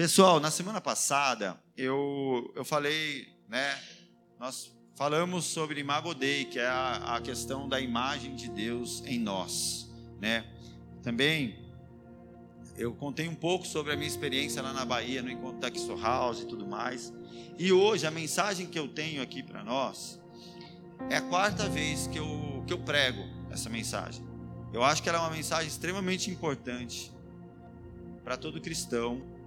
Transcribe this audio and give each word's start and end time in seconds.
Pessoal, 0.00 0.40
na 0.40 0.50
semana 0.50 0.80
passada 0.80 1.60
eu, 1.76 2.50
eu 2.56 2.64
falei, 2.64 3.28
né? 3.46 3.78
Nós 4.38 4.74
falamos 4.96 5.44
sobre 5.44 5.78
Imago 5.78 6.14
Dei, 6.14 6.46
que 6.46 6.58
é 6.58 6.66
a, 6.66 7.16
a 7.16 7.20
questão 7.20 7.68
da 7.68 7.78
imagem 7.78 8.34
de 8.34 8.48
Deus 8.48 9.02
em 9.04 9.18
nós, 9.18 9.92
né? 10.18 10.46
Também 11.02 11.70
eu 12.78 12.94
contei 12.94 13.28
um 13.28 13.34
pouco 13.34 13.66
sobre 13.66 13.92
a 13.92 13.94
minha 13.94 14.08
experiência 14.08 14.62
lá 14.62 14.72
na 14.72 14.86
Bahia, 14.86 15.20
no 15.20 15.30
encontro 15.30 15.60
da 15.60 15.68
House 16.00 16.40
e 16.40 16.46
tudo 16.46 16.66
mais. 16.66 17.12
E 17.58 17.70
hoje 17.70 18.06
a 18.06 18.10
mensagem 18.10 18.66
que 18.68 18.78
eu 18.78 18.88
tenho 18.88 19.20
aqui 19.20 19.42
para 19.42 19.62
nós 19.62 20.18
é 21.10 21.16
a 21.16 21.20
quarta 21.20 21.68
vez 21.68 22.06
que 22.06 22.18
eu, 22.18 22.64
que 22.66 22.72
eu 22.72 22.78
prego 22.78 23.22
essa 23.50 23.68
mensagem. 23.68 24.26
Eu 24.72 24.82
acho 24.82 25.02
que 25.02 25.10
ela 25.10 25.18
é 25.18 25.20
uma 25.20 25.30
mensagem 25.30 25.68
extremamente 25.68 26.30
importante 26.30 27.12
para 28.24 28.38
todo 28.38 28.62
cristão 28.62 29.38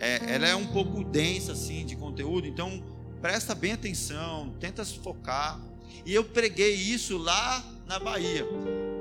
é, 0.00 0.34
ela 0.34 0.48
é 0.48 0.56
um 0.56 0.66
pouco 0.66 1.04
densa 1.04 1.52
assim 1.52 1.84
de 1.84 1.94
conteúdo, 1.94 2.46
então 2.46 2.82
presta 3.20 3.54
bem 3.54 3.72
atenção, 3.72 4.54
tenta 4.58 4.84
se 4.84 4.98
focar. 4.98 5.60
E 6.06 6.14
eu 6.14 6.24
preguei 6.24 6.74
isso 6.74 7.18
lá 7.18 7.62
na 7.86 7.98
Bahia, 7.98 8.46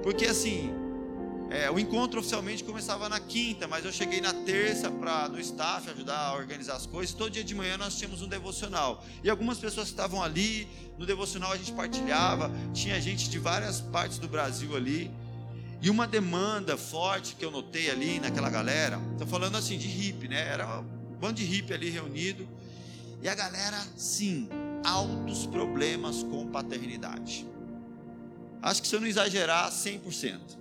porque 0.04 0.26
assim 0.26 0.70
é, 1.50 1.72
o 1.72 1.80
encontro 1.80 2.20
oficialmente 2.20 2.64
começava 2.64 3.10
na 3.10 3.20
quinta, 3.20 3.68
mas 3.68 3.84
eu 3.84 3.92
cheguei 3.92 4.22
na 4.22 4.34
terça 4.34 4.92
para 4.92 5.28
no 5.30 5.40
staff 5.40 5.90
ajudar 5.90 6.20
a 6.28 6.36
organizar 6.36 6.76
as 6.76 6.86
coisas. 6.86 7.16
Todo 7.16 7.32
dia 7.32 7.44
de 7.44 7.56
manhã 7.56 7.76
nós 7.76 7.98
tínhamos 7.98 8.22
um 8.22 8.28
devocional 8.28 9.04
e 9.24 9.30
algumas 9.30 9.58
pessoas 9.58 9.88
estavam 9.88 10.22
ali 10.22 10.68
no 10.98 11.08
devocional 11.08 11.52
a 11.52 11.58
gente 11.58 11.72
partilhava. 11.72 12.52
Tinha 12.72 13.02
gente 13.02 13.30
de 13.30 13.40
várias 13.40 13.82
partes 13.82 14.20
do 14.20 14.28
Brasil 14.28 14.76
ali. 14.76 15.10
E 15.82 15.90
uma 15.90 16.06
demanda 16.06 16.76
forte 16.76 17.36
que 17.36 17.46
eu 17.46 17.52
notei 17.52 17.90
ali 17.90 18.20
naquela 18.20 18.50
galera, 18.50 19.00
estou 19.14 19.26
falando 19.26 19.56
assim 19.56 19.78
de 19.78 19.88
hippie, 19.88 20.28
né? 20.28 20.48
Era 20.48 20.82
um 20.82 21.16
bando 21.20 21.36
de 21.36 21.46
hippie 21.46 21.74
ali 21.74 21.90
reunido. 21.90 22.48
E 23.22 23.30
a 23.30 23.36
galera, 23.36 23.78
sim, 23.96 24.50
altos 24.84 25.46
problemas 25.46 26.24
com 26.24 26.48
paternidade. 26.48 27.46
Acho 28.62 28.82
que 28.82 28.88
se 28.88 28.96
eu 28.96 29.00
não 29.00 29.08
exagerar, 29.08 29.72
100%. 29.72 30.60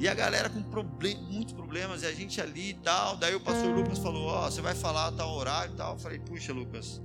E 0.00 0.08
a 0.08 0.14
galera 0.14 0.48
com 0.48 0.62
problem, 0.62 1.18
muitos 1.30 1.52
problemas, 1.52 2.02
e 2.02 2.06
a 2.06 2.12
gente 2.12 2.40
ali 2.40 2.70
e 2.70 2.74
tal. 2.74 3.16
Daí 3.16 3.34
o 3.34 3.40
pastor 3.40 3.70
Lucas 3.70 3.98
falou: 3.98 4.28
Ó, 4.28 4.46
oh, 4.46 4.50
você 4.50 4.62
vai 4.62 4.74
falar 4.74 5.12
tal 5.12 5.30
horário 5.34 5.74
e 5.74 5.76
tal. 5.76 5.92
Eu 5.92 5.98
falei: 5.98 6.18
Puxa, 6.18 6.52
Lucas, 6.52 7.02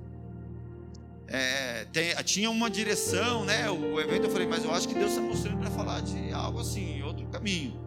é, 1.28 1.84
tem, 1.86 2.14
tinha 2.24 2.50
uma 2.50 2.70
direção, 2.70 3.44
né? 3.44 3.68
O 3.70 4.00
evento 4.00 4.24
eu 4.24 4.30
falei, 4.30 4.46
mas 4.46 4.64
eu 4.64 4.72
acho 4.72 4.88
que 4.88 4.94
Deus 4.94 5.10
está 5.10 5.22
mostrando 5.22 5.58
para 5.58 5.70
falar 5.70 6.00
de 6.00 6.32
algo 6.32 6.60
assim, 6.60 7.02
outro 7.02 7.26
caminho. 7.26 7.80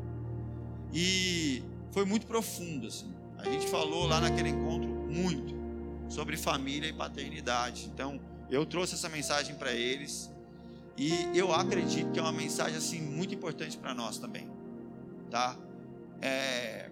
E 0.94 1.64
foi 1.92 2.06
muito 2.06 2.26
profundo, 2.28 2.88
assim. 2.88 3.14
A 3.38 3.46
gente 3.46 3.68
falou 3.68 4.08
lá 4.08 4.20
naquele 4.20 4.50
encontro 4.50 4.90
muito 4.90 5.56
sobre 6.10 6.36
família 6.36 6.90
e 6.90 6.94
paternidade. 6.94 7.90
Então, 7.94 8.20
eu 8.50 8.66
trouxe 8.66 8.96
essa 8.96 9.08
mensagem 9.08 9.56
para 9.56 9.72
eles 9.72 10.30
e 10.98 11.14
eu 11.34 11.54
acredito 11.54 12.12
que 12.12 12.20
é 12.20 12.22
uma 12.22 12.34
mensagem 12.34 12.78
assim 12.78 13.02
muito 13.02 13.34
importante 13.34 13.78
para 13.78 13.94
nós 13.94 14.18
também, 14.18 14.50
tá? 15.32 15.56
É, 16.22 16.90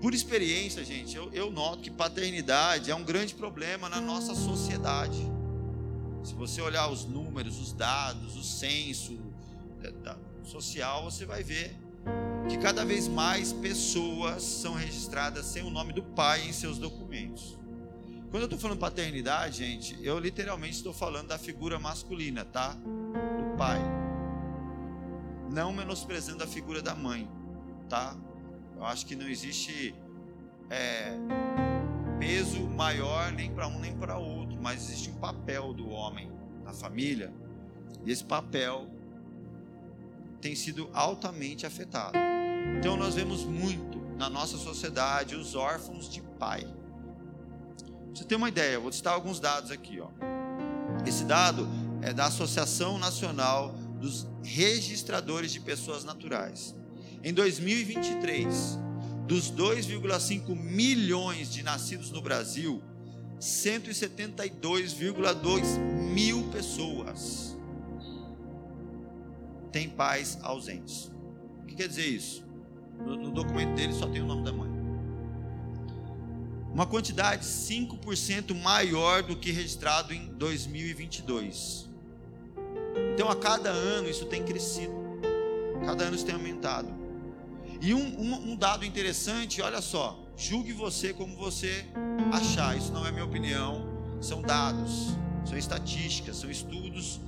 por 0.00 0.14
experiência, 0.14 0.84
gente, 0.84 1.14
eu, 1.14 1.30
eu 1.32 1.50
noto 1.50 1.82
que 1.82 1.90
paternidade 1.90 2.90
é 2.90 2.94
um 2.94 3.04
grande 3.04 3.34
problema 3.34 3.88
na 3.88 4.00
nossa 4.00 4.34
sociedade. 4.34 5.20
Se 6.24 6.34
você 6.34 6.60
olhar 6.60 6.88
os 6.90 7.04
números, 7.04 7.58
os 7.58 7.72
dados, 7.72 8.36
o 8.36 8.42
censo 8.42 9.18
é, 9.82 10.16
social, 10.44 11.04
você 11.04 11.26
vai 11.26 11.42
ver 11.42 11.76
que 12.48 12.56
cada 12.58 12.84
vez 12.84 13.06
mais 13.06 13.52
pessoas 13.52 14.42
são 14.42 14.74
registradas 14.74 15.46
sem 15.46 15.62
o 15.62 15.70
nome 15.70 15.92
do 15.92 16.02
pai 16.02 16.48
em 16.48 16.52
seus 16.52 16.78
documentos. 16.78 17.58
Quando 18.30 18.42
eu 18.42 18.46
estou 18.46 18.58
falando 18.58 18.78
paternidade, 18.78 19.58
gente, 19.58 19.98
eu 20.02 20.18
literalmente 20.18 20.76
estou 20.76 20.92
falando 20.92 21.28
da 21.28 21.38
figura 21.38 21.78
masculina, 21.78 22.44
tá? 22.44 22.74
Do 22.74 23.56
pai. 23.56 23.80
Não 25.52 25.72
menosprezando 25.72 26.44
a 26.44 26.46
figura 26.46 26.80
da 26.80 26.94
mãe, 26.94 27.28
tá? 27.88 28.16
Eu 28.80 28.86
acho 28.86 29.04
que 29.04 29.14
não 29.14 29.28
existe 29.28 29.94
é, 30.70 31.12
peso 32.18 32.66
maior 32.66 33.30
nem 33.30 33.52
para 33.52 33.68
um 33.68 33.78
nem 33.78 33.94
para 33.94 34.16
outro, 34.16 34.56
mas 34.58 34.84
existe 34.84 35.10
um 35.10 35.16
papel 35.16 35.74
do 35.74 35.90
homem 35.90 36.32
na 36.64 36.72
família, 36.72 37.30
e 38.06 38.10
esse 38.10 38.24
papel 38.24 38.88
tem 40.40 40.54
sido 40.54 40.88
altamente 40.94 41.66
afetado. 41.66 42.16
Então 42.78 42.96
nós 42.96 43.14
vemos 43.14 43.44
muito 43.44 44.00
na 44.16 44.30
nossa 44.30 44.56
sociedade 44.56 45.36
os 45.36 45.54
órfãos 45.54 46.08
de 46.08 46.22
pai. 46.22 46.66
Você 48.14 48.24
ter 48.24 48.36
uma 48.36 48.48
ideia, 48.48 48.80
vou 48.80 48.90
citar 48.90 49.12
alguns 49.12 49.38
dados 49.38 49.70
aqui, 49.70 50.00
ó. 50.00 50.08
Esse 51.06 51.24
dado 51.24 51.68
é 52.00 52.14
da 52.14 52.24
Associação 52.24 52.96
Nacional 52.96 53.74
dos 54.00 54.26
Registradores 54.42 55.52
de 55.52 55.60
Pessoas 55.60 56.02
Naturais. 56.02 56.74
Em 57.22 57.34
2023, 57.34 58.78
dos 59.26 59.52
2,5 59.52 60.56
milhões 60.56 61.52
de 61.52 61.62
nascidos 61.62 62.10
no 62.10 62.22
Brasil, 62.22 62.82
172,2 63.38 65.78
mil 65.78 66.48
pessoas 66.50 67.58
têm 69.70 69.88
pais 69.88 70.38
ausentes. 70.42 71.12
O 71.62 71.66
que 71.66 71.74
quer 71.74 71.88
dizer 71.88 72.06
isso? 72.06 72.42
No, 72.98 73.30
documento 73.30 73.74
dele 73.74 73.92
só 73.92 74.06
tem 74.06 74.22
o 74.22 74.26
nome 74.26 74.42
da 74.42 74.52
mãe. 74.52 74.70
Uma 76.72 76.86
quantidade 76.86 77.44
5% 77.44 78.54
maior 78.54 79.22
do 79.22 79.36
que 79.36 79.50
registrado 79.50 80.14
em 80.14 80.28
2022. 80.34 81.90
Então, 83.14 83.28
a 83.28 83.36
cada 83.36 83.70
ano 83.70 84.08
isso 84.08 84.26
tem 84.26 84.42
crescido. 84.42 84.94
Cada 85.84 86.04
ano 86.04 86.16
isso 86.16 86.26
tem 86.26 86.34
aumentado. 86.34 86.99
E 87.80 87.94
um, 87.94 88.20
um, 88.20 88.52
um 88.52 88.56
dado 88.56 88.84
interessante, 88.84 89.62
olha 89.62 89.80
só, 89.80 90.18
julgue 90.36 90.72
você 90.72 91.14
como 91.14 91.34
você 91.36 91.86
achar, 92.30 92.76
isso 92.76 92.92
não 92.92 93.06
é 93.06 93.10
minha 93.10 93.24
opinião, 93.24 93.88
são 94.20 94.42
dados, 94.42 95.16
são 95.46 95.56
estatísticas, 95.56 96.36
são 96.36 96.50
estudos 96.50 97.20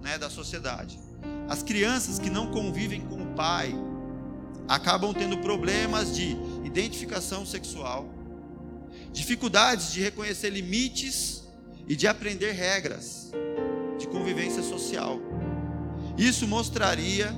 né, 0.00 0.18
da 0.18 0.28
sociedade. 0.28 0.98
As 1.48 1.62
crianças 1.62 2.18
que 2.18 2.28
não 2.28 2.50
convivem 2.50 3.00
com 3.02 3.22
o 3.22 3.26
pai 3.34 3.72
acabam 4.68 5.14
tendo 5.14 5.38
problemas 5.38 6.14
de 6.14 6.36
identificação 6.64 7.46
sexual, 7.46 8.08
dificuldades 9.12 9.92
de 9.92 10.00
reconhecer 10.00 10.50
limites 10.50 11.44
e 11.86 11.94
de 11.94 12.08
aprender 12.08 12.52
regras 12.52 13.30
de 13.98 14.06
convivência 14.08 14.62
social. 14.62 15.20
Isso 16.18 16.46
mostraria 16.46 17.34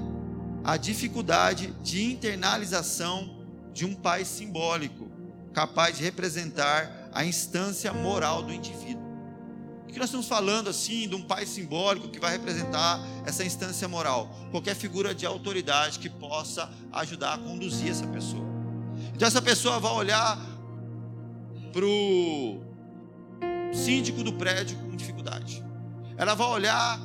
a 0.65 0.79
dificuldade 0.79 1.75
de 1.83 2.03
internalização 2.03 3.45
de 3.73 3.85
um 3.85 3.95
pai 3.95 4.25
simbólico, 4.25 5.11
capaz 5.53 5.99
de 5.99 6.03
representar 6.03 7.11
a 7.13 7.25
instância 7.25 7.93
moral 7.93 8.43
do 8.43 8.53
indivíduo. 8.53 9.05
O 9.83 9.93
que 9.95 9.99
nós 9.99 10.09
estamos 10.09 10.27
falando 10.27 10.71
assim 10.71 11.07
de 11.07 11.15
um 11.15 11.23
pai 11.23 11.45
simbólico 11.45 12.09
que 12.09 12.19
vai 12.19 12.33
representar 12.33 12.99
essa 13.27 13.45
instância 13.45 13.87
moral? 13.87 14.35
Qualquer 14.51 14.75
figura 14.75 15.15
de 15.15 15.27
autoridade 15.27 15.99
que 15.99 16.09
possa 16.09 16.69
ajudar 16.93 17.35
a 17.35 17.39
conduzir 17.39 17.91
essa 17.91 18.07
pessoa. 18.07 18.45
Então 19.15 19.29
essa 19.29 19.43
pessoa 19.43 19.79
vai 19.79 19.93
olhar 19.93 20.37
para 21.73 21.85
o 21.85 22.63
síndico 23.73 24.25
do 24.25 24.33
prédio 24.33 24.79
com 24.79 24.97
dificuldade. 24.97 25.63
Ela 26.17 26.35
vai 26.35 26.49
olhar 26.49 27.01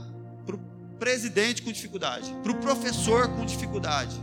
presidente 1.00 1.62
com 1.62 1.72
dificuldade, 1.72 2.32
para 2.44 2.52
o 2.52 2.56
professor 2.56 3.28
com 3.30 3.46
dificuldade, 3.46 4.16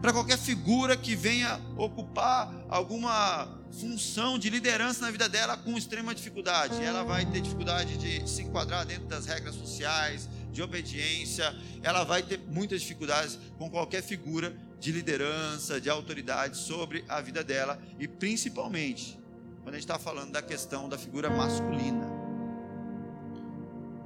para 0.00 0.12
qualquer 0.12 0.38
figura 0.38 0.96
que 0.96 1.14
venha 1.14 1.60
ocupar 1.76 2.54
alguma 2.68 3.60
função 3.72 4.38
de 4.38 4.48
liderança 4.48 5.02
na 5.02 5.10
vida 5.10 5.28
dela 5.28 5.56
com 5.56 5.76
extrema 5.76 6.14
dificuldade. 6.14 6.82
Ela 6.82 7.02
vai 7.02 7.26
ter 7.26 7.40
dificuldade 7.40 7.98
de 7.98 8.28
se 8.28 8.42
enquadrar 8.42 8.86
dentro 8.86 9.06
das 9.06 9.26
regras 9.26 9.54
sociais, 9.54 10.28
de 10.50 10.62
obediência, 10.62 11.54
ela 11.82 12.04
vai 12.04 12.22
ter 12.22 12.38
muitas 12.48 12.80
dificuldades 12.80 13.38
com 13.56 13.70
qualquer 13.70 14.02
figura 14.02 14.56
de 14.78 14.90
liderança, 14.90 15.80
de 15.80 15.88
autoridade 15.88 16.56
sobre 16.56 17.04
a 17.08 17.20
vida 17.20 17.44
dela 17.44 17.80
e 17.98 18.08
principalmente 18.08 19.18
quando 19.62 19.74
a 19.74 19.78
gente 19.78 19.84
está 19.84 19.98
falando 19.98 20.32
da 20.32 20.42
questão 20.42 20.88
da 20.88 20.98
figura 20.98 21.30
masculina. 21.30 22.06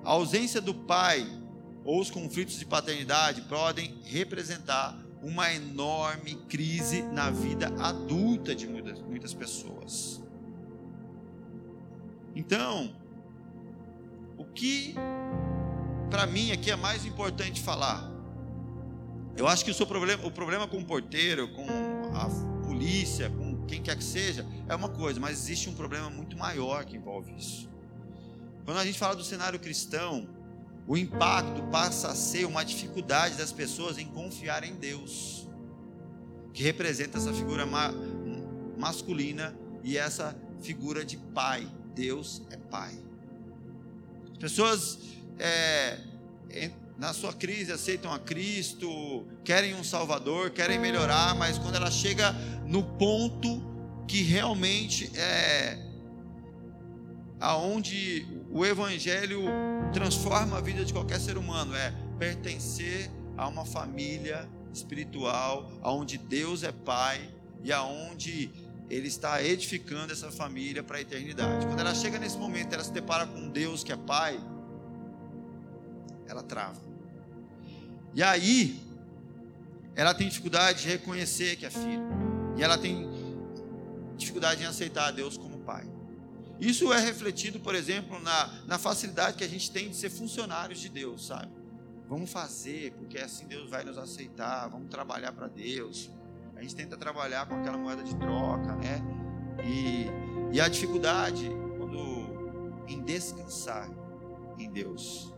A 0.04 0.10
ausência 0.10 0.60
do 0.60 0.74
pai 0.74 1.26
ou 1.84 2.00
os 2.00 2.10
conflitos 2.10 2.58
de 2.58 2.64
paternidade 2.64 3.42
podem 3.42 4.00
representar 4.04 4.98
uma 5.22 5.52
enorme 5.52 6.34
crise 6.48 7.02
na 7.02 7.30
vida 7.30 7.68
adulta 7.78 8.54
de 8.54 8.66
muitas, 8.66 9.00
muitas 9.00 9.32
pessoas. 9.32 10.22
Então, 12.34 12.94
o 14.36 14.44
que 14.44 14.94
para 16.10 16.26
mim 16.26 16.52
aqui 16.52 16.70
é 16.70 16.76
mais 16.76 17.04
importante 17.06 17.60
falar 17.60 18.12
Eu 19.36 19.48
acho 19.48 19.64
que 19.64 19.70
o 19.70 19.74
seu 19.74 19.86
problema, 19.86 20.24
o 20.24 20.30
problema 20.30 20.68
com 20.68 20.78
o 20.78 20.84
porteiro, 20.84 21.48
com 21.48 21.66
a 22.14 22.28
polícia, 22.64 23.28
com 23.30 23.64
quem 23.66 23.82
quer 23.82 23.96
que 23.96 24.04
seja, 24.04 24.46
é 24.68 24.74
uma 24.74 24.88
coisa, 24.88 25.18
mas 25.18 25.32
existe 25.32 25.68
um 25.68 25.74
problema 25.74 26.08
muito 26.08 26.36
maior 26.36 26.84
que 26.84 26.96
envolve 26.96 27.34
isso. 27.36 27.68
Quando 28.64 28.78
a 28.78 28.84
gente 28.84 28.98
fala 28.98 29.16
do 29.16 29.24
cenário 29.24 29.58
cristão, 29.58 30.28
o 30.86 30.96
impacto 30.96 31.62
passa 31.70 32.08
a 32.08 32.14
ser 32.14 32.44
uma 32.44 32.64
dificuldade 32.64 33.36
das 33.36 33.52
pessoas 33.52 33.98
em 33.98 34.06
confiar 34.06 34.64
em 34.64 34.74
Deus, 34.74 35.48
que 36.52 36.62
representa 36.62 37.18
essa 37.18 37.32
figura 37.32 37.64
ma 37.64 37.92
masculina 38.76 39.56
e 39.82 39.96
essa 39.96 40.36
figura 40.60 41.04
de 41.04 41.16
pai. 41.16 41.66
Deus 41.94 42.42
é 42.50 42.56
pai. 42.56 42.98
As 44.32 44.38
pessoas 44.38 44.98
é, 45.38 45.98
na 46.98 47.12
sua 47.12 47.32
crise 47.32 47.72
aceitam 47.72 48.12
a 48.12 48.18
Cristo, 48.18 49.26
querem 49.42 49.74
um 49.74 49.84
Salvador, 49.84 50.50
querem 50.50 50.78
melhorar, 50.78 51.34
mas 51.34 51.58
quando 51.58 51.76
ela 51.76 51.90
chega 51.90 52.32
no 52.66 52.82
ponto 52.82 53.62
que 54.06 54.22
realmente 54.22 55.10
é 55.16 55.78
aonde 57.40 58.26
o 58.54 58.64
evangelho 58.64 59.42
transforma 59.92 60.58
a 60.58 60.60
vida 60.60 60.84
de 60.84 60.92
qualquer 60.92 61.18
ser 61.18 61.36
humano, 61.36 61.74
é 61.74 61.92
pertencer 62.20 63.10
a 63.36 63.48
uma 63.48 63.64
família 63.64 64.48
espiritual, 64.72 65.72
aonde 65.82 66.16
Deus 66.16 66.62
é 66.62 66.70
pai 66.70 67.28
e 67.64 67.72
aonde 67.72 68.48
ele 68.88 69.08
está 69.08 69.42
edificando 69.42 70.12
essa 70.12 70.30
família 70.30 70.84
para 70.84 70.98
a 70.98 71.00
eternidade. 71.00 71.66
Quando 71.66 71.80
ela 71.80 71.92
chega 71.96 72.16
nesse 72.16 72.38
momento, 72.38 72.72
ela 72.72 72.84
se 72.84 72.92
depara 72.92 73.26
com 73.26 73.48
Deus 73.48 73.82
que 73.82 73.90
é 73.90 73.96
pai, 73.96 74.40
ela 76.28 76.44
trava. 76.44 76.80
E 78.14 78.22
aí, 78.22 78.80
ela 79.96 80.14
tem 80.14 80.28
dificuldade 80.28 80.82
de 80.82 80.88
reconhecer 80.90 81.56
que 81.56 81.66
é 81.66 81.70
filho. 81.70 82.04
E 82.56 82.62
ela 82.62 82.78
tem 82.78 83.08
dificuldade 84.16 84.62
em 84.62 84.66
aceitar 84.66 85.10
Deus 85.10 85.36
como. 85.36 85.53
Isso 86.60 86.92
é 86.92 87.00
refletido, 87.00 87.58
por 87.60 87.74
exemplo, 87.74 88.18
na, 88.20 88.46
na 88.66 88.78
facilidade 88.78 89.36
que 89.36 89.44
a 89.44 89.48
gente 89.48 89.70
tem 89.70 89.88
de 89.88 89.96
ser 89.96 90.10
funcionários 90.10 90.78
de 90.78 90.88
Deus, 90.88 91.26
sabe? 91.26 91.50
Vamos 92.08 92.30
fazer, 92.30 92.92
porque 92.92 93.18
assim 93.18 93.46
Deus 93.46 93.68
vai 93.68 93.82
nos 93.84 93.98
aceitar, 93.98 94.68
vamos 94.68 94.88
trabalhar 94.88 95.32
para 95.32 95.48
Deus. 95.48 96.10
A 96.54 96.62
gente 96.62 96.76
tenta 96.76 96.96
trabalhar 96.96 97.46
com 97.46 97.56
aquela 97.56 97.76
moeda 97.76 98.02
de 98.02 98.14
troca, 98.16 98.76
né? 98.76 99.02
E, 99.64 100.06
e 100.54 100.60
a 100.60 100.68
dificuldade 100.68 101.50
quando, 101.76 102.84
em 102.86 103.02
descansar 103.02 103.90
em 104.58 104.70
Deus. 104.70 105.32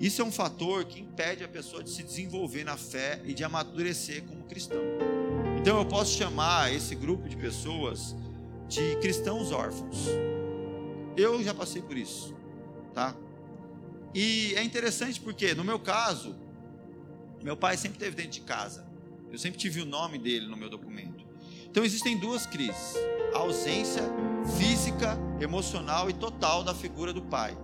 Isso 0.00 0.22
é 0.22 0.24
um 0.24 0.32
fator 0.32 0.86
que 0.86 0.98
impede 1.00 1.44
a 1.44 1.48
pessoa 1.48 1.84
de 1.84 1.90
se 1.90 2.02
desenvolver 2.02 2.64
na 2.64 2.76
fé 2.76 3.20
e 3.24 3.34
de 3.34 3.44
amadurecer 3.44 4.24
como 4.24 4.44
cristão. 4.44 4.80
Então 5.60 5.76
eu 5.76 5.84
posso 5.84 6.16
chamar 6.16 6.72
esse 6.72 6.94
grupo 6.94 7.28
de 7.28 7.36
pessoas 7.36 8.16
de 8.70 8.96
cristãos 8.96 9.52
órfãos. 9.52 10.06
Eu 11.16 11.42
já 11.42 11.52
passei 11.52 11.82
por 11.82 11.96
isso, 11.96 12.34
tá? 12.94 13.14
E 14.14 14.54
é 14.54 14.62
interessante 14.62 15.20
porque 15.20 15.54
no 15.54 15.62
meu 15.62 15.78
caso, 15.78 16.34
meu 17.42 17.56
pai 17.56 17.76
sempre 17.76 17.98
teve 17.98 18.16
dentro 18.16 18.32
de 18.32 18.40
casa. 18.40 18.88
Eu 19.30 19.38
sempre 19.38 19.58
tive 19.58 19.82
o 19.82 19.84
nome 19.84 20.18
dele 20.18 20.46
no 20.46 20.56
meu 20.56 20.70
documento. 20.70 21.26
Então 21.68 21.84
existem 21.84 22.16
duas 22.16 22.46
crises: 22.46 22.94
a 23.34 23.38
ausência 23.38 24.04
física, 24.56 25.18
emocional 25.40 26.08
e 26.08 26.14
total 26.14 26.64
da 26.64 26.74
figura 26.74 27.12
do 27.12 27.22
pai 27.22 27.56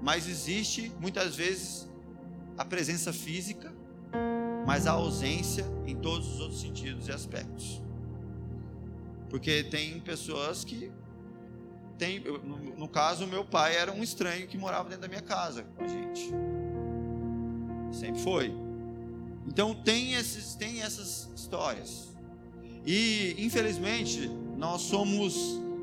mas 0.00 0.28
existe 0.28 0.92
muitas 1.00 1.36
vezes 1.36 1.88
a 2.56 2.64
presença 2.64 3.12
física, 3.12 3.74
mas 4.66 4.86
a 4.86 4.92
ausência 4.92 5.64
em 5.86 5.96
todos 5.96 6.34
os 6.34 6.40
outros 6.40 6.60
sentidos 6.60 7.08
e 7.08 7.12
aspectos. 7.12 7.82
Porque 9.28 9.64
tem 9.64 9.98
pessoas 10.00 10.64
que 10.64 10.90
tem, 11.98 12.20
no, 12.20 12.58
no 12.76 12.88
caso, 12.88 13.26
meu 13.26 13.44
pai 13.44 13.76
era 13.76 13.92
um 13.92 14.02
estranho 14.02 14.46
que 14.46 14.58
morava 14.58 14.88
dentro 14.88 15.02
da 15.02 15.08
minha 15.08 15.22
casa 15.22 15.62
com 15.62 15.84
a 15.84 15.88
gente. 15.88 16.30
Sempre 17.92 18.20
foi. 18.20 18.52
Então 19.46 19.74
tem 19.74 20.14
esses 20.14 20.54
tem 20.54 20.82
essas 20.82 21.30
histórias. 21.34 22.14
E 22.84 23.34
infelizmente 23.38 24.28
nós 24.56 24.82
somos 24.82 25.34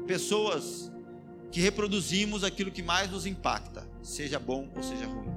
pessoas 0.05 0.91
que 1.51 1.59
reproduzimos 1.61 2.43
aquilo 2.43 2.71
que 2.71 2.81
mais 2.81 3.11
nos 3.11 3.25
impacta 3.25 3.87
seja 4.01 4.39
bom 4.39 4.69
ou 4.75 4.83
seja 4.83 5.05
ruim. 5.05 5.33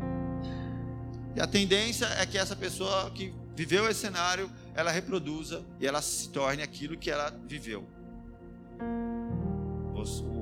E 1.34 1.40
a 1.40 1.46
tendência 1.46 2.06
é 2.06 2.26
que 2.26 2.38
essa 2.38 2.56
pessoa 2.56 3.10
que 3.10 3.32
viveu 3.54 3.88
esse 3.88 4.00
cenário, 4.00 4.50
ela 4.74 4.90
reproduza 4.90 5.64
e 5.80 5.86
ela 5.86 6.02
se 6.02 6.28
torne 6.30 6.62
aquilo 6.62 6.96
que 6.96 7.10
ela 7.10 7.30
viveu. 7.46 7.86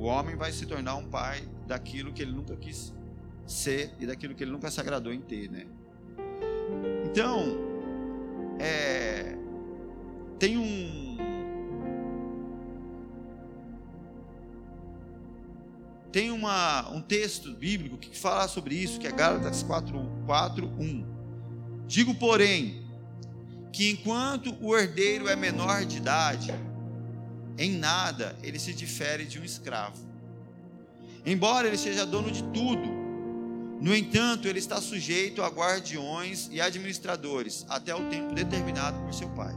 O 0.04 0.06
homem 0.06 0.36
vai 0.36 0.52
se 0.52 0.66
tornar 0.66 0.96
um 0.96 1.06
pai 1.06 1.48
daquilo 1.66 2.12
que 2.12 2.20
ele 2.20 2.32
nunca 2.32 2.54
quis 2.56 2.92
ser 3.46 3.94
e 3.98 4.06
daquilo 4.06 4.34
que 4.34 4.44
ele 4.44 4.50
nunca 4.50 4.70
se 4.70 4.78
agradou 4.78 5.12
em 5.12 5.20
ter, 5.20 5.50
né? 5.50 5.66
Então, 7.06 7.56
é, 8.58 9.34
tem 10.38 10.58
um 10.58 11.16
tem 16.12 16.30
uma, 16.30 16.88
um 16.90 17.00
texto 17.00 17.52
bíblico 17.54 17.96
que 17.96 18.16
fala 18.16 18.46
sobre 18.46 18.74
isso, 18.74 19.00
que 19.00 19.06
é 19.06 19.10
Gálatas 19.10 19.62
4, 19.64 19.98
4 20.26 20.66
1. 20.66 21.06
Digo, 21.88 22.14
porém, 22.14 22.86
que 23.72 23.90
enquanto 23.90 24.54
o 24.60 24.76
herdeiro 24.76 25.26
é 25.28 25.34
menor 25.34 25.84
de 25.84 25.96
idade, 25.96 26.54
em 27.56 27.72
nada 27.76 28.36
ele 28.42 28.58
se 28.58 28.72
difere 28.72 29.24
de 29.24 29.38
um 29.38 29.44
escravo. 29.44 29.98
Embora 31.24 31.68
ele 31.68 31.78
seja 31.78 32.04
dono 32.04 32.30
de 32.30 32.42
tudo, 32.44 33.04
no 33.80 33.94
entanto, 33.94 34.48
ele 34.48 34.58
está 34.58 34.80
sujeito 34.80 35.42
a 35.42 35.48
guardiões 35.48 36.48
e 36.50 36.60
administradores 36.60 37.66
até 37.68 37.94
o 37.94 38.08
tempo 38.08 38.34
determinado 38.34 38.98
por 39.02 39.12
seu 39.12 39.28
pai. 39.30 39.54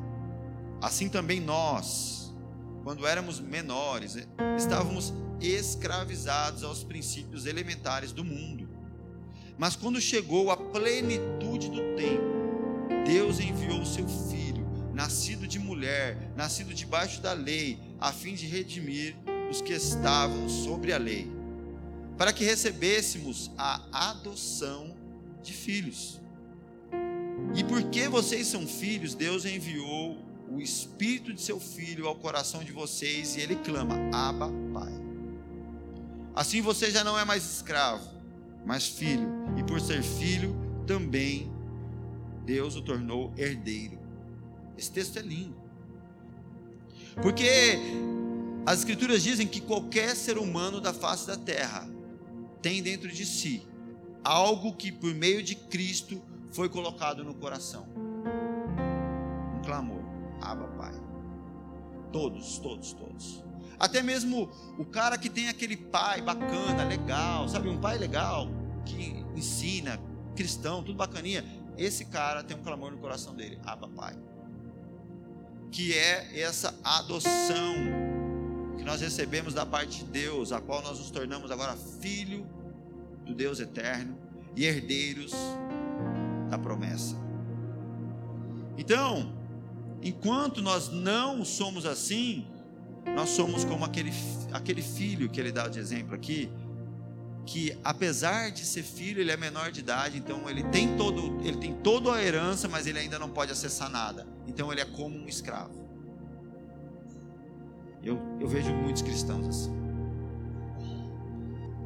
Assim 0.81 1.07
também 1.07 1.39
nós, 1.39 2.35
quando 2.83 3.07
éramos 3.07 3.39
menores, 3.39 4.17
estávamos 4.57 5.13
escravizados 5.39 6.63
aos 6.63 6.83
princípios 6.83 7.45
elementares 7.45 8.11
do 8.11 8.23
mundo. 8.23 8.67
Mas 9.57 9.75
quando 9.75 10.01
chegou 10.01 10.51
a 10.51 10.57
plenitude 10.57 11.69
do 11.69 11.95
tempo, 11.95 13.05
Deus 13.05 13.39
enviou 13.39 13.85
seu 13.85 14.07
filho, 14.07 14.46
nascido 14.97 15.47
de 15.47 15.59
mulher, 15.59 16.17
nascido 16.35 16.73
debaixo 16.73 17.21
da 17.21 17.31
lei, 17.31 17.77
a 17.99 18.11
fim 18.11 18.33
de 18.33 18.47
redimir 18.47 19.16
os 19.47 19.61
que 19.61 19.71
estavam 19.71 20.49
sobre 20.49 20.92
a 20.92 20.97
lei, 20.97 21.31
para 22.18 22.33
que 22.33 22.44
recebêssemos 22.44 23.51
a 23.56 24.09
adoção 24.09 24.97
de 25.44 25.54
filhos. 25.54 26.19
E 27.56 27.63
porque 27.63 28.07
vocês 28.09 28.47
são 28.47 28.66
filhos, 28.66 29.13
Deus 29.13 29.45
enviou 29.45 30.18
o 30.49 30.59
espírito 30.59 31.31
de 31.31 31.42
seu 31.42 31.59
filho 31.59 32.07
ao 32.07 32.16
coração 32.16 32.63
de 32.63 32.71
vocês 32.71 33.35
e 33.35 33.42
ele 33.42 33.56
clama: 33.57 33.95
Abba, 34.11 34.49
Pai. 34.73 34.94
Assim 36.33 36.59
você 36.59 36.89
já 36.89 37.04
não 37.04 37.19
é 37.19 37.23
mais 37.23 37.45
escravo, 37.45 38.09
mas 38.66 38.87
filho. 38.87 39.30
E 39.59 39.63
por 39.63 39.80
ser 39.80 40.01
filho, 40.01 40.56
também 40.87 41.51
Deus 42.45 42.75
o 42.75 42.81
tornou 42.81 43.31
herdeiro. 43.37 43.96
Esse 44.77 44.91
texto 44.91 45.17
é 45.17 45.21
lindo. 45.21 45.55
Porque 47.21 47.77
as 48.65 48.79
Escrituras 48.79 49.23
dizem 49.23 49.47
que 49.47 49.59
qualquer 49.59 50.15
ser 50.15 50.37
humano 50.37 50.79
da 50.79 50.93
face 50.93 51.25
da 51.25 51.37
terra 51.37 51.89
tem 52.61 52.83
dentro 52.83 53.09
de 53.09 53.25
si 53.25 53.65
algo 54.23 54.73
que, 54.75 54.91
por 54.91 55.13
meio 55.13 55.41
de 55.41 55.55
Cristo, 55.55 56.21
foi 56.51 56.69
colocado 56.69 57.23
no 57.23 57.33
coração 57.33 57.87
um 59.57 59.61
clamor: 59.63 60.03
Abba, 60.41 60.67
Pai. 60.69 60.93
Todos, 62.11 62.57
todos, 62.59 62.93
todos. 62.93 63.43
Até 63.79 64.01
mesmo 64.01 64.49
o 64.77 64.85
cara 64.85 65.17
que 65.17 65.29
tem 65.29 65.49
aquele 65.49 65.77
pai 65.77 66.21
bacana, 66.21 66.83
legal, 66.83 67.47
sabe, 67.47 67.69
um 67.69 67.79
pai 67.79 67.97
legal, 67.97 68.47
que 68.85 69.23
ensina, 69.35 69.99
cristão, 70.35 70.81
tudo 70.81 70.97
bacaninha. 70.97 71.45
Esse 71.77 72.05
cara 72.05 72.43
tem 72.43 72.57
um 72.57 72.63
clamor 72.63 72.91
no 72.91 72.97
coração 72.97 73.35
dele, 73.35 73.59
Abba 73.63 73.87
Pai. 73.87 74.17
Que 75.71 75.94
é 75.94 76.40
essa 76.40 76.74
adoção 76.83 77.76
que 78.78 78.83
nós 78.83 79.02
recebemos 79.02 79.54
da 79.54 79.66
parte 79.66 80.04
de 80.04 80.12
Deus, 80.12 80.52
a 80.52 80.62
qual 80.62 80.81
nós 80.81 81.00
nos 81.00 81.12
tornamos 81.12 81.52
agora 81.52 81.76
filho 81.76 82.47
do 83.26 83.33
Deus 83.33 83.59
eterno 83.59 84.18
e 84.56 84.66
herdeiros 84.66 85.33
da 86.50 86.57
promessa. 86.57 87.16
Então, 88.78 89.33
enquanto 90.02 90.62
nós 90.62 90.90
não 90.90 91.44
somos 91.44 91.86
assim, 91.86 92.47
nós 93.16 93.30
somos 93.30 93.64
como 93.66 93.83
aquele, 93.83 94.12
aquele 94.52 94.81
filho 94.81 95.30
que 95.30 95.40
ele 95.40 95.52
dá 95.52 95.68
de 95.68 95.80
exemplo 95.80 96.16
aqui, 96.16 96.50
que 97.47 97.77
apesar 97.81 98.51
de 98.51 98.66
ser 98.66 98.83
filho, 98.83 99.21
ele 99.21 99.31
é 99.31 99.37
menor 99.37 99.71
de 99.71 99.80
idade, 99.80 100.18
então 100.18 100.49
ele 100.49 100.63
tem 100.63 100.97
todo, 100.97 101.39
ele 101.47 101.57
tem 101.57 101.73
toda 101.75 102.13
a 102.13 102.21
herança, 102.21 102.68
mas 102.68 102.85
ele 102.85 102.99
ainda 102.99 103.18
não 103.18 103.30
pode 103.30 103.54
acessar 103.54 103.89
nada. 103.89 104.27
Então 104.45 104.69
ele 104.69 104.81
é 104.81 104.85
como 104.85 105.18
um 105.18 105.30
escravo. 105.30 105.87
Eu, 108.04 108.19
eu 108.39 108.47
vejo 108.49 108.73
muitos 108.73 109.01
cristãos 109.01 109.47
assim. 109.47 109.73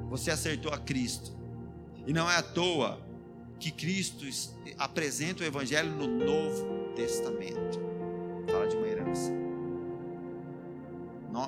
Você 0.10 0.32
acertou 0.32 0.74
a 0.74 0.80
Cristo. 0.80 1.32
E 2.08 2.12
não 2.12 2.30
é 2.30 2.38
à 2.38 2.42
toa 2.42 3.00
que 3.60 3.70
Cristo 3.70 4.26
apresenta 4.80 5.44
o 5.44 5.46
Evangelho 5.46 5.92
no 5.92 6.08
Novo 6.08 6.92
Testamento. 6.96 7.80
Fala 8.52 8.68
de 8.68 8.76
uma 8.76 8.88
herança. 8.88 9.32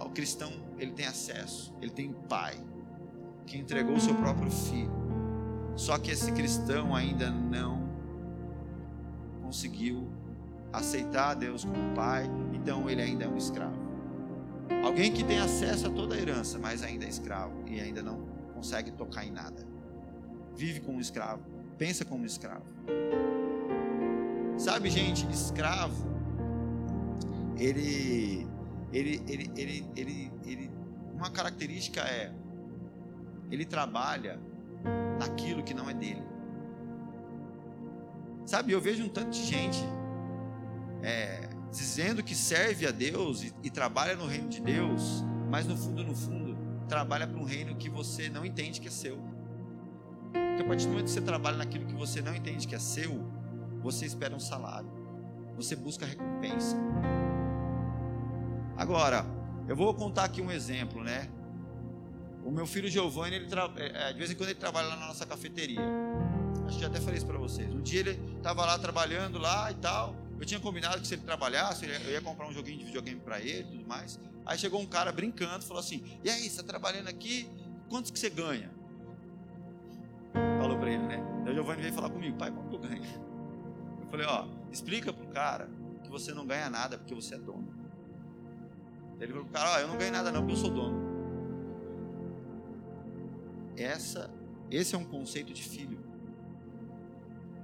O 0.06 0.10
cristão, 0.12 0.54
ele 0.78 0.92
tem 0.92 1.08
acesso, 1.08 1.74
ele 1.82 1.92
tem 1.92 2.14
pai 2.14 2.64
que 3.46 3.58
entregou 3.58 3.96
o 3.96 4.00
seu 4.00 4.16
próprio 4.16 4.50
filho. 4.50 4.92
Só 5.76 5.98
que 5.98 6.12
esse 6.12 6.32
cristão 6.32 6.96
ainda 6.96 7.30
não 7.30 7.90
conseguiu 9.42 10.08
aceitar 10.72 11.36
Deus 11.36 11.64
como 11.64 11.94
pai, 11.94 12.30
então 12.54 12.90
ele 12.90 13.02
ainda 13.02 13.26
é 13.26 13.28
um 13.28 13.38
escravo. 13.38 13.82
Alguém 14.84 15.12
que 15.12 15.24
tem 15.24 15.40
acesso 15.40 15.88
a 15.88 15.90
toda 15.90 16.16
a 16.16 16.18
herança, 16.18 16.58
mas 16.58 16.84
ainda 16.84 17.06
é 17.06 17.10
escravo 17.10 17.64
e 17.68 17.80
ainda 17.80 18.02
não 18.02 18.22
consegue 18.54 18.92
tocar 18.92 19.26
em 19.26 19.32
nada. 19.32 19.66
Vive 20.56 20.80
como 20.80 21.00
escravo, 21.00 21.44
pensa 21.78 22.06
como 22.06 22.26
escravo. 22.26 22.66
Sabe, 24.58 24.90
gente, 24.90 25.28
escravo, 25.32 26.08
ele, 27.58 28.48
ele, 28.92 29.22
ele, 29.28 29.52
ele, 29.56 29.86
ele, 29.96 30.32
ele, 30.46 30.72
uma 31.14 31.30
característica 31.30 32.02
é 32.02 32.32
ele 33.54 33.66
trabalha 33.66 34.40
naquilo 35.20 35.64
que 35.64 35.74
não 35.74 35.90
é 35.90 35.94
dele. 35.94 36.24
Sabe, 38.46 38.74
eu 38.74 38.82
vejo 38.82 39.04
um 39.04 39.10
tanto 39.10 39.30
de 39.30 39.44
gente 39.44 39.84
é, 41.02 41.50
dizendo 41.72 42.24
que 42.24 42.36
serve 42.36 42.88
a 42.88 42.92
Deus 42.92 43.44
e, 43.44 43.54
e, 43.64 43.70
trabalha 43.70 44.16
no 44.16 44.26
reino 44.26 44.50
de 44.50 44.60
Deus, 44.60 45.24
mas 45.50 45.66
no 45.66 45.78
fundo, 45.78 46.04
no 46.04 46.16
fundo, 46.16 46.58
trabalha 46.90 47.28
para 47.28 47.40
um 47.40 47.46
reino 47.46 47.76
que 47.76 47.90
você 47.90 48.30
não 48.30 48.46
entende 48.46 48.82
que 48.82 48.88
é 48.88 48.92
seu. 48.92 49.18
Porque 50.32 50.64
a 50.64 50.68
partir 50.68 50.86
do 50.86 50.92
momento 50.92 51.06
que 51.06 51.12
você 51.12 51.22
trabalha 51.22 51.58
naquilo 51.58 51.86
que 51.86 51.96
você 51.96 52.22
não 52.22 52.36
entende 52.36 52.68
que 52.68 52.76
é 52.76 52.80
seu, 52.80 53.24
você 53.82 54.06
espera 54.06 54.36
um 54.36 54.40
salário, 54.40 54.90
você 55.56 55.76
busca 55.76 56.06
recompensa. 56.06 56.76
Agora, 58.76 59.26
eu 59.68 59.76
vou 59.76 59.94
contar 59.94 60.26
aqui 60.26 60.42
um 60.42 60.52
exemplo, 60.52 61.04
né? 61.04 61.30
O 62.46 62.52
meu 62.52 62.68
filho 62.68 62.90
Giovanni, 62.90 63.38
ele 63.38 63.48
tra... 63.48 63.72
É, 63.78 64.10
é, 64.10 64.14
de 64.14 64.20
vez 64.20 64.32
em 64.32 64.36
quando 64.36 64.50
ele 64.50 64.60
trabalha 64.60 64.88
lá 64.88 64.96
na 64.96 65.08
nossa 65.08 65.26
cafeteria. 65.26 65.82
Acho 66.66 66.76
que 66.76 66.82
já 66.82 66.88
até 66.88 67.00
falei 67.00 67.18
isso 67.18 67.26
para 67.26 67.38
vocês. 67.38 67.74
Um 67.74 67.82
dia 67.82 68.02
ele 68.02 68.20
estava 68.38 68.66
lá 68.66 68.78
trabalhando 68.78 69.38
lá 69.38 69.72
e 69.72 69.76
tal. 69.76 70.16
Eu 70.40 70.46
tinha 70.46 70.60
combinado 70.60 71.00
que 71.00 71.08
se 71.08 71.14
ele 71.14 71.22
trabalhasse, 71.22 71.86
eu 71.86 72.12
ia 72.12 72.22
comprar 72.22 72.48
um 72.48 72.54
joguinho 72.54 72.80
de 72.80 72.86
videogame 72.86 73.20
para 73.20 73.40
ele 73.40 73.62
e 73.62 73.72
tudo 73.78 73.88
mais. 73.88 74.20
Aí 74.46 74.58
chegou 74.58 74.82
um 74.82 74.86
cara 74.86 75.12
brincando, 75.12 75.64
falou 75.64 75.80
assim: 75.80 76.04
E 76.24 76.30
aí, 76.30 76.42
você 76.42 76.48
está 76.48 76.64
trabalhando 76.64 77.08
aqui? 77.08 77.50
Quantos 77.88 78.12
que 78.12 78.20
você 78.20 78.30
ganha? 78.30 78.70
Falou 80.60 80.78
para 80.78 80.92
ele, 80.92 81.04
né? 81.04 81.24
Daí 81.46 81.54
o 81.54 81.56
Giovanni 81.56 81.82
veio 81.82 81.94
falar 81.94 82.10
comigo: 82.10 82.38
Pai, 82.38 82.52
quanto 82.52 82.76
eu 82.76 82.80
ganho? 82.80 83.04
Eu 84.02 84.08
falei: 84.10 84.26
Ó, 84.26 84.48
explica 84.72 85.14
pro 85.14 85.28
cara 85.28 85.70
que 86.04 86.10
você 86.10 86.34
não 86.34 86.46
ganha 86.46 86.70
nada 86.70 86.98
porque 86.98 87.14
você 87.14 87.36
é 87.36 87.38
dono. 87.38 87.74
Ele 89.20 89.32
falou 89.32 89.46
pro 89.46 89.54
cara: 89.54 89.72
Ó, 89.72 89.80
eu 89.80 89.88
não 89.88 89.98
ganho 89.98 90.12
nada 90.12 90.32
não 90.32 90.42
porque 90.42 90.54
eu 90.54 90.58
sou 90.58 90.72
dono. 90.72 91.03
Essa, 93.76 94.30
esse 94.70 94.96
é 94.96 94.98
um 94.98 95.06
conceito 95.06 95.54
de 95.54 95.64
filho. 95.64 96.00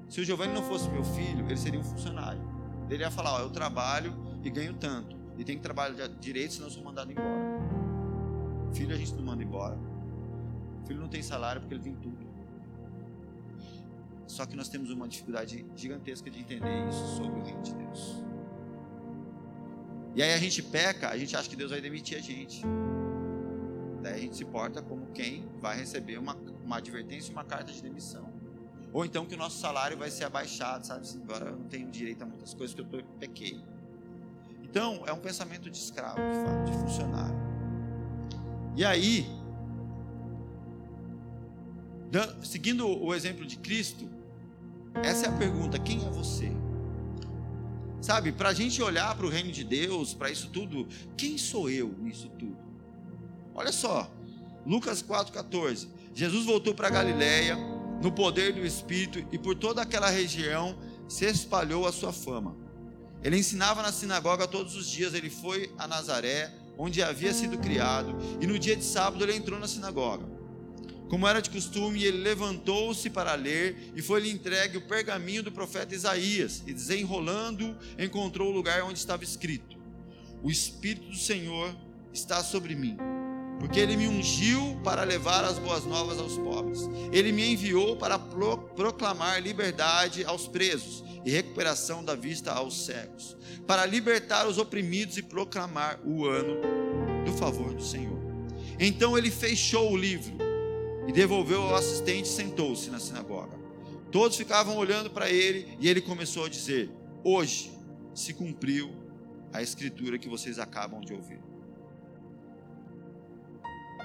Se 0.10 0.22
o 0.22 0.24
Giovanni 0.24 0.54
não 0.54 0.64
fosse 0.64 0.90
meu 0.90 1.04
filho, 1.04 1.46
ele 1.46 1.58
seria 1.58 1.80
um 1.80 1.84
funcionário. 1.84 2.42
Ele 2.90 3.04
ia 3.04 3.12
falar: 3.12 3.36
ó, 3.36 3.40
eu 3.40 3.50
trabalho 3.50 4.14
e 4.44 4.50
ganho 4.50 4.74
tanto. 4.74 5.16
E 5.38 5.44
tem 5.44 5.56
que 5.56 5.62
trabalhar 5.62 6.08
direito, 6.08 6.56
senão 6.56 6.68
eu 6.68 6.72
sou 6.72 6.84
mandado 6.84 7.12
embora. 7.12 7.60
Filho 8.74 8.94
a 8.94 8.98
gente 8.98 9.14
não 9.14 9.24
manda 9.24 9.44
embora. 9.44 9.78
Filho 10.86 11.00
não 11.00 11.08
tem 11.08 11.22
salário 11.22 11.62
porque 11.62 11.76
ele 11.76 11.84
tem 11.84 11.96
tudo. 11.96 12.28
Só 14.28 14.46
que 14.46 14.56
nós 14.56 14.70
temos 14.70 14.90
uma 14.92 15.08
dificuldade 15.08 15.66
gigantesca 15.76 16.30
de 16.30 16.40
entender 16.40 16.88
isso 16.88 17.18
sobre 17.18 17.40
o 17.40 17.44
reino 17.44 17.62
de 17.62 17.74
Deus. 17.74 18.24
E 20.16 20.22
aí 20.22 20.34
a 20.34 20.38
gente 20.38 20.62
peca, 20.62 21.10
a 21.10 21.18
gente 21.18 21.36
acha 21.36 21.50
que 21.50 21.56
Deus 21.56 21.72
vai 21.72 21.82
demitir 21.82 22.18
a 22.18 22.22
gente. 22.22 22.62
Gente 24.20 24.36
se 24.36 24.44
porta 24.44 24.82
como 24.82 25.08
quem 25.14 25.48
vai 25.62 25.78
receber 25.78 26.18
uma, 26.18 26.36
uma 26.64 26.78
advertência 26.78 27.30
e 27.30 27.34
uma 27.34 27.46
carta 27.46 27.72
de 27.72 27.82
demissão. 27.82 28.30
Ou 28.92 29.06
então 29.06 29.26
que 29.26 29.36
o 29.36 29.38
nosso 29.38 29.60
salário 29.60 29.98
vai 29.98 30.12
ser 30.12 30.26
abaixado, 30.26 30.86
sabe? 30.86 31.02
Assim, 31.02 31.22
agora 31.22 31.46
eu 31.46 31.58
não 31.58 31.66
tenho 31.66 31.90
direito 31.90 32.24
a 32.24 32.26
muitas 32.26 32.54
coisas 32.54 32.74
que 32.76 32.82
eu 32.82 33.04
pequei. 33.20 33.62
Então, 34.64 35.04
é 35.06 35.14
um 35.14 35.20
pensamento 35.20 35.70
de 35.70 35.78
escravo, 35.78 36.18
de 36.18 36.46
fato, 36.46 36.72
de 36.72 36.78
funcionário. 36.78 37.40
E 38.76 38.84
aí, 38.84 39.26
seguindo 42.44 42.88
o 42.88 43.14
exemplo 43.14 43.46
de 43.46 43.58
Cristo, 43.58 44.08
essa 44.96 45.28
é 45.28 45.30
a 45.30 45.38
pergunta: 45.38 45.80
quem 45.80 46.06
é 46.06 46.10
você? 46.10 46.52
Sabe, 48.02 48.32
para 48.32 48.50
a 48.50 48.54
gente 48.54 48.82
olhar 48.82 49.16
para 49.16 49.26
o 49.26 49.30
reino 49.30 49.52
de 49.52 49.64
Deus, 49.64 50.14
para 50.14 50.30
isso 50.30 50.50
tudo, 50.50 50.88
quem 51.18 51.38
sou 51.38 51.70
eu 51.70 51.90
nisso 52.00 52.30
tudo? 52.30 52.69
Olha 53.54 53.72
só, 53.72 54.12
Lucas 54.66 55.02
4,14. 55.02 55.88
Jesus 56.14 56.46
voltou 56.46 56.74
para 56.74 56.90
Galiléia 56.90 57.58
no 58.02 58.12
poder 58.12 58.54
do 58.54 58.66
Espírito 58.66 59.26
e 59.32 59.38
por 59.38 59.56
toda 59.56 59.82
aquela 59.82 60.10
região 60.10 60.78
se 61.08 61.26
espalhou 61.26 61.88
a 61.88 61.92
sua 61.92 62.14
fama. 62.14 62.56
Ele 63.24 63.38
ensinava 63.38 63.82
na 63.82 63.92
sinagoga 63.92 64.48
todos 64.48 64.76
os 64.76 64.90
dias. 64.90 65.14
Ele 65.14 65.30
foi 65.30 65.74
a 65.78 65.88
Nazaré, 65.88 66.54
onde 66.78 67.04
havia 67.04 67.34
sido 67.34 67.58
criado, 67.58 68.16
e 68.40 68.48
no 68.48 68.58
dia 68.58 68.76
de 68.76 68.86
sábado 68.86 69.24
ele 69.24 69.36
entrou 69.36 69.60
na 69.60 69.68
sinagoga. 69.68 70.26
Como 71.10 71.28
era 71.28 71.42
de 71.42 71.50
costume, 71.50 72.04
ele 72.04 72.20
levantou-se 72.20 73.10
para 73.10 73.34
ler 73.34 73.92
e 73.96 74.02
foi-lhe 74.02 74.30
entregue 74.30 74.78
o 74.78 74.88
pergaminho 74.88 75.42
do 75.42 75.52
profeta 75.52 75.96
Isaías, 75.96 76.64
e 76.66 76.74
desenrolando, 76.74 77.76
encontrou 77.98 78.50
o 78.50 78.54
lugar 78.54 78.84
onde 78.84 79.00
estava 79.00 79.24
escrito: 79.24 79.78
O 80.44 80.50
Espírito 80.50 81.10
do 81.10 81.18
Senhor 81.18 81.76
está 82.14 82.44
sobre 82.44 82.76
mim 82.76 82.96
porque 83.60 83.80
ele 83.80 83.98
me 83.98 84.08
ungiu 84.08 84.80
para 84.84 85.04
levar 85.04 85.44
as 85.44 85.60
boas 85.60 85.84
novas 85.84 86.18
aos 86.18 86.38
pobres. 86.38 86.90
Ele 87.12 87.32
me 87.32 87.52
enviou 87.52 87.98
para 87.98 88.18
pro, 88.18 88.58
proclamar 88.58 89.42
liberdade 89.42 90.24
aos 90.24 90.48
presos 90.48 91.04
e 91.26 91.32
recuperação 91.32 92.04
da 92.04 92.16
vista 92.16 92.52
aos 92.52 92.86
cegos, 92.86 93.36
para 93.68 93.86
libertar 93.86 94.48
os 94.48 94.58
oprimidos 94.58 95.18
e 95.18 95.22
proclamar 95.22 96.00
o 96.06 96.26
ano 96.26 96.58
do 97.26 97.34
favor 97.34 97.74
do 97.74 97.84
Senhor. 97.84 98.18
Então 98.80 99.18
ele 99.18 99.30
fechou 99.30 99.92
o 99.92 99.98
livro 99.98 100.34
e 101.08 101.12
devolveu 101.12 101.62
ao 101.64 101.76
assistente 101.76 102.26
e 102.26 102.30
sentou-se 102.30 102.90
na 102.90 103.00
sinagoga. 103.00 103.60
Todos 104.12 104.38
ficavam 104.38 104.78
olhando 104.78 105.10
para 105.10 105.30
ele 105.30 105.78
e 105.80 105.90
ele 105.90 106.02
começou 106.02 106.46
a 106.46 106.50
dizer: 106.50 106.90
Hoje 107.24 107.72
se 108.14 108.34
cumpriu 108.34 108.90
a 109.52 109.62
escritura 109.62 110.18
que 110.18 110.30
vocês 110.30 110.58
acabam 110.58 111.02
de 111.02 111.14
ouvir. 111.14 111.49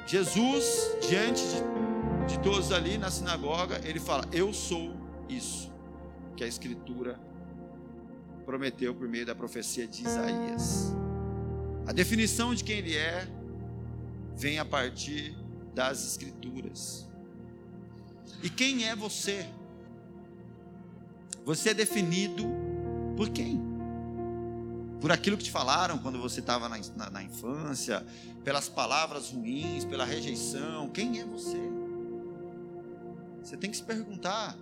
Jesus, 0.06 0.96
diante 1.08 1.42
de, 1.42 2.34
de 2.34 2.38
todos 2.40 2.73
ali 2.73 2.99
na 2.99 3.11
sinagoga, 3.11 3.80
ele 3.84 3.99
fala: 3.99 4.25
Eu 4.32 4.52
sou 4.52 4.94
isso 5.28 5.73
que 6.37 6.44
a 6.44 6.46
Escritura 6.46 7.18
prometeu 8.44 8.94
por 8.94 9.08
meio 9.08 9.25
da 9.25 9.34
profecia 9.34 9.87
de 9.87 10.02
Isaías. 10.02 10.94
A 11.87 11.92
definição 11.92 12.54
de 12.54 12.62
quem 12.62 12.78
ele 12.78 12.96
é 12.96 13.26
vem 14.37 14.58
a 14.58 14.64
partir 14.64 15.34
das 15.75 16.06
Escrituras. 16.06 17.08
E 18.42 18.50
quem 18.50 18.87
é 18.87 18.94
você? 18.94 19.46
Você 21.44 21.70
é 21.70 21.75
definido 21.75 22.44
por 23.16 23.30
quem? 23.30 23.73
Por 25.00 25.12
aquilo 25.12 25.36
que 25.36 25.44
te 25.44 25.50
falaram 25.50 25.98
quando 25.98 26.18
você 26.18 26.40
estava 26.40 26.68
na, 26.68 26.78
na, 26.96 27.10
na, 27.10 27.22
infância, 27.22 28.04
pelas 28.42 28.68
palavras 28.68 29.30
ruins, 29.30 29.84
pela 29.84 30.04
rejeição. 30.04 30.88
Quem 30.90 31.20
é 31.20 31.24
você? 31.24 31.60
Você 33.42 33.56
tem 33.56 33.70
que 33.70 33.76
se 33.76 33.82
perguntar, 33.82 34.56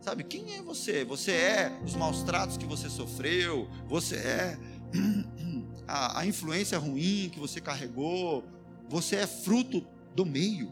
sabe, 0.00 0.22
quem 0.22 0.54
é 0.54 0.62
você? 0.62 1.04
Você 1.04 1.32
é 1.32 1.80
os 1.84 1.94
maus 1.96 2.22
tratos 2.22 2.56
que 2.56 2.64
você 2.64 2.88
sofreu, 2.88 3.68
você 3.88 4.16
é 4.16 4.58
a, 5.86 6.20
a 6.20 6.26
influência 6.26 6.78
ruim 6.78 7.28
que 7.32 7.40
você 7.40 7.60
carregou, 7.60 8.44
você 8.88 9.16
é 9.16 9.26
fruto 9.26 9.84
do 10.14 10.24
meio. 10.24 10.70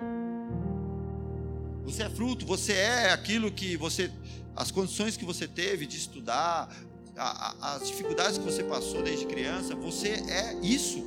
Você 1.84 2.02
é 2.02 2.08
fruto, 2.08 2.46
você 2.46 2.72
é 2.72 3.12
aquilo 3.12 3.52
que 3.52 3.76
você, 3.76 4.10
as 4.56 4.70
condições 4.70 5.16
que 5.16 5.24
você 5.24 5.46
teve 5.46 5.86
de 5.86 5.96
estudar, 5.98 6.74
a, 7.16 7.74
as 7.74 7.86
dificuldades 7.86 8.38
que 8.38 8.44
você 8.44 8.62
passou 8.64 9.02
desde 9.02 9.26
criança, 9.26 9.74
você 9.74 10.08
é 10.28 10.54
isso. 10.62 11.04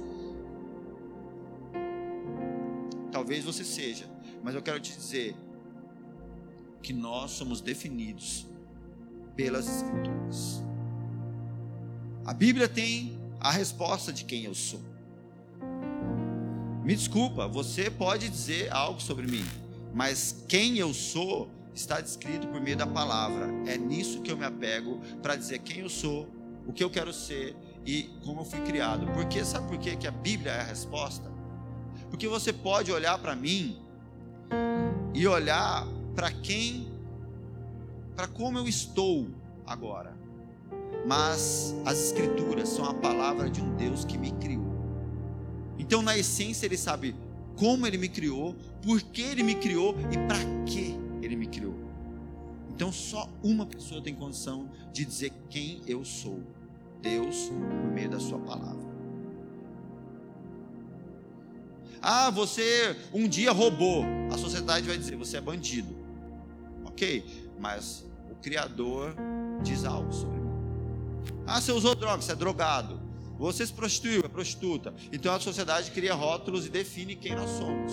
Talvez 3.12 3.44
você 3.44 3.64
seja, 3.64 4.06
Mas 4.44 4.56
eu 4.56 4.62
quero 4.62 4.80
te 4.80 4.96
dizer 4.96 5.36
que 6.82 6.94
nós 6.94 7.32
somos 7.32 7.60
definidos 7.60 8.46
pelas 9.36 9.68
Escrituras. 9.68 10.64
A 12.26 12.34
Bíblia 12.34 12.68
tem 12.68 13.20
a 13.40 13.52
resposta 13.52 14.14
de 14.14 14.24
quem 14.24 14.46
eu 14.46 14.54
sou. 14.54 14.80
Me 16.84 16.96
desculpa, 16.96 17.48
você 17.48 17.90
pode 17.90 18.30
dizer 18.30 18.72
algo 18.72 19.02
sobre 19.02 19.28
mim, 19.28 19.44
mas 19.94 20.46
quem 20.48 20.78
eu 20.78 20.94
sou 20.94 21.50
está 21.78 22.02
descrito 22.02 22.48
por 22.48 22.60
meio 22.60 22.76
da 22.76 22.88
palavra. 22.88 23.48
É 23.66 23.78
nisso 23.78 24.22
que 24.22 24.32
eu 24.32 24.38
me 24.38 24.46
apego 24.46 25.00
para 25.22 25.36
dizer 25.36 25.60
quem 25.60 25.80
eu 25.80 25.90
sou, 25.90 26.28
o 26.66 26.74
que 26.74 26.84
eu 26.84 26.90
quero 26.90 27.14
ser 27.14 27.56
e 27.86 28.04
como 28.26 28.42
eu 28.42 28.46
fui 28.46 28.60
criado. 28.62 29.08
Porque 29.14 29.46
sabe 29.46 29.68
por 29.68 29.78
quê? 29.78 29.96
que 29.96 30.08
a 30.08 30.12
Bíblia 30.12 30.52
é 30.52 30.60
a 30.60 30.64
resposta? 30.64 31.32
Porque 32.10 32.28
você 32.28 32.52
pode 32.52 32.92
olhar 32.92 33.18
para 33.20 33.36
mim 33.36 33.82
e 35.14 35.28
olhar 35.28 35.88
para 36.16 36.32
quem, 36.32 36.92
para 38.16 38.28
como 38.28 38.58
eu 38.58 38.68
estou 38.68 39.28
agora. 39.66 40.18
Mas 41.06 41.76
as 41.86 42.00
Escrituras 42.06 42.70
são 42.70 42.86
a 42.86 42.94
palavra 42.94 43.50
de 43.50 43.62
um 43.62 43.76
Deus 43.76 44.04
que 44.04 44.18
me 44.18 44.32
criou. 44.32 44.66
Então, 45.78 46.02
na 46.02 46.18
essência, 46.18 46.66
ele 46.66 46.78
sabe 46.78 47.16
como 47.56 47.88
ele 47.88 47.98
me 47.98 48.10
criou, 48.10 48.56
por 48.82 49.02
que 49.02 49.22
ele 49.22 49.44
me 49.44 49.56
criou 49.56 49.96
e 50.12 50.18
para 50.28 50.40
que 50.66 51.08
ele 51.22 51.36
me 51.36 51.48
criou. 51.48 51.67
Então, 52.78 52.92
só 52.92 53.28
uma 53.42 53.66
pessoa 53.66 54.04
tem 54.04 54.14
condição 54.14 54.70
de 54.94 55.04
dizer 55.04 55.34
quem 55.50 55.82
eu 55.88 56.06
sou: 56.06 56.44
Deus, 57.02 57.50
por 57.50 57.92
meio 57.92 58.08
da 58.08 58.20
Sua 58.20 58.38
palavra. 58.38 58.86
Ah, 62.00 62.30
você 62.30 62.96
um 63.12 63.28
dia 63.28 63.52
roubou. 63.52 64.06
A 64.32 64.38
sociedade 64.38 64.86
vai 64.86 64.96
dizer: 64.96 65.16
você 65.16 65.38
é 65.38 65.42
bandido. 65.42 65.98
Ok, 66.86 67.50
mas 67.60 68.06
o 68.30 68.36
Criador 68.36 69.16
diz 69.64 69.84
algo 69.84 70.14
sobre 70.14 70.40
mim. 70.40 70.52
Ah, 71.48 71.60
você 71.60 71.72
usou 71.72 71.96
droga, 71.96 72.22
você 72.22 72.34
é 72.34 72.36
drogado. 72.36 73.02
Você 73.40 73.66
se 73.66 73.74
prostituiu, 73.74 74.22
é 74.24 74.28
prostituta. 74.28 74.94
Então 75.12 75.34
a 75.34 75.40
sociedade 75.40 75.90
cria 75.90 76.14
rótulos 76.14 76.68
e 76.68 76.70
define 76.70 77.16
quem 77.16 77.34
nós 77.34 77.50
somos. 77.50 77.92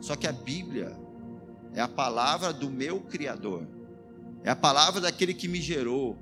Só 0.00 0.16
que 0.16 0.26
a 0.26 0.32
Bíblia 0.32 0.96
é 1.76 1.80
a 1.82 1.86
palavra 1.86 2.54
do 2.54 2.70
meu 2.70 3.00
Criador, 3.00 3.66
é 4.42 4.48
a 4.48 4.56
palavra 4.56 4.98
daquele 4.98 5.34
que 5.34 5.46
me 5.46 5.60
gerou, 5.60 6.16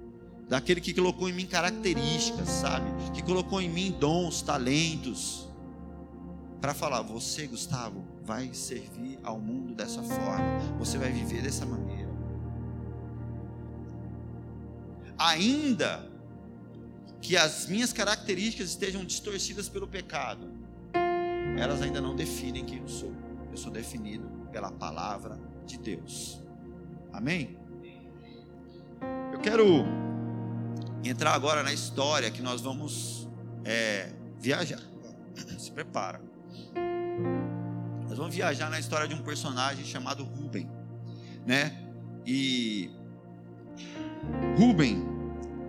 daquele 0.49 0.81
que 0.81 0.93
colocou 0.93 1.29
em 1.29 1.33
mim 1.33 1.47
características, 1.47 2.49
sabe? 2.49 2.87
Que 3.13 3.23
colocou 3.23 3.61
em 3.61 3.69
mim 3.69 3.97
dons, 3.99 4.43
talentos, 4.43 5.49
para 6.61 6.75
falar: 6.75 7.03
você, 7.03 7.47
Gustavo, 7.47 8.05
vai 8.25 8.53
servir 8.53 9.19
ao 9.23 9.39
mundo 9.39 9.75
dessa 9.75 10.03
forma, 10.03 10.59
você 10.77 10.99
vai 10.99 11.13
viver 11.13 11.41
dessa 11.41 11.65
maneira. 11.65 12.13
Ainda 15.17 16.11
que 17.21 17.37
as 17.37 17.69
minhas 17.69 17.93
características 17.93 18.71
estejam 18.71 19.05
distorcidas 19.05 19.69
pelo 19.69 19.87
pecado, 19.87 20.51
elas 21.57 21.81
ainda 21.81 22.01
não 22.01 22.17
definem 22.17 22.65
quem 22.65 22.79
eu 22.79 22.89
sou. 22.89 23.13
Eu 23.53 23.57
sou 23.57 23.71
definido 23.71 24.29
pela 24.51 24.71
palavra 24.71 25.39
de 25.67 25.79
Deus. 25.79 26.43
Amém? 27.13 27.59
Eu 29.33 29.41
quero 29.41 29.85
entrar 31.05 31.35
agora 31.35 31.63
na 31.63 31.73
história 31.73 32.31
que 32.31 32.43
nós 32.43 32.61
vamos 32.61 33.29
é, 33.65 34.13
viajar. 34.39 34.81
Se 35.59 35.71
prepara. 35.71 36.21
Nós 38.09 38.19
vamos 38.19 38.35
viajar 38.35 38.71
na 38.71 38.79
história 38.79 39.09
de 39.09 39.15
um 39.15 39.23
personagem 39.23 39.85
chamado 39.85 40.23
Ruben, 40.25 40.71
né? 41.47 41.77
E 42.27 42.91
Ruben 44.57 45.15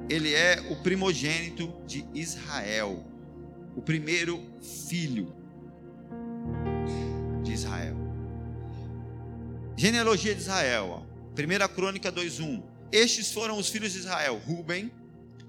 ele 0.09 0.33
é 0.33 0.61
o 0.69 0.75
primogênito 0.83 1.73
de 1.85 2.05
Israel, 2.13 3.03
o 3.75 3.81
primeiro 3.81 4.39
filho 4.61 5.33
de 7.43 7.53
Israel. 7.53 8.04
Genealogia 9.77 10.33
de 10.33 10.39
Israel, 10.39 11.05
Primeira 11.35 11.67
Crônica 11.67 12.09
2:1. 12.09 12.63
Estes 12.93 13.33
foram 13.33 13.57
os 13.57 13.67
filhos 13.67 13.91
de 13.91 13.99
Israel: 13.99 14.41
Ruben, 14.47 14.89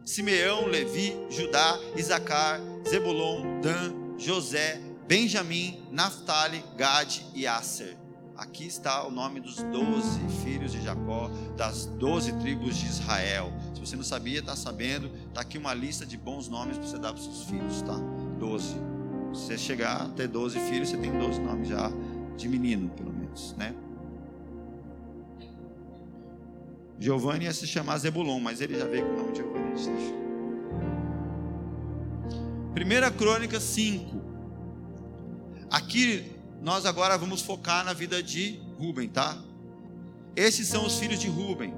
Simeão, 0.04 0.66
Levi, 0.66 1.16
Judá, 1.30 1.78
Isacar, 1.96 2.60
Zebulon, 2.88 3.60
Dan, 3.60 4.18
José, 4.18 4.80
Benjamim, 5.06 5.80
Naphtali, 5.92 6.64
Gad 6.76 7.20
e 7.36 7.46
Aser. 7.46 7.96
Aqui 8.36 8.66
está 8.66 9.06
o 9.06 9.12
nome 9.12 9.40
dos 9.40 9.62
doze 9.62 10.20
filhos 10.42 10.72
de 10.72 10.82
Jacó, 10.82 11.30
das 11.56 11.86
doze 11.86 12.32
tribos 12.32 12.76
de 12.76 12.86
Israel. 12.86 13.52
Se 13.74 13.80
você 13.80 13.94
não 13.94 14.02
sabia, 14.02 14.40
está 14.40 14.56
sabendo. 14.56 15.08
Está 15.28 15.42
aqui 15.42 15.56
uma 15.56 15.72
lista 15.72 16.04
de 16.04 16.16
bons 16.16 16.48
nomes 16.48 16.76
para 16.76 16.86
você 16.86 16.98
dar 16.98 17.12
para 17.12 17.20
os 17.20 17.24
seus 17.24 17.44
filhos, 17.44 17.80
tá? 17.82 17.96
Doze. 18.40 18.74
Se 19.32 19.42
você 19.42 19.56
chegar 19.56 20.02
a 20.02 20.08
ter 20.08 20.26
doze 20.26 20.58
filhos, 20.58 20.88
você 20.88 20.96
tem 20.96 21.16
doze 21.16 21.40
nomes 21.40 21.68
já 21.68 21.92
de 22.36 22.48
menino, 22.48 22.90
pelo 22.90 23.12
menos, 23.12 23.54
né? 23.56 23.72
Giovanni 26.98 27.44
ia 27.44 27.52
se 27.52 27.66
chamar 27.66 27.98
Zebulon, 27.98 28.40
mas 28.40 28.60
ele 28.60 28.78
já 28.78 28.86
veio 28.86 29.06
com 29.06 29.12
o 29.12 29.16
nome 29.16 29.32
de 29.32 29.38
Giovanni. 29.38 29.66
Primeira 32.72 33.10
Crônica 33.10 33.58
5. 33.58 34.20
Aqui 35.70 36.32
nós 36.60 36.86
agora 36.86 37.16
vamos 37.16 37.42
focar 37.42 37.84
na 37.84 37.92
vida 37.92 38.22
de 38.22 38.60
Ruben, 38.78 39.08
tá? 39.08 39.36
Esses 40.34 40.68
são 40.68 40.84
os 40.84 40.98
filhos 40.98 41.18
de 41.18 41.28
Ruben. 41.28 41.74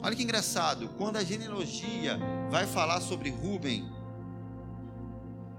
Olha 0.00 0.14
que 0.14 0.22
engraçado, 0.22 0.88
quando 0.96 1.16
a 1.16 1.24
genealogia 1.24 2.18
vai 2.50 2.66
falar 2.66 3.00
sobre 3.00 3.30
Ruben, 3.30 3.84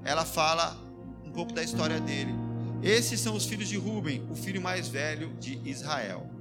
ela 0.03 0.23
fala 0.23 0.77
um 1.25 1.31
pouco 1.31 1.53
da 1.53 1.61
história 1.61 1.99
dele. 1.99 2.33
Esses 2.81 3.19
são 3.19 3.35
os 3.35 3.45
filhos 3.45 3.67
de 3.67 3.77
Ruben, 3.77 4.25
o 4.29 4.35
filho 4.35 4.61
mais 4.61 4.87
velho 4.87 5.33
de 5.37 5.59
Israel. 5.69 6.38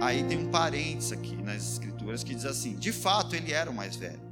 Aí 0.00 0.22
tem 0.24 0.38
um 0.38 0.50
parênteses 0.50 1.12
aqui 1.12 1.36
nas 1.36 1.72
escrituras 1.72 2.22
que 2.22 2.34
diz 2.34 2.44
assim: 2.44 2.76
de 2.76 2.92
fato 2.92 3.34
ele 3.34 3.52
era 3.52 3.70
o 3.70 3.74
mais 3.74 3.96
velho. 3.96 4.22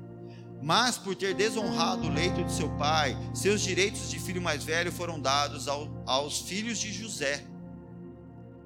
Mas 0.63 0.97
por 0.97 1.17
ter 1.17 1.35
desonrado 1.35 2.07
o 2.07 2.13
leito 2.13 2.45
de 2.45 2.53
seu 2.53 2.69
pai, 2.77 3.17
seus 3.35 3.61
direitos 3.63 4.09
de 4.09 4.19
filho 4.19 4.41
mais 4.41 4.63
velho 4.63 4.93
foram 4.93 5.21
dados 5.21 5.67
ao, 5.67 5.89
aos 6.07 6.41
filhos 6.43 6.79
de 6.79 6.93
José, 6.93 7.45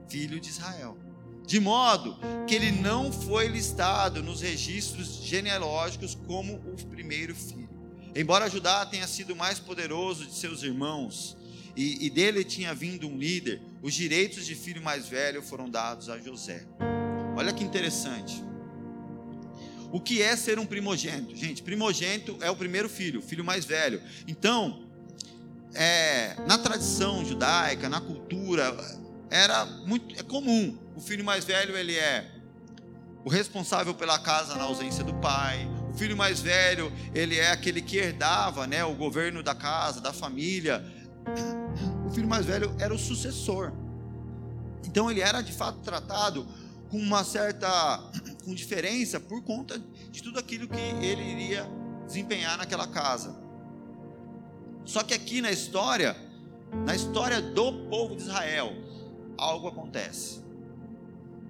filho 0.08 0.38
de 0.38 0.50
Israel. 0.50 0.98
De 1.46 1.60
modo 1.60 2.18
que 2.46 2.54
ele 2.54 2.72
não 2.72 3.12
foi 3.12 3.46
listado 3.46 4.22
nos 4.22 4.40
registros 4.40 5.22
genealógicos 5.22 6.14
como 6.26 6.56
o 6.56 6.86
primeiro 6.88 7.34
filho. 7.34 7.68
Embora 8.14 8.50
Judá 8.50 8.84
tenha 8.84 9.06
sido 9.06 9.36
mais 9.36 9.58
poderoso 9.58 10.26
de 10.26 10.34
seus 10.34 10.62
irmãos, 10.62 11.36
e, 11.76 12.06
e 12.06 12.10
dele 12.10 12.42
tinha 12.42 12.74
vindo 12.74 13.06
um 13.06 13.16
líder, 13.16 13.60
os 13.86 13.94
direitos 13.94 14.44
de 14.44 14.56
filho 14.56 14.82
mais 14.82 15.06
velho 15.06 15.40
foram 15.40 15.70
dados 15.70 16.08
a 16.08 16.18
José. 16.18 16.66
Olha 17.36 17.52
que 17.52 17.62
interessante. 17.62 18.42
O 19.92 20.00
que 20.00 20.20
é 20.20 20.34
ser 20.34 20.58
um 20.58 20.66
primogênito? 20.66 21.36
Gente, 21.36 21.62
primogênito 21.62 22.36
é 22.40 22.50
o 22.50 22.56
primeiro 22.56 22.88
filho, 22.88 23.20
o 23.20 23.22
filho 23.22 23.44
mais 23.44 23.64
velho. 23.64 24.02
Então, 24.26 24.88
é, 25.72 26.34
na 26.48 26.58
tradição 26.58 27.24
judaica, 27.24 27.88
na 27.88 28.00
cultura, 28.00 28.76
era 29.30 29.64
muito 29.64 30.18
é 30.18 30.22
comum. 30.24 30.76
O 30.96 31.00
filho 31.00 31.24
mais 31.24 31.44
velho 31.44 31.76
ele 31.76 31.94
é 31.94 32.28
o 33.24 33.30
responsável 33.30 33.94
pela 33.94 34.18
casa 34.18 34.56
na 34.56 34.64
ausência 34.64 35.04
do 35.04 35.14
pai. 35.14 35.64
O 35.88 35.96
filho 35.96 36.16
mais 36.16 36.40
velho 36.40 36.92
ele 37.14 37.38
é 37.38 37.52
aquele 37.52 37.80
que 37.80 37.98
herdava, 37.98 38.66
né, 38.66 38.84
o 38.84 38.96
governo 38.96 39.44
da 39.44 39.54
casa, 39.54 40.00
da 40.00 40.12
família. 40.12 40.84
O 42.06 42.10
filho 42.10 42.28
mais 42.28 42.46
velho 42.46 42.74
era 42.78 42.94
o 42.94 42.98
sucessor. 42.98 43.72
Então 44.86 45.10
ele 45.10 45.20
era 45.20 45.40
de 45.40 45.52
fato 45.52 45.80
tratado 45.80 46.46
com 46.88 46.98
uma 46.98 47.24
certa 47.24 47.98
com 48.44 48.54
diferença 48.54 49.18
por 49.18 49.42
conta 49.42 49.82
de 50.10 50.22
tudo 50.22 50.38
aquilo 50.38 50.68
que 50.68 50.78
ele 50.78 51.22
iria 51.22 51.68
desempenhar 52.06 52.56
naquela 52.56 52.86
casa. 52.86 53.36
Só 54.84 55.02
que 55.02 55.12
aqui 55.12 55.40
na 55.40 55.50
história, 55.50 56.16
na 56.84 56.94
história 56.94 57.42
do 57.42 57.72
povo 57.88 58.14
de 58.14 58.22
Israel, 58.22 58.72
algo 59.36 59.66
acontece. 59.66 60.40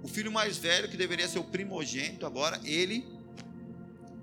O 0.01 0.07
filho 0.07 0.31
mais 0.31 0.57
velho, 0.57 0.89
que 0.89 0.97
deveria 0.97 1.27
ser 1.27 1.37
o 1.37 1.43
primogênito, 1.43 2.25
agora 2.25 2.59
ele 2.63 3.05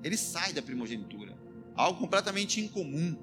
ele 0.03 0.17
sai 0.17 0.53
da 0.53 0.61
primogenitura. 0.61 1.33
Algo 1.75 1.99
completamente 1.99 2.61
incomum. 2.61 3.17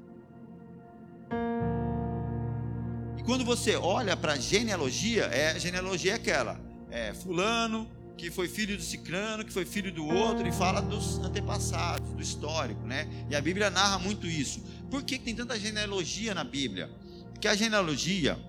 E 3.21 3.23
quando 3.23 3.45
você 3.45 3.75
olha 3.75 4.17
para 4.17 4.33
a 4.33 4.37
genealogia, 4.37 5.25
é, 5.25 5.51
a 5.51 5.59
genealogia 5.59 6.13
é 6.13 6.15
aquela: 6.15 6.59
é, 6.89 7.13
fulano 7.13 7.87
que 8.17 8.31
foi 8.31 8.47
filho 8.47 8.75
do 8.75 8.81
cicrano, 8.81 9.45
que 9.45 9.53
foi 9.53 9.63
filho 9.63 9.91
do 9.91 10.07
outro, 10.07 10.47
e 10.47 10.51
fala 10.51 10.81
dos 10.81 11.19
antepassados, 11.19 12.09
do 12.13 12.21
histórico, 12.21 12.81
né? 12.83 13.07
E 13.29 13.35
a 13.35 13.41
Bíblia 13.41 13.69
narra 13.69 13.99
muito 13.99 14.25
isso. 14.25 14.63
Por 14.89 15.03
que 15.03 15.19
tem 15.19 15.35
tanta 15.35 15.59
genealogia 15.59 16.33
na 16.33 16.43
Bíblia? 16.43 16.89
Porque 17.31 17.47
a 17.47 17.55
genealogia, 17.55 18.39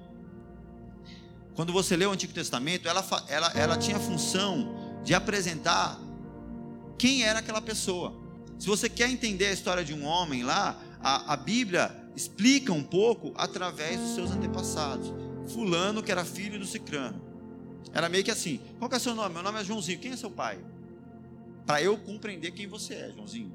quando 1.55 1.71
você 1.71 1.95
lê 1.95 2.07
o 2.07 2.11
Antigo 2.11 2.33
Testamento, 2.33 2.89
ela, 2.89 3.05
ela, 3.29 3.53
ela 3.55 3.77
tinha 3.77 3.99
a 3.99 4.01
função 4.01 5.01
de 5.05 5.13
apresentar 5.13 6.01
quem 6.99 7.25
era 7.25 7.41
aquela 7.41 7.61
pessoa. 7.61 8.15
Se 8.59 8.67
você 8.67 8.89
quer 8.89 9.11
entender 9.11 9.49
a 9.49 9.53
história 9.53 9.85
de 9.85 9.93
um 9.93 10.07
homem 10.07 10.43
lá, 10.43 10.81
a, 10.99 11.35
a 11.35 11.37
Bíblia 11.37 12.02
explica 12.16 12.72
um 12.72 12.83
pouco 12.83 13.33
através 13.37 13.98
dos 14.01 14.14
seus 14.14 14.31
antepassados. 14.31 15.12
Fulano, 15.48 16.03
que 16.03 16.12
era 16.12 16.25
filho 16.25 16.59
do 16.59 16.66
Cicrano. 16.66 17.20
Era 17.92 18.09
meio 18.09 18.25
que 18.25 18.31
assim: 18.31 18.61
qual 18.79 18.88
que 18.88 18.96
é 18.96 18.98
seu 18.98 19.14
nome? 19.14 19.35
Meu 19.35 19.42
nome 19.42 19.61
é 19.61 19.64
Joãozinho. 19.64 19.98
Quem 19.98 20.12
é 20.12 20.16
seu 20.16 20.31
pai? 20.31 20.59
Para 21.66 21.83
eu 21.83 21.96
compreender 21.96 22.53
quem 22.53 22.66
você 22.66 22.94
é, 22.94 23.12
Joãozinho. 23.12 23.53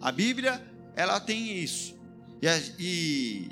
A 0.00 0.10
Bíblia, 0.10 0.62
ela 0.96 1.20
tem 1.20 1.58
isso. 1.58 1.94
E, 2.42 2.48
e, 2.78 3.50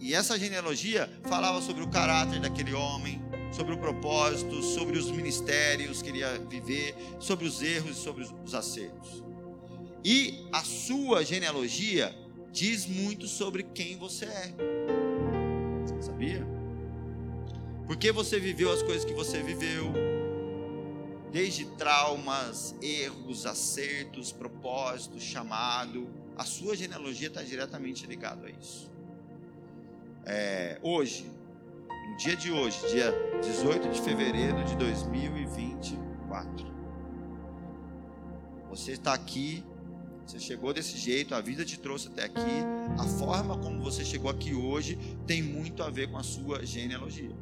e 0.00 0.14
essa 0.14 0.38
genealogia 0.38 1.08
falava 1.24 1.60
sobre 1.60 1.82
o 1.82 1.88
caráter 1.88 2.40
daquele 2.40 2.72
homem, 2.72 3.22
sobre 3.52 3.74
o 3.74 3.78
propósito, 3.78 4.62
sobre 4.62 4.98
os 4.98 5.10
ministérios 5.10 6.02
que 6.02 6.08
ele 6.08 6.18
ia 6.18 6.38
viver, 6.38 6.96
sobre 7.20 7.46
os 7.46 7.62
erros 7.62 7.98
e 7.98 8.00
sobre 8.00 8.24
os 8.44 8.54
acertos. 8.54 9.22
E 10.04 10.48
a 10.52 10.64
sua 10.64 11.24
genealogia 11.24 12.12
diz 12.52 12.86
muito 12.86 13.26
sobre 13.26 13.62
quem 13.62 13.96
você 13.96 14.26
é. 14.26 14.54
Sabia? 16.00 16.46
Porque 17.86 18.12
você 18.12 18.38
viveu 18.38 18.70
as 18.70 18.82
coisas 18.82 19.04
que 19.04 19.14
você 19.14 19.42
viveu, 19.42 19.92
desde 21.32 21.64
traumas, 21.76 22.76
erros, 22.80 23.46
acertos, 23.46 24.30
propósitos, 24.30 25.22
chamado. 25.22 26.06
A 26.36 26.44
sua 26.44 26.76
genealogia 26.76 27.28
está 27.28 27.42
diretamente 27.42 28.06
ligada 28.06 28.46
a 28.46 28.50
isso. 28.50 28.90
É, 30.24 30.78
hoje, 30.82 31.30
no 32.08 32.16
dia 32.16 32.36
de 32.36 32.52
hoje, 32.52 32.78
dia 32.90 33.12
18 33.42 33.88
de 33.88 34.00
fevereiro 34.02 34.62
de 34.64 34.76
2024, 34.76 36.72
você 38.70 38.92
está 38.92 39.12
aqui, 39.12 39.64
você 40.26 40.38
chegou 40.38 40.72
desse 40.72 40.96
jeito, 40.96 41.34
a 41.34 41.40
vida 41.40 41.64
te 41.64 41.78
trouxe 41.78 42.08
até 42.08 42.24
aqui, 42.24 42.40
a 42.98 43.04
forma 43.04 43.58
como 43.58 43.82
você 43.82 44.04
chegou 44.04 44.30
aqui 44.30 44.54
hoje 44.54 44.98
tem 45.26 45.42
muito 45.42 45.82
a 45.82 45.90
ver 45.90 46.10
com 46.10 46.16
a 46.16 46.22
sua 46.22 46.64
genealogia. 46.64 47.34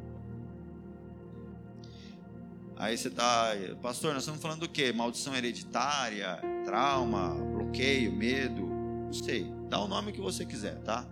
Aí 2.75 2.97
você 2.97 3.09
está, 3.09 3.51
pastor, 3.81 4.13
nós 4.13 4.23
estamos 4.23 4.41
falando 4.41 4.61
do 4.61 4.69
quê? 4.69 4.91
Maldição 4.91 5.35
hereditária, 5.35 6.39
trauma, 6.65 7.35
bloqueio, 7.35 8.11
medo, 8.11 8.65
não 8.65 9.13
sei. 9.13 9.53
Dá 9.69 9.79
o 9.79 9.87
nome 9.87 10.11
que 10.11 10.19
você 10.19 10.45
quiser, 10.45 10.79
tá? 10.79 11.07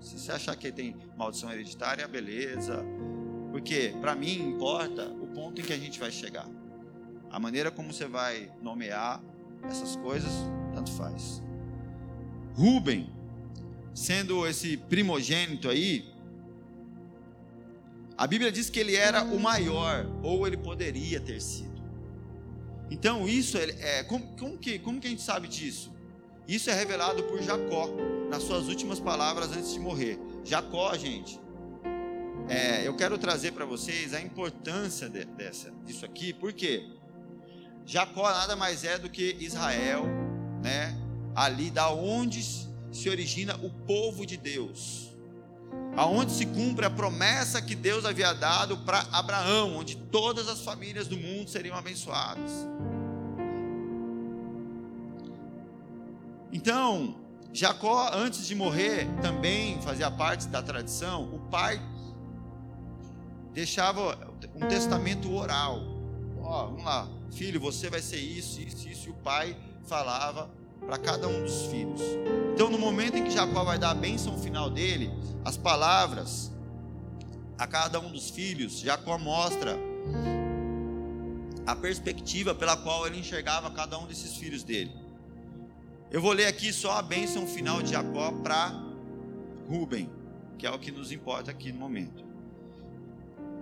Se 0.00 0.18
você 0.18 0.32
achar 0.32 0.56
que 0.56 0.72
tem 0.72 0.96
maldição 1.16 1.52
hereditária, 1.52 2.08
beleza. 2.08 2.84
Porque 3.52 3.94
para 4.00 4.16
mim 4.16 4.48
importa 4.48 5.06
o 5.06 5.28
ponto 5.28 5.60
em 5.60 5.64
que 5.64 5.72
a 5.72 5.78
gente 5.78 6.00
vai 6.00 6.10
chegar. 6.10 6.48
A 7.30 7.38
maneira 7.38 7.70
como 7.70 7.92
você 7.92 8.06
vai 8.06 8.50
nomear 8.60 9.22
essas 9.62 9.94
coisas, 9.94 10.32
tanto 10.72 10.90
faz. 10.92 11.42
Rubem, 12.54 13.10
sendo 13.94 14.46
esse 14.46 14.76
primogênito 14.76 15.68
aí, 15.68 16.12
a 18.16 18.26
Bíblia 18.26 18.52
diz 18.52 18.70
que 18.70 18.78
ele 18.78 18.94
era 18.94 19.24
o 19.24 19.40
maior, 19.40 20.06
ou 20.22 20.46
ele 20.46 20.56
poderia 20.56 21.20
ter 21.20 21.40
sido. 21.40 21.82
Então, 22.90 23.26
isso 23.26 23.56
é, 23.56 23.98
é 23.98 24.02
como, 24.04 24.26
como, 24.36 24.58
que, 24.58 24.78
como 24.78 25.00
que 25.00 25.06
a 25.06 25.10
gente 25.10 25.22
sabe 25.22 25.48
disso? 25.48 25.92
Isso 26.46 26.68
é 26.68 26.74
revelado 26.74 27.22
por 27.24 27.40
Jacó, 27.42 27.88
nas 28.28 28.42
suas 28.42 28.68
últimas 28.68 29.00
palavras 29.00 29.50
antes 29.52 29.72
de 29.72 29.80
morrer. 29.80 30.18
Jacó, 30.44 30.94
gente, 30.96 31.40
é, 32.48 32.86
eu 32.86 32.94
quero 32.94 33.16
trazer 33.16 33.52
para 33.52 33.64
vocês 33.64 34.12
a 34.12 34.20
importância 34.20 35.08
de, 35.08 35.24
dessa, 35.24 35.70
disso 35.86 36.04
aqui, 36.04 36.32
porque 36.32 36.84
Jacó 37.86 38.30
nada 38.30 38.56
mais 38.56 38.84
é 38.84 38.98
do 38.98 39.08
que 39.08 39.36
Israel, 39.40 40.04
né? 40.62 40.96
Ali 41.34 41.70
da 41.70 41.90
onde 41.90 42.42
se 42.42 43.08
origina 43.08 43.56
o 43.56 43.70
povo 43.70 44.24
de 44.24 44.36
Deus 44.36 45.12
aonde 45.96 46.32
se 46.32 46.46
cumpre 46.46 46.86
a 46.86 46.90
promessa 46.90 47.60
que 47.60 47.74
Deus 47.74 48.04
havia 48.04 48.32
dado 48.32 48.78
para 48.78 49.06
Abraão, 49.12 49.76
onde 49.76 49.96
todas 49.96 50.48
as 50.48 50.62
famílias 50.62 51.06
do 51.06 51.16
mundo 51.16 51.48
seriam 51.48 51.76
abençoadas. 51.76 52.50
Então, 56.52 57.16
Jacó, 57.52 58.10
antes 58.12 58.46
de 58.46 58.54
morrer, 58.54 59.06
também 59.20 59.80
fazia 59.82 60.10
parte 60.10 60.48
da 60.48 60.62
tradição. 60.62 61.24
O 61.34 61.38
pai 61.50 61.80
deixava 63.52 64.18
um 64.54 64.66
testamento 64.68 65.32
oral. 65.32 65.80
Ó, 66.40 66.64
oh, 66.64 66.66
vamos 66.68 66.84
lá, 66.84 67.08
filho, 67.30 67.60
você 67.60 67.88
vai 67.88 68.00
ser 68.00 68.18
isso, 68.18 68.60
isso, 68.60 68.88
isso. 68.88 69.08
E 69.08 69.10
o 69.10 69.14
pai 69.14 69.56
falava 69.84 70.50
para 70.86 70.98
cada 70.98 71.28
um 71.28 71.42
dos 71.42 71.66
filhos. 71.66 72.00
Então, 72.54 72.70
no 72.70 72.78
momento 72.78 73.16
em 73.16 73.24
que 73.24 73.30
Jacó 73.30 73.64
vai 73.64 73.78
dar 73.78 73.90
a 73.90 73.94
bênção 73.94 74.38
final 74.38 74.68
dele, 74.68 75.10
as 75.44 75.56
palavras 75.56 76.50
a 77.58 77.66
cada 77.66 78.00
um 78.00 78.10
dos 78.10 78.30
filhos, 78.30 78.80
Jacó 78.80 79.18
mostra 79.18 79.78
a 81.66 81.76
perspectiva 81.76 82.54
pela 82.54 82.76
qual 82.76 83.06
ele 83.06 83.18
enxergava 83.18 83.70
cada 83.70 83.98
um 83.98 84.06
desses 84.06 84.36
filhos 84.36 84.64
dele. 84.64 84.92
Eu 86.10 86.20
vou 86.20 86.32
ler 86.32 86.46
aqui 86.46 86.72
só 86.72 86.98
a 86.98 87.02
bênção 87.02 87.46
final 87.46 87.82
de 87.82 87.92
Jacó 87.92 88.32
para 88.42 88.72
Ruben, 89.68 90.10
que 90.58 90.66
é 90.66 90.70
o 90.70 90.78
que 90.78 90.90
nos 90.90 91.10
importa 91.12 91.50
aqui 91.50 91.72
no 91.72 91.78
momento. 91.78 92.24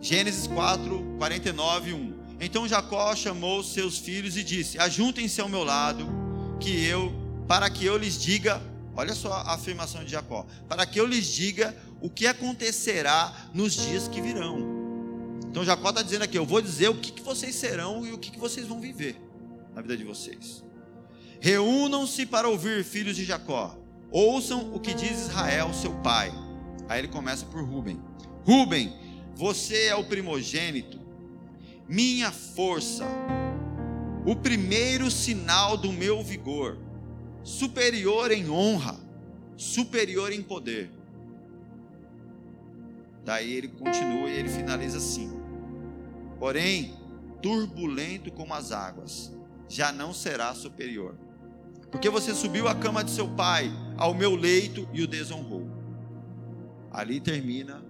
Gênesis 0.01 0.47
4, 0.47 1.17
49, 1.19 1.93
1. 1.93 2.30
Então 2.41 2.67
Jacó 2.67 3.15
chamou 3.15 3.63
seus 3.63 3.99
filhos 3.99 4.37
e 4.37 4.43
disse: 4.43 4.79
Ajuntem-se 4.79 5.41
ao 5.41 5.49
meu 5.49 5.63
lado 5.63 6.09
que 6.59 6.85
eu, 6.85 7.13
para 7.47 7.69
que 7.69 7.85
eu 7.85 7.99
lhes 7.99 8.21
diga, 8.21 8.63
olha 8.97 9.15
só 9.15 9.33
a 9.33 9.55
afirmação 9.55 10.03
de 10.03 10.11
Jacó, 10.11 10.47
para 10.69 10.87
que 10.87 10.99
eu 10.99 11.07
lhes 11.07 11.27
diga 11.27 11.77
o 12.01 12.09
que 12.09 12.27
acontecerá 12.27 13.51
nos 13.53 13.75
dias 13.75 14.09
que 14.09 14.21
virão. 14.21 14.81
Então 15.51 15.65
Jacó 15.65 15.91
está 15.91 16.03
dizendo 16.03 16.23
aqui: 16.23 16.39
eu 16.39 16.47
vou 16.47 16.63
dizer 16.63 16.89
o 16.89 16.95
que, 16.95 17.13
que 17.13 17.23
vocês 17.23 17.55
serão 17.55 18.07
e 18.07 18.13
o 18.13 18.19
que, 18.19 18.31
que 18.31 18.39
vocês 18.39 18.67
vão 18.67 18.81
viver 18.81 19.21
na 19.75 19.83
vida 19.83 19.97
de 19.97 20.05
vocês. 20.05 20.65
Reúnam-se 21.41 22.27
para 22.27 22.49
ouvir, 22.49 22.85
filhos 22.85 23.17
de 23.17 23.25
Jacó. 23.25 23.77
Ouçam 24.11 24.75
o 24.75 24.81
que 24.81 24.93
diz 24.93 25.29
Israel, 25.29 25.73
seu 25.73 25.93
pai. 26.01 26.33
Aí 26.89 27.01
ele 27.01 27.09
começa 27.09 27.47
por 27.47 27.63
Ruben. 27.65 28.01
Ruben, 28.45 28.93
você 29.35 29.87
é 29.87 29.95
o 29.95 30.05
primogênito, 30.05 31.00
minha 31.91 32.31
força, 32.31 33.05
o 34.25 34.37
primeiro 34.37 35.11
sinal 35.11 35.77
do 35.77 35.93
meu 35.93 36.23
vigor, 36.23 36.79
superior 37.43 38.31
em 38.31 38.49
honra, 38.49 38.97
superior 39.57 40.33
em 40.33 40.41
poder. 40.41 40.89
Daí 43.25 43.53
ele 43.53 43.67
continua 43.67 44.31
e 44.31 44.39
ele 44.39 44.49
finaliza 44.49 44.99
assim: 44.99 45.33
Porém, 46.39 46.95
turbulento 47.43 48.31
como 48.31 48.55
as 48.55 48.71
águas, 48.71 49.33
já 49.69 49.91
não 49.91 50.15
será 50.15 50.55
superior, 50.55 51.17
porque 51.91 52.09
você 52.09 52.33
subiu 52.33 52.69
à 52.69 52.75
cama 52.77 53.03
de 53.03 53.11
seu 53.11 53.29
pai, 53.31 53.69
ao 53.97 54.15
meu 54.15 54.37
leito 54.37 54.89
e 54.93 55.03
o 55.03 55.09
desonrou. 55.09 55.69
Ali 56.93 57.21
termina 57.21 57.90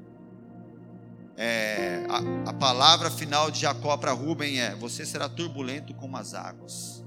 é, 1.37 2.05
a, 2.09 2.51
a, 2.51 2.53
palavra 2.53 3.11
final 3.11 3.51
de 3.51 3.61
Jacó 3.61 3.97
para 3.97 4.13
Rubem 4.13 4.61
é: 4.61 4.75
Você 4.75 5.07
será 5.07 5.29
turbulento 5.29 5.95
como 5.95 6.17
as 6.17 6.35
águas, 6.35 7.05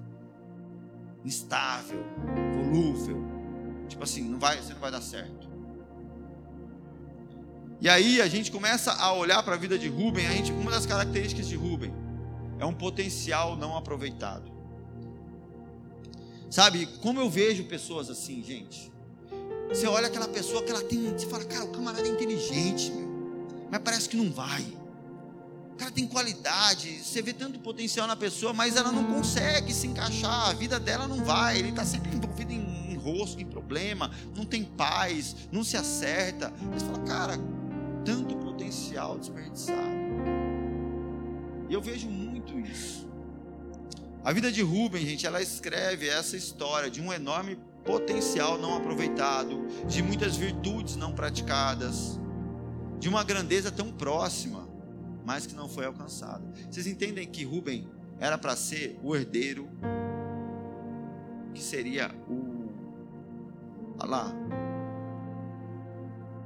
instável, 1.24 2.04
volúvel. 2.56 3.24
Tipo 3.88 4.04
assim, 4.04 4.24
não 4.24 4.40
vai, 4.40 4.58
você 4.58 4.74
não 4.74 4.80
vai 4.80 4.92
dar 4.92 5.02
certo. 5.02 5.48
E 7.80 7.90
aí 7.90 8.22
a 8.22 8.28
gente 8.28 8.50
começa 8.50 8.94
a 8.94 9.14
olhar 9.14 9.44
para 9.44 9.56
a 9.56 9.58
vida 9.58 9.78
de 9.78 9.88
Rubem. 9.88 10.26
A 10.26 10.32
gente, 10.32 10.52
uma 10.52 10.72
das 10.72 10.86
características 10.86 11.48
de 11.48 11.56
Rubem 11.56 11.94
é 12.58 12.66
um 12.66 12.74
potencial 12.74 13.56
não 13.58 13.78
aproveitado. 13.78 14.52
Sabe, 16.50 16.86
como 17.02 17.20
eu 17.20 17.30
vejo 17.30 17.66
pessoas 17.66 18.10
assim, 18.10 18.42
gente. 18.44 18.92
Você 19.70 19.88
olha 19.88 20.08
aquela 20.08 20.28
pessoa 20.28 20.64
que 20.64 20.70
ela 20.70 20.84
tem, 20.84 21.12
você 21.12 21.28
fala, 21.28 21.44
cara, 21.46 21.66
o 21.66 21.72
camarada 21.72 22.08
é 22.08 22.12
inteligente, 22.12 22.92
meu 22.92 23.03
mas 23.74 23.82
parece 23.82 24.08
que 24.08 24.16
não 24.16 24.32
vai. 24.32 24.62
O 25.72 25.76
cara 25.76 25.90
tem 25.90 26.06
qualidade, 26.06 27.00
você 27.00 27.24
vê 27.24 27.34
tanto 27.34 27.58
potencial 27.58 28.06
na 28.06 28.16
pessoa, 28.16 28.54
mas 28.54 28.76
ela 28.76 28.92
não 28.92 29.04
consegue 29.04 29.74
se 29.74 29.88
encaixar, 29.88 30.50
a 30.50 30.54
vida 30.54 30.80
dela 30.80 31.08
não 31.08 31.26
vai, 31.26 31.58
ele 31.58 31.70
está 31.70 31.84
sempre 31.84 32.16
envolvido 32.16 32.54
em, 32.54 32.96
rosco, 32.96 33.42
em 33.42 33.48
problema, 33.48 34.12
não 34.36 34.46
tem 34.46 34.64
paz, 34.64 35.36
não 35.52 35.64
se 35.64 35.76
acerta. 35.76 36.54
Você 36.72 36.86
fala, 36.86 37.00
cara, 37.00 37.34
tanto 38.06 38.36
potencial 38.38 39.18
desperdiçado. 39.18 39.82
E 41.68 41.74
eu 41.74 41.82
vejo 41.82 42.08
muito 42.08 42.60
isso. 42.60 43.10
A 44.24 44.32
vida 44.32 44.52
de 44.52 44.62
Rubem, 44.62 45.04
gente, 45.04 45.26
ela 45.26 45.42
escreve 45.42 46.08
essa 46.08 46.38
história 46.38 46.92
de 46.92 47.02
um 47.02 47.12
enorme 47.12 47.58
potencial 47.84 48.60
não 48.60 48.78
aproveitado, 48.78 49.66
de 49.88 50.04
muitas 50.04 50.38
virtudes 50.38 50.96
não 50.96 51.12
praticadas 51.12 52.22
de 53.04 53.10
uma 53.10 53.22
grandeza 53.22 53.70
tão 53.70 53.92
próxima, 53.92 54.66
mas 55.26 55.46
que 55.46 55.54
não 55.54 55.68
foi 55.68 55.86
alcançada. 55.86 56.42
Vocês 56.72 56.88
entendem 56.88 57.28
que 57.28 57.44
Rubem 57.44 57.86
era 58.18 58.38
para 58.38 58.56
ser 58.56 58.98
o 59.04 59.14
herdeiro, 59.14 59.68
que 61.54 61.62
seria 61.62 62.16
o. 62.30 62.72
Lá. 64.02 64.34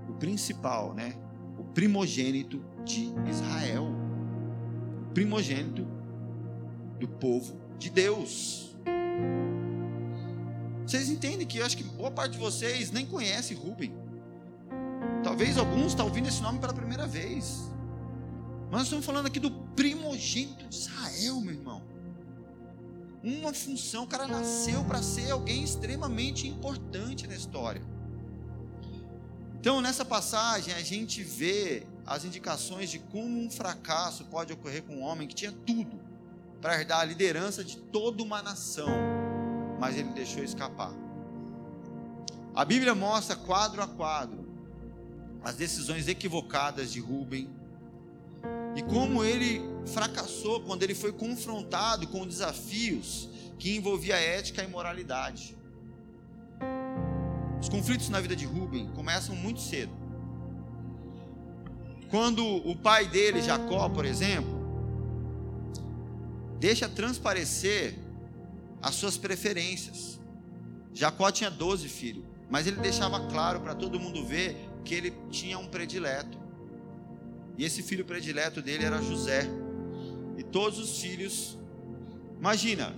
O 0.09 0.13
principal, 0.13 0.95
né? 0.95 1.13
O 1.59 1.63
primogênito 1.63 2.65
de 2.83 3.13
Israel. 3.29 3.89
Primogênito 5.13 5.85
do 6.99 7.07
povo 7.07 7.55
de 7.77 7.91
Deus. 7.91 8.75
Vocês 10.87 11.07
entendem 11.07 11.45
que 11.45 11.59
eu 11.59 11.65
acho 11.67 11.77
que 11.77 11.83
boa 11.83 12.09
parte 12.09 12.31
de 12.31 12.39
vocês 12.39 12.89
nem 12.89 13.05
conhece 13.05 13.53
Rubem. 13.53 14.06
Talvez 15.27 15.57
alguns 15.57 15.87
estão 15.87 16.05
ouvindo 16.05 16.29
esse 16.29 16.41
nome 16.41 16.57
pela 16.57 16.73
primeira 16.73 17.05
vez. 17.05 17.69
Mas 18.71 18.71
nós 18.71 18.83
estamos 18.83 19.05
falando 19.05 19.25
aqui 19.25 19.41
do 19.41 19.51
primogênito 19.51 20.65
de 20.69 20.73
Israel, 20.73 21.41
meu 21.41 21.53
irmão. 21.53 21.83
Uma 23.21 23.53
função, 23.53 24.05
o 24.05 24.07
cara 24.07 24.25
nasceu 24.25 24.85
para 24.85 25.01
ser 25.01 25.29
alguém 25.31 25.61
extremamente 25.61 26.47
importante 26.47 27.27
na 27.27 27.35
história. 27.35 27.81
Então, 29.59 29.81
nessa 29.81 30.05
passagem, 30.05 30.73
a 30.73 30.81
gente 30.81 31.21
vê 31.23 31.85
as 32.05 32.23
indicações 32.23 32.89
de 32.89 32.97
como 32.97 33.37
um 33.37 33.51
fracasso 33.51 34.23
pode 34.23 34.53
ocorrer 34.53 34.83
com 34.83 34.95
um 34.95 35.01
homem 35.01 35.27
que 35.27 35.35
tinha 35.35 35.51
tudo 35.51 35.99
para 36.61 36.79
herdar 36.79 37.01
a 37.01 37.03
liderança 37.03 37.65
de 37.65 37.75
toda 37.75 38.23
uma 38.23 38.41
nação, 38.41 38.87
mas 39.77 39.97
ele 39.97 40.09
deixou 40.11 40.41
escapar. 40.41 40.93
A 42.55 42.63
Bíblia 42.63 42.95
mostra 42.95 43.35
quadro 43.35 43.83
a 43.83 43.87
quadro 43.87 44.46
as 45.43 45.55
decisões 45.55 46.07
equivocadas 46.07 46.91
de 46.91 46.99
Rubem 46.99 47.49
e 48.75 48.81
como 48.83 49.23
ele 49.23 49.61
fracassou 49.87 50.61
quando 50.61 50.83
ele 50.83 50.93
foi 50.93 51.11
confrontado 51.11 52.07
com 52.07 52.27
desafios 52.27 53.29
que 53.57 53.75
envolvia 53.75 54.15
ética 54.15 54.63
e 54.63 54.67
moralidade. 54.67 55.57
Os 57.59 57.69
conflitos 57.69 58.09
na 58.09 58.21
vida 58.21 58.35
de 58.35 58.45
Rubem 58.45 58.87
começam 58.93 59.35
muito 59.35 59.59
cedo. 59.59 59.91
Quando 62.09 62.45
o 62.45 62.75
pai 62.75 63.07
dele, 63.07 63.41
Jacó, 63.41 63.89
por 63.89 64.05
exemplo, 64.05 64.57
deixa 66.59 66.87
transparecer 66.87 67.95
as 68.81 68.95
suas 68.95 69.17
preferências. 69.17 70.19
Jacó 70.93 71.31
tinha 71.31 71.49
12 71.49 71.89
filhos, 71.89 72.23
mas 72.49 72.67
ele 72.67 72.77
deixava 72.77 73.27
claro 73.27 73.59
para 73.59 73.75
todo 73.75 73.99
mundo 73.99 74.25
ver 74.25 74.66
que 74.87 74.95
ele 74.95 75.13
tinha 75.29 75.59
um 75.59 75.67
predileto. 75.67 76.37
E 77.57 77.65
esse 77.65 77.83
filho 77.83 78.05
predileto 78.05 78.61
dele 78.61 78.85
era 78.85 79.01
José. 79.01 79.47
E 80.37 80.43
todos 80.43 80.79
os 80.79 80.99
filhos. 80.99 81.57
Imagina, 82.39 82.95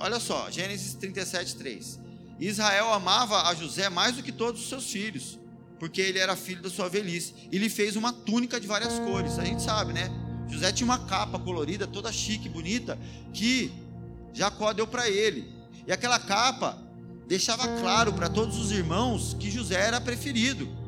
olha 0.00 0.18
só, 0.18 0.50
Gênesis 0.50 0.94
37, 0.94 1.56
3. 1.56 2.00
Israel 2.40 2.92
amava 2.92 3.48
a 3.48 3.54
José 3.54 3.88
mais 3.88 4.16
do 4.16 4.22
que 4.22 4.32
todos 4.32 4.62
os 4.62 4.68
seus 4.68 4.90
filhos, 4.90 5.38
porque 5.78 6.00
ele 6.00 6.18
era 6.18 6.34
filho 6.34 6.62
da 6.62 6.70
sua 6.70 6.88
velhice. 6.88 7.34
E 7.52 7.58
lhe 7.58 7.68
fez 7.68 7.96
uma 7.96 8.12
túnica 8.12 8.58
de 8.60 8.66
várias 8.66 8.98
cores. 8.98 9.38
A 9.38 9.44
gente 9.44 9.62
sabe, 9.62 9.92
né? 9.92 10.10
José 10.48 10.72
tinha 10.72 10.86
uma 10.86 10.98
capa 11.06 11.38
colorida, 11.38 11.86
toda 11.86 12.10
chique, 12.10 12.48
bonita, 12.48 12.98
que 13.32 13.70
Jacó 14.32 14.72
deu 14.72 14.86
para 14.86 15.08
ele. 15.08 15.52
E 15.86 15.92
aquela 15.92 16.18
capa 16.18 16.78
deixava 17.26 17.68
claro 17.80 18.12
para 18.14 18.28
todos 18.28 18.56
os 18.58 18.72
irmãos 18.72 19.36
que 19.38 19.50
José 19.50 19.74
era 19.74 20.00
preferido. 20.00 20.87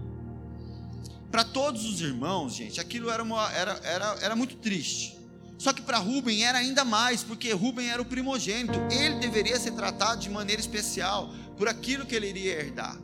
Para 1.30 1.44
todos 1.44 1.84
os 1.84 2.00
irmãos, 2.00 2.54
gente, 2.54 2.80
aquilo 2.80 3.08
era, 3.08 3.22
uma, 3.22 3.50
era, 3.52 3.80
era, 3.84 4.18
era 4.20 4.36
muito 4.36 4.56
triste. 4.56 5.18
Só 5.58 5.72
que 5.72 5.82
para 5.82 5.98
Rubem 5.98 6.44
era 6.44 6.58
ainda 6.58 6.84
mais, 6.84 7.22
porque 7.22 7.52
Rubem 7.52 7.88
era 7.88 8.00
o 8.00 8.04
primogênito. 8.04 8.78
Ele 8.90 9.16
deveria 9.16 9.60
ser 9.60 9.72
tratado 9.72 10.20
de 10.20 10.30
maneira 10.30 10.60
especial 10.60 11.30
por 11.56 11.68
aquilo 11.68 12.06
que 12.06 12.14
ele 12.14 12.28
iria 12.28 12.58
herdar. 12.58 12.98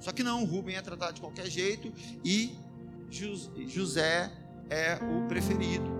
Só 0.00 0.12
que 0.12 0.22
não, 0.22 0.44
Rubem 0.44 0.76
é 0.76 0.82
tratado 0.82 1.14
de 1.14 1.20
qualquer 1.20 1.50
jeito 1.50 1.92
e 2.24 2.56
José 3.66 4.32
é 4.70 4.98
o 5.02 5.26
preferido. 5.26 5.98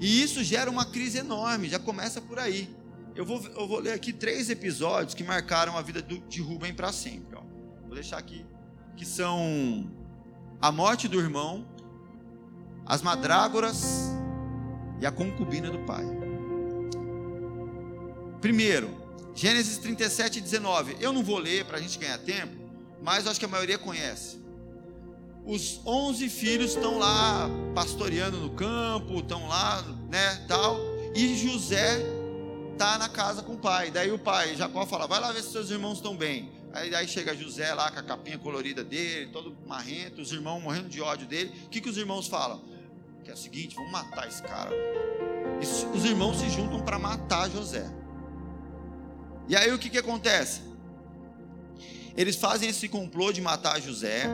E 0.00 0.22
isso 0.22 0.42
gera 0.42 0.70
uma 0.70 0.84
crise 0.84 1.18
enorme, 1.18 1.68
já 1.68 1.78
começa 1.78 2.20
por 2.20 2.38
aí. 2.38 2.68
Eu 3.14 3.24
vou, 3.24 3.40
eu 3.46 3.68
vou 3.68 3.78
ler 3.78 3.92
aqui 3.92 4.12
três 4.12 4.50
episódios 4.50 5.14
que 5.14 5.22
marcaram 5.22 5.78
a 5.78 5.82
vida 5.82 6.02
do, 6.02 6.18
de 6.18 6.40
Rubem 6.40 6.74
para 6.74 6.92
sempre. 6.92 7.36
Ó. 7.36 7.42
Vou 7.86 7.94
deixar 7.94 8.18
aqui 8.18 8.44
que 8.96 9.04
são 9.04 9.86
a 10.60 10.70
morte 10.72 11.08
do 11.08 11.18
irmão, 11.18 11.66
as 12.86 13.02
madrágoras 13.02 14.10
e 15.00 15.06
a 15.06 15.12
concubina 15.12 15.70
do 15.70 15.78
pai. 15.80 16.04
Primeiro, 18.40 19.04
Gênesis 19.34 19.78
37, 19.78 20.40
19. 20.40 20.96
Eu 21.00 21.12
não 21.12 21.22
vou 21.22 21.38
ler 21.38 21.64
para 21.64 21.78
a 21.78 21.80
gente 21.80 21.98
ganhar 21.98 22.18
tempo, 22.18 22.54
mas 23.02 23.26
acho 23.26 23.38
que 23.38 23.44
a 23.46 23.48
maioria 23.48 23.78
conhece. 23.78 24.38
Os 25.44 25.80
onze 25.84 26.28
filhos 26.28 26.70
estão 26.70 26.98
lá 26.98 27.50
pastoreando 27.74 28.38
no 28.38 28.50
campo, 28.50 29.18
estão 29.18 29.46
lá, 29.48 29.82
né, 30.10 30.44
tal. 30.48 30.78
E 31.14 31.36
José 31.36 32.00
está 32.72 32.96
na 32.96 33.08
casa 33.08 33.42
com 33.42 33.54
o 33.54 33.58
pai. 33.58 33.90
Daí 33.90 34.10
o 34.10 34.18
pai, 34.18 34.54
Jacó, 34.56 34.86
fala: 34.86 35.06
vai 35.06 35.20
lá 35.20 35.32
ver 35.32 35.42
se 35.42 35.52
seus 35.52 35.70
irmãos 35.70 35.98
estão 35.98 36.16
bem. 36.16 36.50
Aí, 36.74 36.92
aí 36.92 37.06
chega 37.06 37.36
José 37.36 37.72
lá 37.72 37.88
com 37.92 38.00
a 38.00 38.02
capinha 38.02 38.36
colorida 38.36 38.82
dele, 38.82 39.30
todo 39.32 39.56
marrento, 39.64 40.20
os 40.20 40.32
irmãos 40.32 40.60
morrendo 40.60 40.88
de 40.88 41.00
ódio 41.00 41.24
dele. 41.24 41.52
O 41.66 41.68
que, 41.68 41.80
que 41.80 41.88
os 41.88 41.96
irmãos 41.96 42.26
falam? 42.26 42.64
Que 43.22 43.30
é 43.30 43.34
o 43.34 43.36
seguinte: 43.36 43.76
vamos 43.76 43.92
matar 43.92 44.26
esse 44.26 44.42
cara. 44.42 44.72
Os 45.94 46.04
irmãos 46.04 46.36
se 46.36 46.50
juntam 46.50 46.82
para 46.82 46.98
matar 46.98 47.48
José. 47.48 47.88
E 49.48 49.54
aí 49.54 49.72
o 49.72 49.78
que, 49.78 49.88
que 49.88 49.98
acontece? 49.98 50.62
Eles 52.16 52.34
fazem 52.34 52.68
esse 52.68 52.88
complô 52.88 53.32
de 53.32 53.40
matar 53.40 53.80
José. 53.80 54.24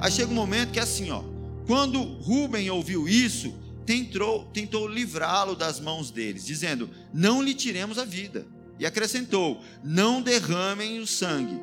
Aí 0.00 0.12
chega 0.12 0.30
um 0.30 0.34
momento 0.34 0.70
que 0.70 0.78
é 0.78 0.82
assim, 0.82 1.10
ó. 1.10 1.24
Quando 1.66 2.00
Rubem 2.00 2.70
ouviu 2.70 3.08
isso, 3.08 3.52
tentou, 3.84 4.44
tentou 4.52 4.86
livrá-lo 4.86 5.56
das 5.56 5.80
mãos 5.80 6.12
deles, 6.12 6.46
dizendo: 6.46 6.88
Não 7.12 7.42
lhe 7.42 7.52
tiremos 7.52 7.98
a 7.98 8.04
vida. 8.04 8.46
E 8.80 8.86
acrescentou: 8.86 9.62
Não 9.84 10.22
derramem 10.22 10.98
o 10.98 11.06
sangue. 11.06 11.60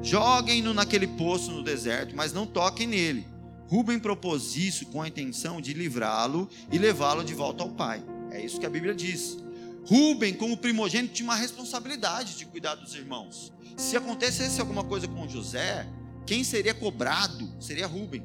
Joguem-no 0.00 0.72
naquele 0.72 1.08
poço 1.08 1.50
no 1.50 1.64
deserto, 1.64 2.14
mas 2.14 2.32
não 2.32 2.46
toquem 2.46 2.86
nele. 2.86 3.26
Rubem 3.66 3.98
propôs 3.98 4.54
isso 4.54 4.86
com 4.86 5.02
a 5.02 5.08
intenção 5.08 5.60
de 5.60 5.74
livrá-lo 5.74 6.48
e 6.70 6.78
levá-lo 6.78 7.24
de 7.24 7.34
volta 7.34 7.64
ao 7.64 7.70
pai. 7.70 8.04
É 8.30 8.40
isso 8.40 8.60
que 8.60 8.66
a 8.66 8.70
Bíblia 8.70 8.94
diz. 8.94 9.38
Rubem, 9.84 10.32
como 10.32 10.56
primogênito, 10.56 11.14
tinha 11.14 11.28
uma 11.28 11.34
responsabilidade 11.34 12.36
de 12.36 12.46
cuidar 12.46 12.76
dos 12.76 12.94
irmãos. 12.94 13.52
Se 13.76 13.96
acontecesse 13.96 14.60
alguma 14.60 14.84
coisa 14.84 15.08
com 15.08 15.28
José, 15.28 15.88
quem 16.24 16.44
seria 16.44 16.72
cobrado 16.72 17.50
seria 17.58 17.86
Rubem. 17.86 18.24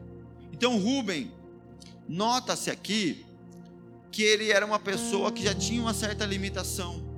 Então, 0.54 0.78
Rubem, 0.78 1.32
nota-se 2.08 2.70
aqui 2.70 3.26
que 4.12 4.22
ele 4.22 4.52
era 4.52 4.66
uma 4.66 4.80
pessoa 4.80 5.32
que 5.32 5.44
já 5.44 5.54
tinha 5.56 5.82
uma 5.82 5.94
certa 5.94 6.26
limitação 6.26 7.09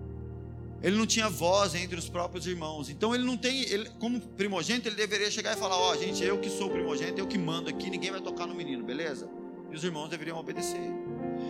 ele 0.83 0.97
não 0.97 1.05
tinha 1.05 1.29
voz 1.29 1.75
entre 1.75 1.97
os 1.97 2.09
próprios 2.09 2.47
irmãos. 2.47 2.89
Então 2.89 3.13
ele 3.13 3.23
não 3.23 3.37
tem, 3.37 3.61
ele, 3.69 3.89
como 3.99 4.19
primogênito, 4.19 4.87
ele 4.87 4.95
deveria 4.95 5.29
chegar 5.29 5.55
e 5.55 5.59
falar: 5.59 5.77
Ó, 5.77 5.91
oh, 5.91 5.97
gente, 5.97 6.23
eu 6.23 6.39
que 6.39 6.49
sou 6.49 6.69
primogênito, 6.69 7.19
eu 7.19 7.27
que 7.27 7.37
mando 7.37 7.69
aqui, 7.69 7.89
ninguém 7.89 8.11
vai 8.11 8.21
tocar 8.21 8.47
no 8.47 8.55
menino, 8.55 8.83
beleza? 8.83 9.29
E 9.71 9.75
os 9.75 9.83
irmãos 9.83 10.09
deveriam 10.09 10.37
obedecer. 10.37 10.81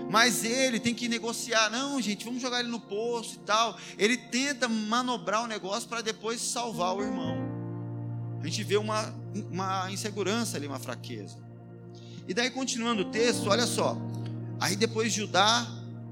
Mas 0.09 0.43
ele 0.43 0.79
tem 0.79 0.93
que 0.93 1.07
negociar: 1.07 1.69
não, 1.69 2.01
gente, 2.01 2.25
vamos 2.25 2.41
jogar 2.41 2.59
ele 2.59 2.69
no 2.69 2.79
poço 2.79 3.35
e 3.35 3.39
tal. 3.39 3.77
Ele 3.97 4.17
tenta 4.17 4.67
manobrar 4.67 5.43
o 5.43 5.47
negócio 5.47 5.87
para 5.87 6.01
depois 6.01 6.41
salvar 6.41 6.95
o 6.95 7.01
irmão. 7.01 7.37
A 8.41 8.45
gente 8.45 8.63
vê 8.63 8.75
uma, 8.75 9.13
uma 9.49 9.91
insegurança 9.91 10.57
ali, 10.57 10.67
uma 10.67 10.79
fraqueza. 10.79 11.37
E 12.27 12.33
daí, 12.33 12.49
continuando 12.49 13.03
o 13.03 13.05
texto, 13.05 13.47
olha 13.49 13.65
só. 13.65 13.97
Aí 14.59 14.75
depois 14.75 15.13
Judá 15.13 15.67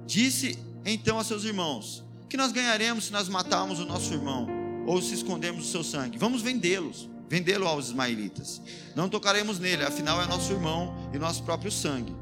disse 0.06 0.58
então 0.86 1.20
a 1.20 1.24
seus 1.24 1.44
irmãos: 1.44 2.04
que 2.30 2.38
nós 2.38 2.52
ganharemos 2.52 3.06
se 3.06 3.12
nós 3.12 3.28
matarmos 3.28 3.80
o 3.80 3.86
nosso 3.86 4.14
irmão 4.14 4.48
ou 4.86 5.02
se 5.02 5.16
escondermos 5.16 5.68
o 5.68 5.72
seu 5.72 5.84
sangue? 5.84 6.18
Vamos 6.18 6.42
vendê-los, 6.44 7.10
vendê-lo 7.28 7.68
aos 7.68 7.88
ismaelitas. 7.88 8.62
Não 8.96 9.10
tocaremos 9.10 9.58
nele, 9.60 9.84
afinal 9.84 10.22
é 10.22 10.28
nosso 10.28 10.54
irmão 10.54 11.10
e 11.12 11.18
nosso 11.18 11.44
próprio 11.44 11.72
sangue. 11.72 12.16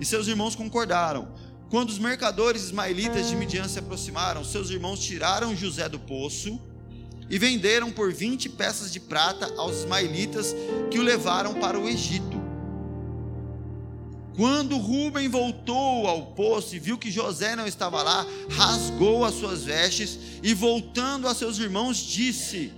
E 0.00 0.04
seus 0.04 0.26
irmãos 0.26 0.56
concordaram. 0.56 1.32
Quando 1.70 1.90
os 1.90 1.98
mercadores 1.98 2.64
ismaelitas 2.64 3.28
de 3.28 3.36
Midian 3.36 3.68
se 3.68 3.78
aproximaram, 3.78 4.44
seus 4.44 4.68
irmãos 4.68 5.00
tiraram 5.00 5.56
José 5.56 5.88
do 5.88 5.98
poço 5.98 6.60
e 7.30 7.38
venderam 7.38 7.90
por 7.90 8.12
20 8.12 8.50
peças 8.50 8.92
de 8.92 9.00
prata 9.00 9.50
aos 9.56 9.78
ismaelitas 9.78 10.54
que 10.90 10.98
o 10.98 11.02
levaram 11.02 11.54
para 11.54 11.78
o 11.78 11.88
Egito. 11.88 12.41
Quando 14.36 14.78
Rubem 14.78 15.28
voltou 15.28 16.06
ao 16.06 16.26
poço 16.26 16.74
e 16.74 16.78
viu 16.78 16.96
que 16.96 17.10
José 17.10 17.54
não 17.54 17.66
estava 17.66 18.02
lá, 18.02 18.26
rasgou 18.50 19.24
as 19.24 19.34
suas 19.34 19.64
vestes 19.64 20.18
e, 20.42 20.54
voltando 20.54 21.28
a 21.28 21.34
seus 21.34 21.58
irmãos, 21.58 21.98
disse: 21.98 22.72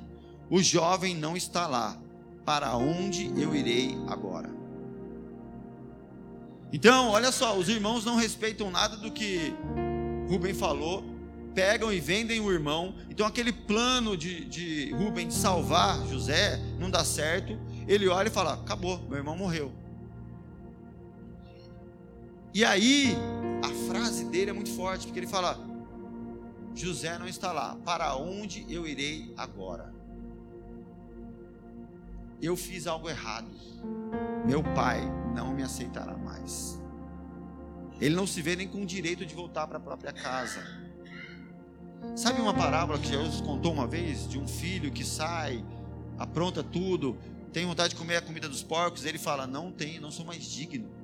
O 0.51 0.61
jovem 0.61 1.15
não 1.15 1.37
está 1.37 1.67
lá, 1.67 1.97
para 2.45 2.77
onde 2.77 3.33
eu 3.41 3.55
irei 3.55 3.97
agora? 4.09 4.51
Então, 6.73 7.11
olha 7.11 7.31
só, 7.31 7.57
os 7.57 7.69
irmãos 7.69 8.05
não 8.05 8.17
respeitam 8.17 8.69
nada 8.69 8.97
do 8.97 9.13
que 9.13 9.55
Rubem 10.29 10.53
falou, 10.53 11.05
pegam 11.55 11.93
e 11.93 12.01
vendem 12.01 12.41
o 12.41 12.51
irmão. 12.51 12.97
Então, 13.09 13.25
aquele 13.25 13.53
plano 13.53 14.17
de, 14.17 14.45
de 14.45 14.91
Rubem 14.93 15.29
de 15.29 15.35
salvar 15.35 16.05
José 16.09 16.61
não 16.81 16.91
dá 16.91 17.05
certo. 17.05 17.57
Ele 17.87 18.09
olha 18.09 18.27
e 18.27 18.33
fala: 18.33 18.55
Acabou, 18.55 19.01
meu 19.09 19.19
irmão 19.19 19.37
morreu. 19.37 19.84
E 22.55 22.65
aí, 22.65 23.17
a 23.65 23.93
frase 23.93 24.27
dele 24.27 24.51
é 24.51 24.53
muito 24.53 24.71
forte, 24.71 25.07
porque 25.07 25.19
ele 25.19 25.27
fala: 25.27 25.59
José 26.73 27.19
não 27.19 27.27
está 27.27 27.51
lá, 27.51 27.75
para 27.85 28.15
onde 28.15 28.65
eu 28.73 28.87
irei 28.87 29.35
agora? 29.37 29.93
Eu 32.41 32.57
fiz 32.57 32.87
algo 32.87 33.11
errado, 33.11 33.51
meu 34.47 34.63
pai 34.63 35.01
não 35.35 35.53
me 35.53 35.65
aceitará 35.65 36.17
mais. 36.17 36.81
Ele 38.01 38.15
não 38.15 38.27
se 38.27 38.41
vê 38.41 38.55
nem 38.55 38.69
com 38.69 38.83
o 38.83 38.87
direito 38.87 39.27
de 39.27 39.35
voltar 39.35 39.67
para 39.67 39.79
a 39.79 39.81
própria 39.81 40.13
casa. 40.13 40.63
Sabe 42.15 42.41
uma 42.41 42.55
parábola 42.55 43.01
que 43.01 43.09
Jesus 43.09 43.41
contou 43.41 43.73
uma 43.73 43.87
vez 43.87 44.29
de 44.29 44.39
um 44.39 44.47
filho 44.47 44.93
que 44.93 45.05
sai, 45.05 45.65
apronta 46.17 46.63
tudo, 46.63 47.19
tem 47.53 47.67
vontade 47.67 47.91
de 47.91 47.97
comer 47.97 48.17
a 48.17 48.23
comida 48.23 48.49
dos 48.49 48.63
porcos, 48.63 49.05
ele 49.05 49.19
fala: 49.19 49.45
"Não 49.45 49.73
tem, 49.73 49.99
não 49.99 50.13
sou 50.13 50.25
mais 50.25 50.45
digno". 50.45 51.03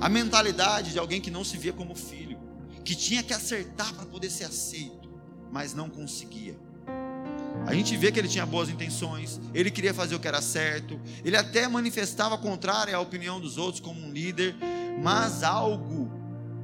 A 0.00 0.08
mentalidade 0.08 0.92
de 0.92 0.98
alguém 0.98 1.20
que 1.20 1.30
não 1.30 1.44
se 1.44 1.56
via 1.56 1.72
como 1.72 1.94
filho, 1.94 2.38
que 2.84 2.94
tinha 2.94 3.22
que 3.22 3.32
acertar 3.32 3.94
para 3.94 4.06
poder 4.06 4.30
ser 4.30 4.44
aceito, 4.44 5.08
mas 5.50 5.74
não 5.74 5.88
conseguia. 5.88 6.56
A 7.66 7.74
gente 7.74 7.96
vê 7.96 8.10
que 8.10 8.18
ele 8.18 8.28
tinha 8.28 8.44
boas 8.44 8.68
intenções, 8.68 9.40
ele 9.54 9.70
queria 9.70 9.94
fazer 9.94 10.14
o 10.14 10.20
que 10.20 10.26
era 10.26 10.40
certo, 10.40 11.00
ele 11.24 11.36
até 11.36 11.68
manifestava 11.68 12.36
contrário 12.36 12.96
à 12.96 13.00
opinião 13.00 13.40
dos 13.40 13.56
outros 13.56 13.80
como 13.80 14.00
um 14.00 14.10
líder, 14.10 14.56
mas 15.00 15.42
algo 15.42 16.10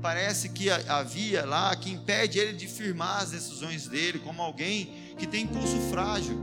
parece 0.02 0.48
que 0.48 0.70
havia 0.70 1.44
lá 1.44 1.74
que 1.76 1.90
impede 1.90 2.38
ele 2.38 2.52
de 2.52 2.66
firmar 2.66 3.22
as 3.22 3.30
decisões 3.30 3.86
dele 3.86 4.18
como 4.18 4.42
alguém 4.42 5.14
que 5.16 5.26
tem 5.26 5.44
impulso 5.44 5.78
frágil. 5.90 6.38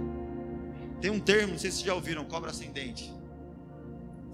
Tem 1.01 1.11
um 1.11 1.19
termo, 1.19 1.53
não 1.53 1.59
sei 1.59 1.71
se 1.71 1.83
já 1.83 1.93
ouviram, 1.93 2.25
cobra 2.25 2.51
ascendente. 2.51 3.13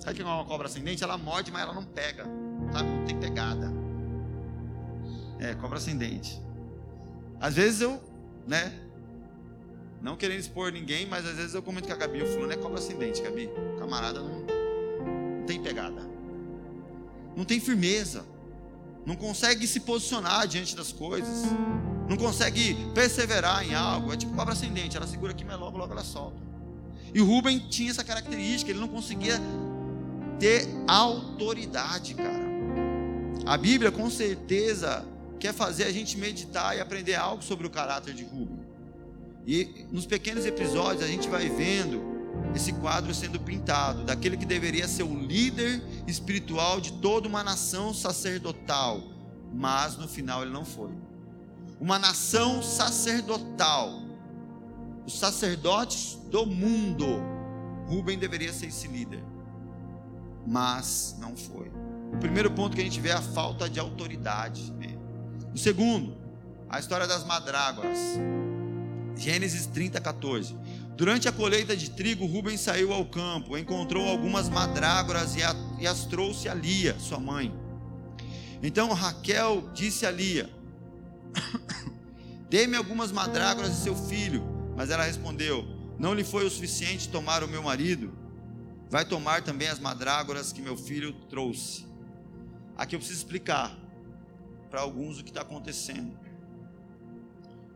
Sabe 0.01 0.13
o 0.13 0.15
que 0.15 0.21
é 0.23 0.25
uma 0.25 0.43
cobra 0.45 0.67
ascendente? 0.67 1.03
Ela 1.03 1.15
morde, 1.15 1.51
mas 1.51 1.61
ela 1.61 1.73
não 1.73 1.83
pega, 1.83 2.25
sabe? 2.73 2.89
Não 2.89 3.05
tem 3.05 3.19
pegada. 3.19 3.71
É, 5.39 5.53
cobra 5.53 5.77
ascendente. 5.77 6.41
Às 7.39 7.53
vezes 7.53 7.81
eu, 7.81 8.01
né? 8.47 8.73
Não 10.01 10.17
querendo 10.17 10.39
expor 10.39 10.71
ninguém, 10.71 11.05
mas 11.05 11.23
às 11.23 11.35
vezes 11.35 11.53
eu 11.53 11.61
comento 11.61 11.87
com 11.87 11.93
a 11.93 11.95
Gabi, 11.95 12.23
o 12.23 12.25
fulano 12.25 12.51
é 12.51 12.57
cobra 12.57 12.79
ascendente, 12.79 13.21
Gabi. 13.21 13.47
O 13.75 13.79
camarada 13.79 14.19
não, 14.19 14.39
não 14.39 15.45
tem 15.45 15.61
pegada. 15.61 16.01
Não 17.37 17.45
tem 17.45 17.59
firmeza. 17.59 18.25
Não 19.05 19.15
consegue 19.15 19.67
se 19.67 19.81
posicionar 19.81 20.47
diante 20.47 20.75
das 20.75 20.91
coisas. 20.91 21.43
Não 22.09 22.17
consegue 22.17 22.73
perseverar 22.95 23.63
em 23.63 23.75
algo. 23.75 24.11
É 24.11 24.17
tipo 24.17 24.33
cobra 24.33 24.53
ascendente, 24.53 24.97
ela 24.97 25.05
segura 25.05 25.31
aqui, 25.31 25.45
mas 25.45 25.59
logo, 25.59 25.77
logo 25.77 25.93
ela 25.93 26.03
solta. 26.03 26.41
E 27.13 27.21
o 27.21 27.25
Rubem 27.25 27.59
tinha 27.59 27.91
essa 27.91 28.03
característica, 28.03 28.71
ele 28.71 28.79
não 28.79 28.87
conseguia 28.87 29.39
ter 30.41 30.67
autoridade, 30.87 32.15
cara. 32.15 32.49
A 33.45 33.55
Bíblia 33.55 33.91
com 33.91 34.09
certeza 34.09 35.05
quer 35.39 35.53
fazer 35.53 35.83
a 35.83 35.91
gente 35.91 36.17
meditar 36.17 36.75
e 36.75 36.81
aprender 36.81 37.13
algo 37.13 37.43
sobre 37.43 37.67
o 37.67 37.69
caráter 37.69 38.15
de 38.15 38.23
Rubem. 38.23 38.59
E 39.45 39.85
nos 39.91 40.07
pequenos 40.07 40.43
episódios 40.43 41.03
a 41.03 41.07
gente 41.07 41.29
vai 41.29 41.47
vendo 41.47 42.01
esse 42.55 42.73
quadro 42.73 43.13
sendo 43.13 43.39
pintado, 43.39 44.03
daquele 44.03 44.35
que 44.35 44.45
deveria 44.45 44.87
ser 44.87 45.03
o 45.03 45.15
líder 45.15 45.79
espiritual 46.07 46.81
de 46.81 46.93
toda 46.93 47.27
uma 47.27 47.43
nação 47.43 47.93
sacerdotal, 47.93 48.99
mas 49.53 49.95
no 49.95 50.07
final 50.07 50.41
ele 50.41 50.51
não 50.51 50.65
foi. 50.65 50.89
Uma 51.79 51.99
nação 51.99 52.63
sacerdotal, 52.63 54.01
os 55.05 55.19
sacerdotes 55.19 56.15
do 56.31 56.47
mundo, 56.47 57.21
Rubem 57.87 58.17
deveria 58.17 58.51
ser 58.51 58.67
esse 58.67 58.87
líder, 58.87 59.23
mas 60.45 61.15
não 61.19 61.35
foi. 61.35 61.71
O 62.13 62.17
primeiro 62.17 62.51
ponto 62.51 62.75
que 62.75 62.81
a 62.81 62.83
gente 62.83 62.99
vê 62.99 63.09
é 63.09 63.13
a 63.13 63.21
falta 63.21 63.69
de 63.69 63.79
autoridade. 63.79 64.71
Né? 64.73 64.97
O 65.53 65.57
segundo, 65.57 66.17
a 66.69 66.79
história 66.79 67.07
das 67.07 67.25
madrágoras. 67.25 67.97
Gênesis 69.15 69.65
30, 69.67 69.99
14. 70.01 70.55
Durante 70.95 71.27
a 71.27 71.31
colheita 71.31 71.75
de 71.75 71.89
trigo, 71.91 72.25
Rubens 72.25 72.61
saiu 72.61 72.93
ao 72.93 73.05
campo, 73.05 73.57
encontrou 73.57 74.07
algumas 74.07 74.49
madrágoras 74.49 75.35
e, 75.35 75.43
a, 75.43 75.55
e 75.79 75.87
as 75.87 76.05
trouxe 76.05 76.47
a 76.47 76.53
Lia, 76.53 76.97
sua 76.99 77.19
mãe. 77.19 77.53
Então 78.61 78.91
Raquel 78.93 79.69
disse 79.73 80.05
a 80.05 80.11
Lia: 80.11 80.49
Dê-me 82.49 82.75
algumas 82.75 83.11
madrágoras 83.11 83.71
de 83.71 83.77
seu 83.77 83.95
filho. 83.95 84.43
Mas 84.75 84.89
ela 84.89 85.03
respondeu: 85.03 85.65
Não 85.97 86.13
lhe 86.13 86.23
foi 86.23 86.45
o 86.45 86.49
suficiente 86.49 87.09
tomar 87.09 87.43
o 87.43 87.47
meu 87.47 87.63
marido? 87.63 88.13
Vai 88.91 89.05
tomar 89.05 89.41
também 89.41 89.69
as 89.69 89.79
madrágoras 89.79 90.51
que 90.51 90.61
meu 90.61 90.75
filho 90.75 91.13
trouxe. 91.29 91.87
Aqui 92.75 92.93
eu 92.93 92.99
preciso 92.99 93.19
explicar 93.19 93.73
para 94.69 94.81
alguns 94.81 95.17
o 95.17 95.23
que 95.23 95.29
está 95.29 95.43
acontecendo. 95.43 96.19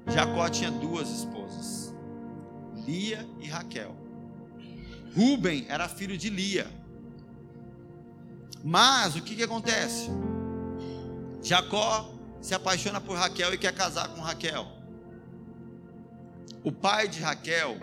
Jacó 0.07 0.49
tinha 0.49 0.69
duas 0.69 1.09
esposas, 1.09 1.95
Lia 2.85 3.25
e 3.39 3.47
Raquel. 3.47 3.95
Ruben 5.15 5.65
era 5.69 5.87
filho 5.87 6.17
de 6.17 6.29
Lia. 6.29 6.69
Mas 8.61 9.15
o 9.15 9.21
que, 9.21 9.37
que 9.37 9.43
acontece? 9.43 10.09
Jacó 11.41 12.13
se 12.41 12.53
apaixona 12.53 12.99
por 12.99 13.15
Raquel 13.15 13.53
e 13.53 13.57
quer 13.57 13.73
casar 13.73 14.09
com 14.09 14.19
Raquel. 14.19 14.67
O 16.61 16.73
pai 16.73 17.07
de 17.07 17.21
Raquel 17.21 17.77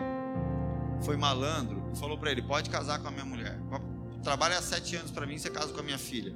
foi 1.01 1.17
malandro 1.17 1.82
falou 1.95 2.17
para 2.17 2.31
ele: 2.31 2.41
pode 2.41 2.69
casar 2.69 2.99
com 2.99 3.07
a 3.07 3.11
minha 3.11 3.25
mulher. 3.25 3.59
Trabalha 4.23 4.57
há 4.57 4.61
sete 4.61 4.95
anos 4.95 5.11
para 5.11 5.25
mim, 5.25 5.37
você 5.37 5.49
casa 5.49 5.73
com 5.73 5.79
a 5.79 5.83
minha 5.83 5.97
filha. 5.97 6.35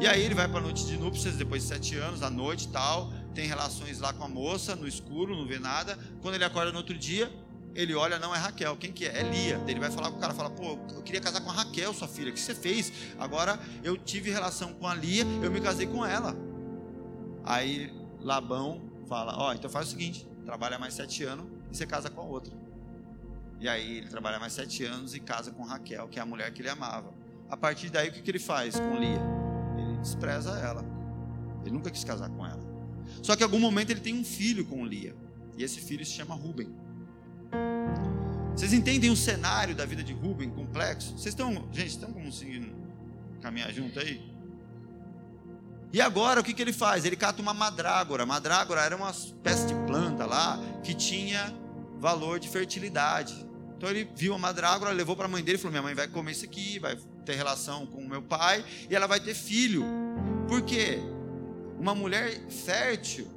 E 0.00 0.06
aí 0.06 0.22
ele 0.22 0.34
vai 0.34 0.48
para 0.48 0.58
a 0.58 0.62
noite 0.62 0.86
de 0.86 0.96
núpcias, 0.96 1.36
depois 1.36 1.62
de 1.62 1.68
sete 1.68 1.96
anos, 1.96 2.22
à 2.22 2.30
noite 2.30 2.64
e 2.64 2.68
tal, 2.68 3.12
tem 3.34 3.46
relações 3.46 3.98
lá 3.98 4.12
com 4.12 4.24
a 4.24 4.28
moça, 4.28 4.76
no 4.76 4.86
escuro, 4.86 5.36
não 5.36 5.46
vê 5.46 5.58
nada. 5.58 5.98
Quando 6.22 6.34
ele 6.34 6.44
acorda 6.44 6.70
no 6.70 6.78
outro 6.78 6.96
dia, 6.96 7.30
ele 7.74 7.94
olha, 7.94 8.18
não 8.18 8.34
é 8.34 8.38
Raquel, 8.38 8.76
quem 8.76 8.92
que 8.92 9.04
é? 9.04 9.20
É 9.20 9.22
Lia. 9.22 9.60
Ele 9.66 9.80
vai 9.80 9.90
falar 9.90 10.10
com 10.10 10.16
o 10.16 10.20
cara, 10.20 10.32
fala, 10.32 10.50
pô, 10.50 10.78
eu 10.94 11.02
queria 11.02 11.20
casar 11.20 11.40
com 11.40 11.50
a 11.50 11.52
Raquel, 11.52 11.92
sua 11.92 12.08
filha, 12.08 12.30
o 12.30 12.32
que 12.32 12.40
você 12.40 12.54
fez? 12.54 12.92
Agora 13.18 13.58
eu 13.82 13.96
tive 13.96 14.30
relação 14.30 14.72
com 14.72 14.86
a 14.86 14.94
Lia, 14.94 15.24
eu 15.42 15.50
me 15.50 15.60
casei 15.60 15.86
com 15.86 16.04
ela. 16.04 16.34
Aí 17.44 17.92
Labão 18.20 18.82
fala, 19.08 19.36
ó, 19.36 19.50
oh, 19.50 19.52
então 19.52 19.68
faz 19.68 19.88
o 19.88 19.90
seguinte, 19.90 20.26
trabalha 20.44 20.78
mais 20.78 20.94
sete 20.94 21.22
anos 21.24 21.46
e 21.70 21.76
você 21.76 21.86
casa 21.86 22.08
com 22.08 22.20
a 22.20 22.24
outra. 22.24 22.65
E 23.58 23.68
aí 23.68 23.98
ele 23.98 24.08
trabalha 24.08 24.38
mais 24.38 24.52
sete 24.52 24.84
anos 24.84 25.14
e 25.14 25.20
casa 25.20 25.50
com 25.50 25.62
Raquel, 25.64 26.08
que 26.08 26.18
é 26.18 26.22
a 26.22 26.26
mulher 26.26 26.52
que 26.52 26.60
ele 26.60 26.68
amava. 26.68 27.12
A 27.48 27.56
partir 27.56 27.90
daí, 27.90 28.08
o 28.08 28.12
que, 28.12 28.22
que 28.22 28.30
ele 28.30 28.38
faz 28.38 28.78
com 28.78 28.96
Lia? 28.96 29.20
Ele 29.78 29.98
despreza 29.98 30.58
ela. 30.58 30.84
Ele 31.62 31.72
nunca 31.72 31.90
quis 31.90 32.04
casar 32.04 32.28
com 32.28 32.44
ela. 32.44 32.62
Só 33.22 33.34
que 33.34 33.42
em 33.42 33.44
algum 33.44 33.60
momento 33.60 33.90
ele 33.90 34.00
tem 34.00 34.14
um 34.14 34.24
filho 34.24 34.64
com 34.64 34.84
Lia. 34.84 35.14
E 35.56 35.62
esse 35.62 35.80
filho 35.80 36.04
se 36.04 36.12
chama 36.12 36.34
Ruben. 36.34 36.74
Vocês 38.54 38.72
entendem 38.72 39.10
o 39.10 39.16
cenário 39.16 39.74
da 39.74 39.84
vida 39.84 40.02
de 40.02 40.12
Ruben 40.12 40.50
complexo? 40.50 41.12
Vocês 41.12 41.34
estão, 41.34 41.68
gente, 41.72 41.88
estão 41.88 42.12
conseguindo 42.12 42.74
caminhar 43.40 43.72
junto 43.72 43.98
aí? 43.98 44.34
E 45.92 46.00
agora 46.00 46.40
o 46.40 46.44
que, 46.44 46.52
que 46.52 46.60
ele 46.60 46.72
faz? 46.72 47.04
Ele 47.04 47.16
cata 47.16 47.40
uma 47.40 47.54
madrágora. 47.54 48.26
Madrágora 48.26 48.82
era 48.82 48.96
uma 48.96 49.10
espécie 49.10 49.66
de 49.66 49.74
planta 49.86 50.26
lá 50.26 50.58
que 50.82 50.94
tinha 50.94 51.54
valor 51.98 52.38
de 52.38 52.48
fertilidade. 52.48 53.46
Então 53.76 53.90
ele 53.90 54.08
viu 54.14 54.34
a 54.34 54.38
madrágora, 54.38 54.90
levou 54.90 55.14
para 55.14 55.26
a 55.26 55.28
mãe 55.28 55.42
dele 55.42 55.56
e 55.56 55.60
falou: 55.60 55.72
Minha 55.72 55.82
mãe 55.82 55.94
vai 55.94 56.08
comer 56.08 56.32
isso 56.32 56.44
aqui, 56.44 56.78
vai 56.78 56.96
ter 57.24 57.34
relação 57.34 57.86
com 57.86 57.98
o 57.98 58.08
meu 58.08 58.22
pai 58.22 58.64
e 58.88 58.94
ela 58.94 59.06
vai 59.06 59.20
ter 59.20 59.34
filho. 59.34 59.84
Por 60.48 60.62
quê? 60.62 60.98
Uma 61.78 61.94
mulher 61.94 62.40
fértil, 62.48 63.28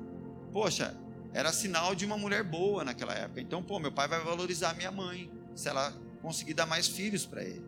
poxa, 0.54 0.96
era 1.34 1.52
sinal 1.52 1.94
de 1.94 2.06
uma 2.06 2.18
mulher 2.18 2.44
boa 2.44 2.84
naquela 2.84 3.14
época. 3.14 3.42
Então, 3.42 3.62
pô, 3.62 3.80
meu 3.80 3.92
pai 3.92 4.08
vai 4.08 4.20
valorizar 4.22 4.74
minha 4.76 4.92
mãe 4.92 5.30
se 5.56 5.68
ela 5.68 5.94
conseguir 6.22 6.54
dar 6.54 6.66
mais 6.66 6.88
filhos 6.88 7.26
para 7.26 7.44
ele. 7.44 7.66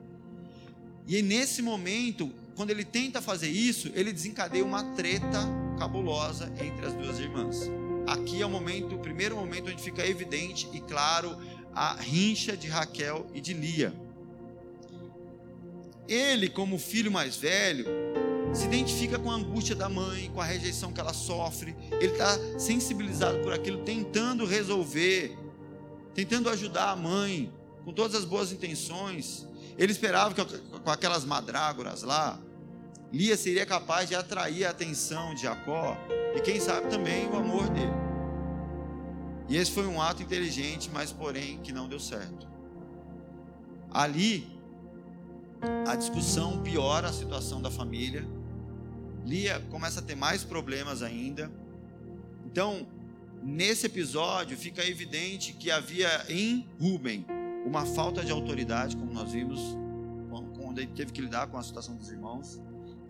E 1.08 1.22
nesse 1.22 1.62
momento, 1.62 2.32
quando 2.56 2.70
ele 2.70 2.86
tenta 2.86 3.22
fazer 3.22 3.50
isso, 3.50 3.92
ele 3.94 4.14
desencadeia 4.14 4.64
uma 4.64 4.84
treta 4.96 5.39
cabulosa 5.78 6.52
entre 6.60 6.86
as 6.86 6.94
duas 6.94 7.20
irmãs. 7.20 7.70
Aqui 8.08 8.41
é 8.41 8.45
o 8.45 8.49
momento, 8.49 8.95
o 8.95 8.99
primeiro 8.99 9.36
momento 9.36 9.70
onde 9.70 9.82
fica 9.82 10.06
evidente 10.06 10.68
e 10.74 10.80
claro 10.80 11.38
a 11.74 11.93
rincha 11.93 12.56
de 12.58 12.68
Raquel 12.68 13.26
e 13.34 13.41
de 13.41 13.54
Lia. 13.54 13.93
Ele, 16.08 16.49
como 16.49 16.78
filho 16.78 17.12
mais 17.12 17.38
velho, 17.38 17.86
se 18.54 18.66
identifica 18.66 19.18
com 19.18 19.32
a 19.32 19.36
angústia 19.36 19.76
da 19.76 19.88
mãe, 19.88 20.30
com 20.34 20.41
a 20.41 20.45
rejeição 20.45 20.91
que 20.91 20.99
ela 20.99 21.14
sofre. 21.14 21.76
Ele 21.91 22.12
está 22.12 22.38
sensibilizado 22.60 23.39
por 23.39 23.54
aquilo, 23.54 23.84
tentando 23.84 24.45
resolver, 24.45 25.38
tentando 26.14 26.49
ajudar 26.49 26.91
a 26.91 26.95
mãe, 26.95 27.52
com 27.86 27.93
todas 27.93 28.16
as 28.16 28.26
boas 28.26 28.52
intenções. 28.52 29.47
Ele 29.78 29.91
esperava 29.91 30.34
que 30.34 30.58
com 30.58 30.89
aquelas 30.89 31.24
madrágoras 31.24 32.04
lá, 32.04 32.39
Lia 33.12 33.36
seria 33.36 33.66
capaz 33.66 34.07
de 34.07 34.16
atrair 34.16 34.66
a 34.66 34.70
atenção 34.70 35.34
de 35.34 35.41
Jacó 35.41 35.97
e 36.36 36.39
quem 36.39 36.59
sabe 36.59 36.89
também 36.89 37.28
o 37.28 37.36
amor 37.36 37.68
dele. 37.70 37.91
E 39.49 39.57
esse 39.57 39.72
foi 39.72 39.86
um 39.86 40.01
ato 40.01 40.24
inteligente, 40.24 40.89
mas 40.93 41.12
porém 41.12 41.59
que 41.59 41.74
não 41.74 41.89
deu 41.89 41.99
certo. 41.99 42.47
Ali, 43.91 44.47
a 45.86 45.95
discussão 45.95 46.62
piora 46.64 47.09
a 47.09 47.14
situação 47.14 47.62
da 47.62 47.70
família. 47.70 48.26
Lia 49.26 49.59
começa 49.70 49.99
a 49.99 50.03
ter 50.03 50.16
mais 50.16 50.45
problemas 50.45 51.03
ainda. 51.03 51.51
Então, 52.45 52.88
nesse 53.43 53.88
episódio, 53.88 54.57
fica 54.57 54.86
evidente 54.86 55.51
que 55.51 55.70
havia 55.70 56.26
em 56.30 56.66
Rubem 56.80 57.26
uma 57.66 57.86
falta 57.86 58.24
de 58.24 58.32
autoridade, 58.32 58.95
como 58.95 59.12
nós 59.12 59.34
vimos, 59.34 59.59
quando 60.55 60.80
ele 60.80 60.91
teve 60.95 61.12
que 61.12 61.20
lidar 61.20 61.47
com 61.47 61.57
a 61.57 61.64
situação 61.64 61.95
dos 61.97 62.09
irmãos. 62.09 62.62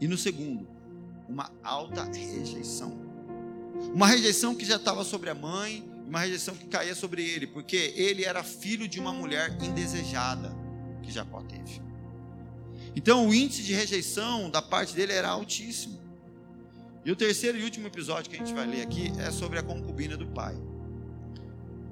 E 0.02 0.08
no 0.08 0.18
segundo, 0.18 0.68
uma 1.30 1.52
alta 1.64 2.04
rejeição. 2.06 3.00
Uma 3.94 4.08
rejeição 4.08 4.56
que 4.56 4.66
já 4.66 4.78
estava 4.78 5.04
sobre 5.04 5.30
a 5.30 5.36
mãe, 5.36 5.88
uma 6.08 6.20
rejeição 6.20 6.56
que 6.56 6.66
caía 6.66 6.96
sobre 6.96 7.24
ele, 7.24 7.46
porque 7.46 7.94
ele 7.96 8.26
era 8.26 8.44
filho 8.44 8.88
de 8.88 9.00
uma 9.00 9.14
mulher 9.14 9.56
indesejada 9.62 10.52
que 11.04 11.12
Jacó 11.12 11.42
teve. 11.44 11.82
Então 12.96 13.28
o 13.28 13.34
índice 13.34 13.62
de 13.62 13.74
rejeição 13.74 14.50
da 14.50 14.62
parte 14.62 14.96
dele 14.96 15.14
era 15.14 15.30
altíssimo. 15.30 16.02
E 17.06 17.12
o 17.12 17.16
terceiro 17.16 17.58
e 17.58 17.64
último 17.64 17.88
episódio 17.88 18.30
que 18.30 18.36
a 18.36 18.40
gente 18.40 18.54
vai 18.54 18.66
ler 18.66 18.82
aqui 18.82 19.12
é 19.20 19.32
sobre 19.32 19.58
a 19.60 19.64
concubina 19.64 20.18
do 20.18 20.28
pai. 20.28 20.56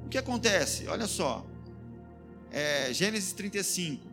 O 0.06 0.10
que 0.10 0.18
acontece? 0.18 0.88
Olha 0.88 1.08
só, 1.08 1.46
é, 2.52 2.92
Gênesis 2.92 3.34
35. 3.34 4.08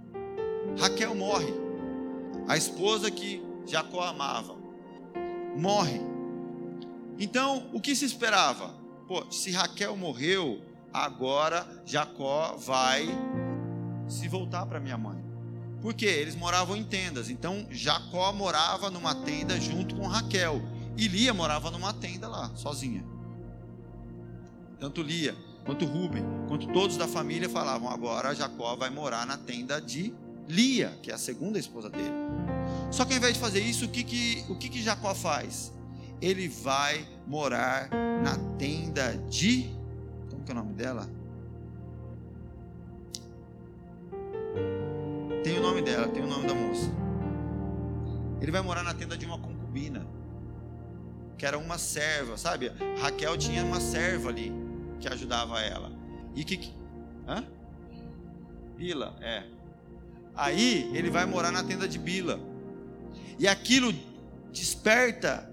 Raquel 0.78 1.14
morre, 1.14 1.52
a 2.46 2.56
esposa 2.56 3.10
que 3.10 3.45
Jacó 3.66 4.02
amava, 4.02 4.56
morre. 5.56 6.00
Então, 7.18 7.70
o 7.72 7.80
que 7.80 7.94
se 7.96 8.04
esperava? 8.04 8.74
Pô, 9.08 9.30
se 9.30 9.50
Raquel 9.50 9.96
morreu, 9.96 10.60
agora 10.92 11.66
Jacó 11.84 12.56
vai 12.56 13.06
se 14.08 14.28
voltar 14.28 14.66
para 14.66 14.80
minha 14.80 14.98
mãe. 14.98 15.24
Porque 15.80 16.04
eles 16.04 16.34
moravam 16.34 16.76
em 16.76 16.84
tendas. 16.84 17.30
Então 17.30 17.66
Jacó 17.70 18.32
morava 18.32 18.90
numa 18.90 19.14
tenda 19.14 19.60
junto 19.60 19.94
com 19.94 20.06
Raquel. 20.06 20.60
E 20.96 21.08
Lia 21.08 21.34
morava 21.34 21.70
numa 21.70 21.92
tenda 21.92 22.26
lá, 22.26 22.50
sozinha. 22.54 23.04
Tanto 24.80 25.02
Lia 25.02 25.36
quanto 25.64 25.84
Rubem, 25.84 26.24
quanto 26.48 26.68
todos 26.72 26.96
da 26.96 27.06
família 27.06 27.48
falavam: 27.48 27.88
agora 27.88 28.34
Jacó 28.34 28.74
vai 28.76 28.90
morar 28.90 29.26
na 29.26 29.36
tenda 29.36 29.80
de 29.80 30.14
Lia, 30.48 30.96
que 31.02 31.10
é 31.10 31.14
a 31.14 31.18
segunda 31.18 31.58
esposa 31.58 31.90
dele. 31.90 32.14
Só 32.90 33.04
que 33.04 33.12
ao 33.12 33.18
invés 33.18 33.34
de 33.34 33.40
fazer 33.40 33.60
isso, 33.60 33.86
o 33.86 33.88
que, 33.88 34.04
que, 34.04 34.44
o 34.48 34.56
que, 34.56 34.68
que 34.68 34.82
Jacó 34.82 35.14
faz? 35.14 35.72
Ele 36.20 36.48
vai 36.48 37.06
morar 37.26 37.90
na 38.22 38.36
tenda 38.56 39.16
de. 39.28 39.70
Como 40.30 40.44
que 40.44 40.50
é 40.50 40.54
o 40.54 40.56
nome 40.56 40.74
dela? 40.74 41.08
Tem 45.42 45.58
o 45.58 45.62
nome 45.62 45.82
dela, 45.82 46.08
tem 46.08 46.22
o 46.22 46.26
nome 46.26 46.46
da 46.46 46.54
moça. 46.54 46.90
Ele 48.40 48.50
vai 48.50 48.62
morar 48.62 48.82
na 48.82 48.94
tenda 48.94 49.16
de 49.16 49.26
uma 49.26 49.38
concubina, 49.38 50.06
que 51.36 51.44
era 51.44 51.58
uma 51.58 51.78
serva, 51.78 52.36
sabe? 52.36 52.72
Raquel 53.00 53.36
tinha 53.36 53.64
uma 53.64 53.80
serva 53.80 54.28
ali 54.28 54.52
que 55.00 55.08
ajudava 55.08 55.60
ela. 55.60 55.92
E 56.34 56.44
que. 56.44 56.72
Hã? 57.26 57.44
Bila, 58.76 59.16
é. 59.20 59.55
Aí 60.36 60.90
ele 60.92 61.10
vai 61.10 61.24
morar 61.24 61.50
na 61.50 61.64
tenda 61.64 61.88
de 61.88 61.98
Bila. 61.98 62.38
E 63.38 63.48
aquilo 63.48 63.94
desperta, 64.52 65.50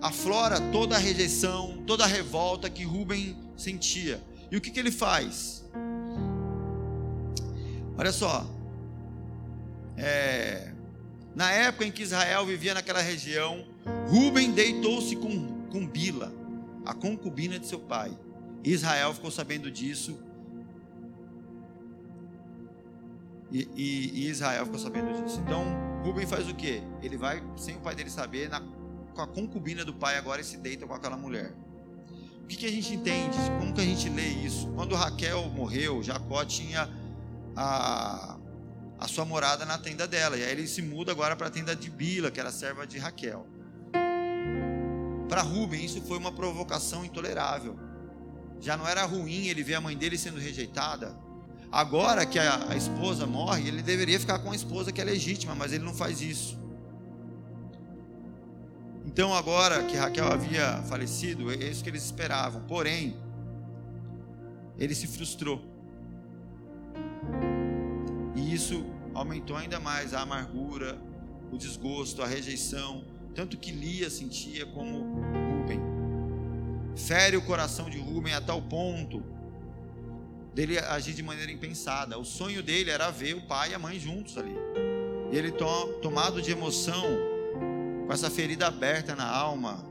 aflora 0.00 0.60
toda 0.72 0.96
a 0.96 0.98
rejeição, 0.98 1.82
toda 1.86 2.04
a 2.04 2.06
revolta 2.06 2.68
que 2.70 2.84
Rubem 2.84 3.36
sentia. 3.56 4.22
E 4.50 4.56
o 4.56 4.60
que, 4.60 4.70
que 4.70 4.80
ele 4.80 4.90
faz? 4.90 5.64
Olha 7.96 8.12
só. 8.12 8.46
É, 9.96 10.72
na 11.34 11.50
época 11.52 11.84
em 11.84 11.92
que 11.92 12.02
Israel 12.02 12.44
vivia 12.44 12.74
naquela 12.74 13.00
região, 13.00 13.64
Rubem 14.08 14.52
deitou-se 14.52 15.16
com, 15.16 15.66
com 15.70 15.86
Bila 15.86 16.32
a 16.84 16.94
concubina 16.94 17.58
de 17.58 17.66
seu 17.66 17.78
pai. 17.78 18.16
Israel 18.64 19.14
ficou 19.14 19.30
sabendo 19.30 19.70
disso. 19.70 20.18
E, 23.52 23.68
e, 23.76 24.24
e, 24.24 24.28
Israel 24.30 24.64
ficou 24.64 24.80
sabendo 24.80 25.12
disso. 25.22 25.38
Então, 25.44 25.62
Rubem 26.02 26.26
faz 26.26 26.48
o 26.48 26.54
quê? 26.54 26.82
Ele 27.02 27.18
vai, 27.18 27.42
sem 27.56 27.76
o 27.76 27.80
pai 27.80 27.94
dele 27.94 28.08
saber, 28.08 28.48
na, 28.48 28.62
com 29.14 29.20
a 29.20 29.26
concubina 29.26 29.84
do 29.84 29.92
pai 29.92 30.16
agora 30.16 30.40
e 30.40 30.44
se 30.44 30.56
deita 30.56 30.86
com 30.86 30.94
aquela 30.94 31.18
mulher. 31.18 31.52
O 32.42 32.46
que, 32.46 32.56
que 32.56 32.66
a 32.66 32.70
gente 32.70 32.94
entende? 32.94 33.36
Como 33.58 33.74
que 33.74 33.80
a 33.82 33.84
gente 33.84 34.08
lê 34.08 34.26
isso? 34.26 34.68
Quando 34.74 34.94
Raquel 34.94 35.48
morreu, 35.50 36.02
Jacó 36.02 36.44
tinha 36.44 36.88
a, 37.54 38.38
a 38.98 39.08
sua 39.08 39.26
morada 39.26 39.66
na 39.66 39.76
tenda 39.76 40.08
dela. 40.08 40.36
E 40.36 40.42
aí 40.42 40.50
ele 40.50 40.66
se 40.66 40.80
muda 40.80 41.12
agora 41.12 41.36
para 41.36 41.48
a 41.48 41.50
tenda 41.50 41.76
de 41.76 41.90
Bila, 41.90 42.30
que 42.30 42.40
era 42.40 42.50
serva 42.50 42.86
de 42.86 42.98
Raquel. 42.98 43.46
Para 45.28 45.42
Rubem, 45.42 45.84
isso 45.84 46.00
foi 46.02 46.16
uma 46.16 46.32
provocação 46.32 47.04
intolerável. 47.04 47.78
Já 48.60 48.76
não 48.76 48.88
era 48.88 49.04
ruim 49.04 49.48
ele 49.48 49.62
ver 49.62 49.74
a 49.74 49.80
mãe 49.80 49.96
dele 49.96 50.16
sendo 50.16 50.38
rejeitada. 50.38 51.16
Agora 51.72 52.26
que 52.26 52.38
a, 52.38 52.70
a 52.70 52.76
esposa 52.76 53.26
morre, 53.26 53.66
ele 53.66 53.80
deveria 53.80 54.20
ficar 54.20 54.38
com 54.40 54.52
a 54.52 54.54
esposa 54.54 54.92
que 54.92 55.00
é 55.00 55.04
legítima, 55.04 55.54
mas 55.54 55.72
ele 55.72 55.82
não 55.82 55.94
faz 55.94 56.20
isso. 56.20 56.60
Então, 59.06 59.34
agora 59.34 59.82
que 59.84 59.96
Raquel 59.96 60.26
havia 60.26 60.82
falecido, 60.82 61.50
é 61.50 61.56
isso 61.56 61.82
que 61.82 61.88
eles 61.88 62.04
esperavam. 62.04 62.62
Porém, 62.64 63.16
ele 64.78 64.94
se 64.94 65.06
frustrou. 65.06 65.64
E 68.36 68.54
isso 68.54 68.84
aumentou 69.14 69.56
ainda 69.56 69.80
mais 69.80 70.12
a 70.12 70.20
amargura, 70.20 71.00
o 71.50 71.56
desgosto, 71.56 72.22
a 72.22 72.26
rejeição, 72.26 73.02
tanto 73.34 73.56
que 73.56 73.70
Lia 73.70 74.10
sentia 74.10 74.66
como 74.66 74.98
Rubem. 74.98 75.80
Fere 76.94 77.36
o 77.38 77.42
coração 77.42 77.88
de 77.88 77.98
Rubem 77.98 78.34
a 78.34 78.42
tal 78.42 78.60
ponto 78.60 79.22
dele 80.54 80.78
agir 80.78 81.14
de 81.14 81.22
maneira 81.22 81.50
impensada. 81.50 82.18
O 82.18 82.24
sonho 82.24 82.62
dele 82.62 82.90
era 82.90 83.10
ver 83.10 83.34
o 83.34 83.42
pai 83.42 83.70
e 83.70 83.74
a 83.74 83.78
mãe 83.78 83.98
juntos 83.98 84.36
ali. 84.36 84.56
E 85.30 85.36
ele, 85.36 85.52
tomado 86.02 86.42
de 86.42 86.50
emoção, 86.50 87.04
com 88.06 88.12
essa 88.12 88.28
ferida 88.28 88.66
aberta 88.66 89.16
na 89.16 89.26
alma, 89.26 89.84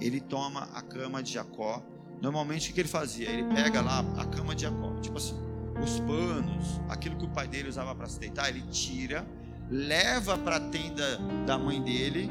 ele 0.00 0.20
toma 0.20 0.68
a 0.74 0.82
cama 0.82 1.22
de 1.22 1.32
Jacó. 1.32 1.82
Normalmente 2.20 2.70
o 2.70 2.74
que 2.74 2.80
ele 2.80 2.88
fazia? 2.88 3.30
Ele 3.30 3.44
pega 3.54 3.80
lá 3.80 4.04
a 4.18 4.26
cama 4.26 4.54
de 4.54 4.62
Jacó, 4.62 4.94
tipo 5.00 5.16
assim, 5.16 5.34
os 5.82 5.98
panos, 6.00 6.80
aquilo 6.88 7.16
que 7.16 7.24
o 7.24 7.30
pai 7.30 7.48
dele 7.48 7.68
usava 7.68 7.94
para 7.94 8.06
se 8.08 8.20
deitar, 8.20 8.48
ele 8.48 8.62
tira, 8.70 9.26
leva 9.70 10.36
para 10.36 10.56
a 10.56 10.60
tenda 10.60 11.18
da 11.46 11.58
mãe 11.58 11.82
dele 11.82 12.30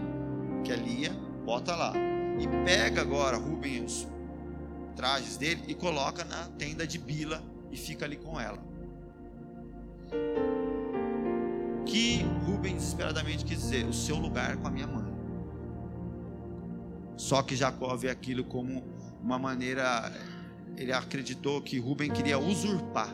que 0.64 0.72
é 0.72 0.76
Lia, 0.76 1.12
bota 1.44 1.76
lá. 1.76 1.94
E 2.40 2.48
pega 2.66 3.02
agora 3.02 3.38
Rubem 3.38 3.84
os 3.84 4.08
trajes 4.96 5.38
dele 5.38 5.64
e 5.68 5.74
coloca 5.74 6.24
na 6.24 6.46
tenda 6.58 6.86
de 6.86 6.98
Bila 6.98 7.44
e 7.74 7.78
fica 7.78 8.06
ali 8.06 8.16
com 8.16 8.40
ela. 8.40 8.60
Que 11.88 12.24
Rubem 12.46 12.76
desesperadamente 12.76 13.44
quis 13.44 13.60
dizer: 13.60 13.86
o 13.86 13.94
seu 13.94 14.16
lugar 14.16 14.56
com 14.58 14.68
a 14.68 14.72
minha 14.72 14.86
mãe. 14.86 15.12
Só 17.18 17.42
que 17.42 17.56
Jacó 17.56 17.96
vê 17.96 18.10
aquilo 18.10 18.44
como 18.44 18.84
uma 19.22 19.40
maneira, 19.40 20.12
ele 20.78 20.94
acreditou 20.94 21.62
que 21.62 21.80
Rubem 21.80 22.12
queria 22.12 22.38
usurpar 22.38 23.10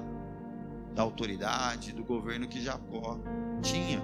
da 0.94 1.04
autoridade, 1.04 1.94
do 1.94 2.04
governo 2.04 2.48
que 2.48 2.62
Jacó 2.62 3.18
tinha. 3.62 4.02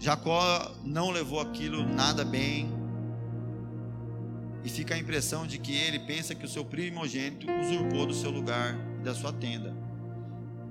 Jacó 0.00 0.74
não 0.82 1.10
levou 1.10 1.40
aquilo 1.40 1.86
nada 1.86 2.24
bem. 2.24 2.81
E 4.64 4.68
fica 4.68 4.94
a 4.94 4.98
impressão 4.98 5.46
de 5.46 5.58
que 5.58 5.74
ele 5.74 5.98
pensa 5.98 6.34
que 6.34 6.44
o 6.44 6.48
seu 6.48 6.64
primogênito 6.64 7.46
usurpou 7.50 8.06
do 8.06 8.14
seu 8.14 8.30
lugar 8.30 8.76
e 9.00 9.02
da 9.02 9.14
sua 9.14 9.32
tenda. 9.32 9.76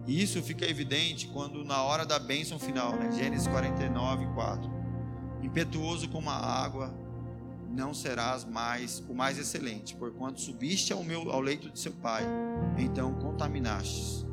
E 0.08 0.22
isso 0.22 0.42
fica 0.42 0.66
evidente 0.66 1.28
quando, 1.28 1.64
na 1.64 1.84
hora 1.84 2.06
da 2.06 2.18
bênção 2.18 2.58
final, 2.58 2.96
né? 2.96 3.12
Gênesis 3.12 3.48
49, 3.48 4.26
4. 4.34 4.72
Impetuoso 5.44 6.10
como 6.10 6.30
a 6.30 6.36
água, 6.36 6.94
não 7.70 7.94
serás 7.94 8.44
mais 8.44 9.04
o 9.08 9.14
mais 9.14 9.38
excelente, 9.38 9.96
porquanto 9.96 10.42
subiste 10.42 10.92
ao, 10.92 11.04
meu, 11.04 11.32
ao 11.32 11.40
leito 11.40 11.70
de 11.70 11.80
seu 11.80 11.94
pai, 11.94 12.24
então 12.78 13.14
contaminastes, 13.16 14.26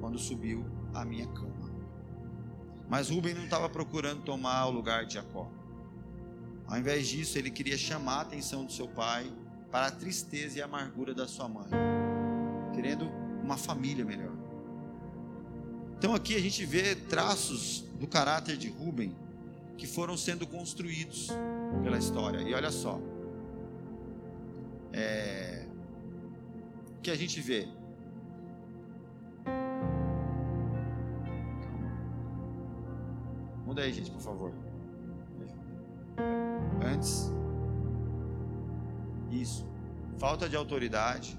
quando 0.00 0.18
subiu 0.18 0.66
à 0.92 1.04
minha 1.04 1.26
cama. 1.28 1.70
Mas 2.88 3.10
Rubem 3.10 3.34
não 3.34 3.44
estava 3.44 3.68
procurando 3.68 4.22
tomar 4.22 4.66
o 4.66 4.70
lugar 4.70 5.04
de 5.04 5.14
Jacó. 5.14 5.50
Ao 6.68 6.78
invés 6.78 7.06
disso, 7.06 7.38
ele 7.38 7.50
queria 7.50 7.78
chamar 7.78 8.18
a 8.18 8.20
atenção 8.22 8.64
do 8.64 8.72
seu 8.72 8.88
pai 8.88 9.30
para 9.70 9.86
a 9.86 9.90
tristeza 9.90 10.58
e 10.58 10.62
a 10.62 10.64
amargura 10.64 11.14
da 11.14 11.28
sua 11.28 11.48
mãe, 11.48 11.68
querendo 12.74 13.08
uma 13.42 13.56
família 13.56 14.04
melhor. 14.04 14.32
Então 15.98 16.14
aqui 16.14 16.34
a 16.34 16.40
gente 16.40 16.64
vê 16.66 16.94
traços 16.94 17.84
do 17.98 18.06
caráter 18.06 18.56
de 18.56 18.68
Rubem 18.68 19.14
que 19.78 19.86
foram 19.86 20.16
sendo 20.16 20.46
construídos 20.46 21.28
pela 21.82 21.98
história. 21.98 22.40
E 22.40 22.54
olha 22.54 22.70
só, 22.70 23.00
é, 24.92 25.66
o 26.98 27.00
que 27.00 27.10
a 27.10 27.16
gente 27.16 27.40
vê? 27.40 27.68
Muda 33.64 33.82
aí, 33.82 33.92
gente, 33.92 34.10
por 34.10 34.20
favor. 34.20 34.52
Isso. 39.30 39.66
Falta 40.18 40.48
de 40.48 40.56
autoridade, 40.56 41.38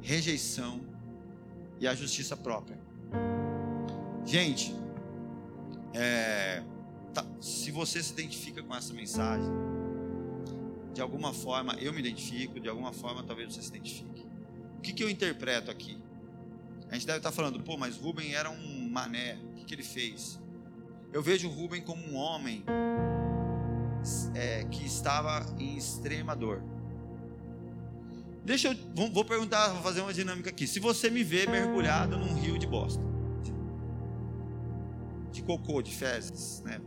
rejeição 0.00 0.80
e 1.80 1.86
a 1.86 1.94
justiça 1.94 2.36
própria. 2.36 2.78
Gente, 4.24 4.74
é, 5.92 6.62
tá, 7.12 7.24
se 7.40 7.70
você 7.70 8.02
se 8.02 8.12
identifica 8.12 8.62
com 8.62 8.74
essa 8.74 8.92
mensagem, 8.92 9.50
de 10.92 11.00
alguma 11.00 11.32
forma 11.32 11.74
eu 11.74 11.92
me 11.92 12.00
identifico, 12.00 12.60
de 12.60 12.68
alguma 12.68 12.92
forma 12.92 13.22
talvez 13.22 13.54
você 13.54 13.62
se 13.62 13.68
identifique. 13.68 14.26
O 14.78 14.80
que, 14.80 14.92
que 14.92 15.02
eu 15.02 15.10
interpreto 15.10 15.70
aqui? 15.70 15.98
A 16.88 16.94
gente 16.94 17.06
deve 17.06 17.18
estar 17.18 17.32
falando, 17.32 17.60
pô, 17.62 17.76
mas 17.76 17.96
Rubem 17.96 18.34
era 18.34 18.48
um 18.48 18.88
mané, 18.88 19.38
o 19.50 19.54
que, 19.54 19.64
que 19.64 19.74
ele 19.74 19.82
fez? 19.82 20.40
Eu 21.12 21.22
vejo 21.22 21.48
Rubem 21.48 21.82
como 21.82 22.02
um 22.06 22.14
homem 22.14 22.64
é, 24.34 24.64
que 24.64 24.84
estava 24.84 25.44
em 25.58 25.76
extrema 25.76 26.34
dor. 26.34 26.62
Deixa 28.44 28.68
eu, 28.68 29.10
vou 29.12 29.24
perguntar, 29.24 29.68
vou 29.70 29.82
fazer 29.82 30.00
uma 30.00 30.14
dinâmica 30.14 30.50
aqui. 30.50 30.66
Se 30.66 30.78
você 30.78 31.10
me 31.10 31.24
vê 31.24 31.46
mergulhado 31.46 32.16
num 32.16 32.34
rio 32.34 32.56
de 32.58 32.66
bosta, 32.66 33.02
de 35.32 35.42
cocô, 35.42 35.82
de 35.82 35.94
fezes, 35.94 36.62
né? 36.64 36.80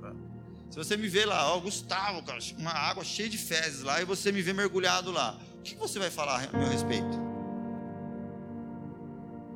Se 0.69 0.77
você 0.77 0.95
me 0.95 1.07
vê 1.07 1.25
lá, 1.25 1.53
ó, 1.53 1.59
Gustavo, 1.59 2.23
cara, 2.23 2.39
uma 2.57 2.71
água 2.71 3.03
cheia 3.03 3.27
de 3.27 3.37
fezes 3.37 3.81
lá, 3.81 4.01
e 4.01 4.05
você 4.05 4.31
me 4.31 4.41
vê 4.41 4.53
mergulhado 4.53 5.11
lá, 5.11 5.37
o 5.57 5.61
que 5.61 5.75
você 5.75 5.99
vai 5.99 6.09
falar 6.09 6.47
a 6.53 6.57
meu 6.57 6.69
respeito? 6.69 7.19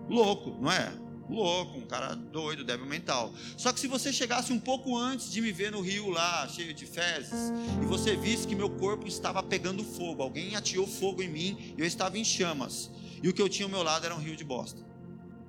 Louco, 0.09 0.57
não 0.59 0.71
é? 0.71 0.91
Louco, 1.29 1.77
um 1.77 1.85
cara 1.85 2.15
doido, 2.15 2.63
débil 2.63 2.85
mental. 2.85 3.33
Só 3.57 3.71
que 3.71 3.79
se 3.79 3.87
você 3.87 4.11
chegasse 4.11 4.51
um 4.51 4.59
pouco 4.59 4.97
antes 4.97 5.31
de 5.31 5.41
me 5.41 5.51
ver 5.51 5.71
no 5.71 5.81
rio 5.81 6.09
lá, 6.09 6.47
cheio 6.47 6.73
de 6.73 6.85
fezes, 6.85 7.51
e 7.81 7.85
você 7.85 8.15
visse 8.15 8.47
que 8.47 8.55
meu 8.55 8.69
corpo 8.69 9.07
estava 9.07 9.41
pegando 9.41 9.83
fogo, 9.83 10.21
alguém 10.21 10.55
atirou 10.55 10.87
fogo 10.87 11.21
em 11.21 11.29
mim, 11.29 11.75
eu 11.77 11.85
estava 11.85 12.17
em 12.17 12.23
chamas, 12.23 12.91
e 13.21 13.29
o 13.29 13.33
que 13.33 13.41
eu 13.41 13.49
tinha 13.49 13.65
ao 13.65 13.71
meu 13.71 13.83
lado 13.83 14.05
era 14.05 14.15
um 14.15 14.19
rio 14.19 14.35
de 14.35 14.43
bosta. 14.43 14.81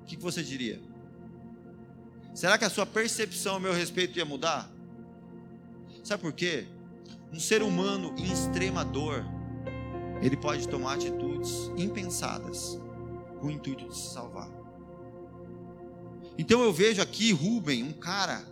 O 0.03 0.07
que 0.07 0.17
você 0.17 0.43
diria? 0.43 0.81
Será 2.35 2.59
que 2.59 2.65
a 2.65 2.71
sua 2.71 2.85
percepção 2.85 3.57
a 3.57 3.61
meu 3.61 3.73
respeito 3.73 4.19
ia 4.19 4.25
mudar? 4.25 4.71
Sabe 6.03 6.23
por 6.23 6.33
quê? 6.33 6.67
Um 7.33 7.41
ser 7.41 7.63
humano 7.63 8.15
em 8.19 8.31
extrema 8.31 8.85
dor, 8.85 9.25
ele 10.21 10.37
pode 10.37 10.69
tomar 10.69 10.95
atitudes 10.95 11.71
impensadas 11.77 12.79
com 13.41 13.49
o 13.49 13.51
intuito 13.51 13.89
de 13.89 13.97
se 13.97 14.13
salvar. 14.13 14.64
Então 16.37 16.63
eu 16.63 16.73
vejo 16.73 17.01
aqui 17.01 17.33
Rubem, 17.33 17.83
um 17.83 17.93
cara 17.93 18.45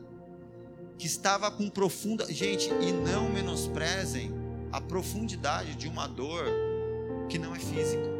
que 0.99 1.07
estava 1.07 1.51
com 1.51 1.68
profunda. 1.68 2.33
Gente, 2.33 2.68
e 2.68 2.93
não 2.93 3.28
menosprezem 3.28 4.30
a 4.70 4.80
profundidade 4.80 5.74
de 5.74 5.89
uma 5.89 6.07
dor 6.07 6.47
que 7.28 7.39
não 7.39 7.55
é 7.55 7.59
física. 7.59 8.11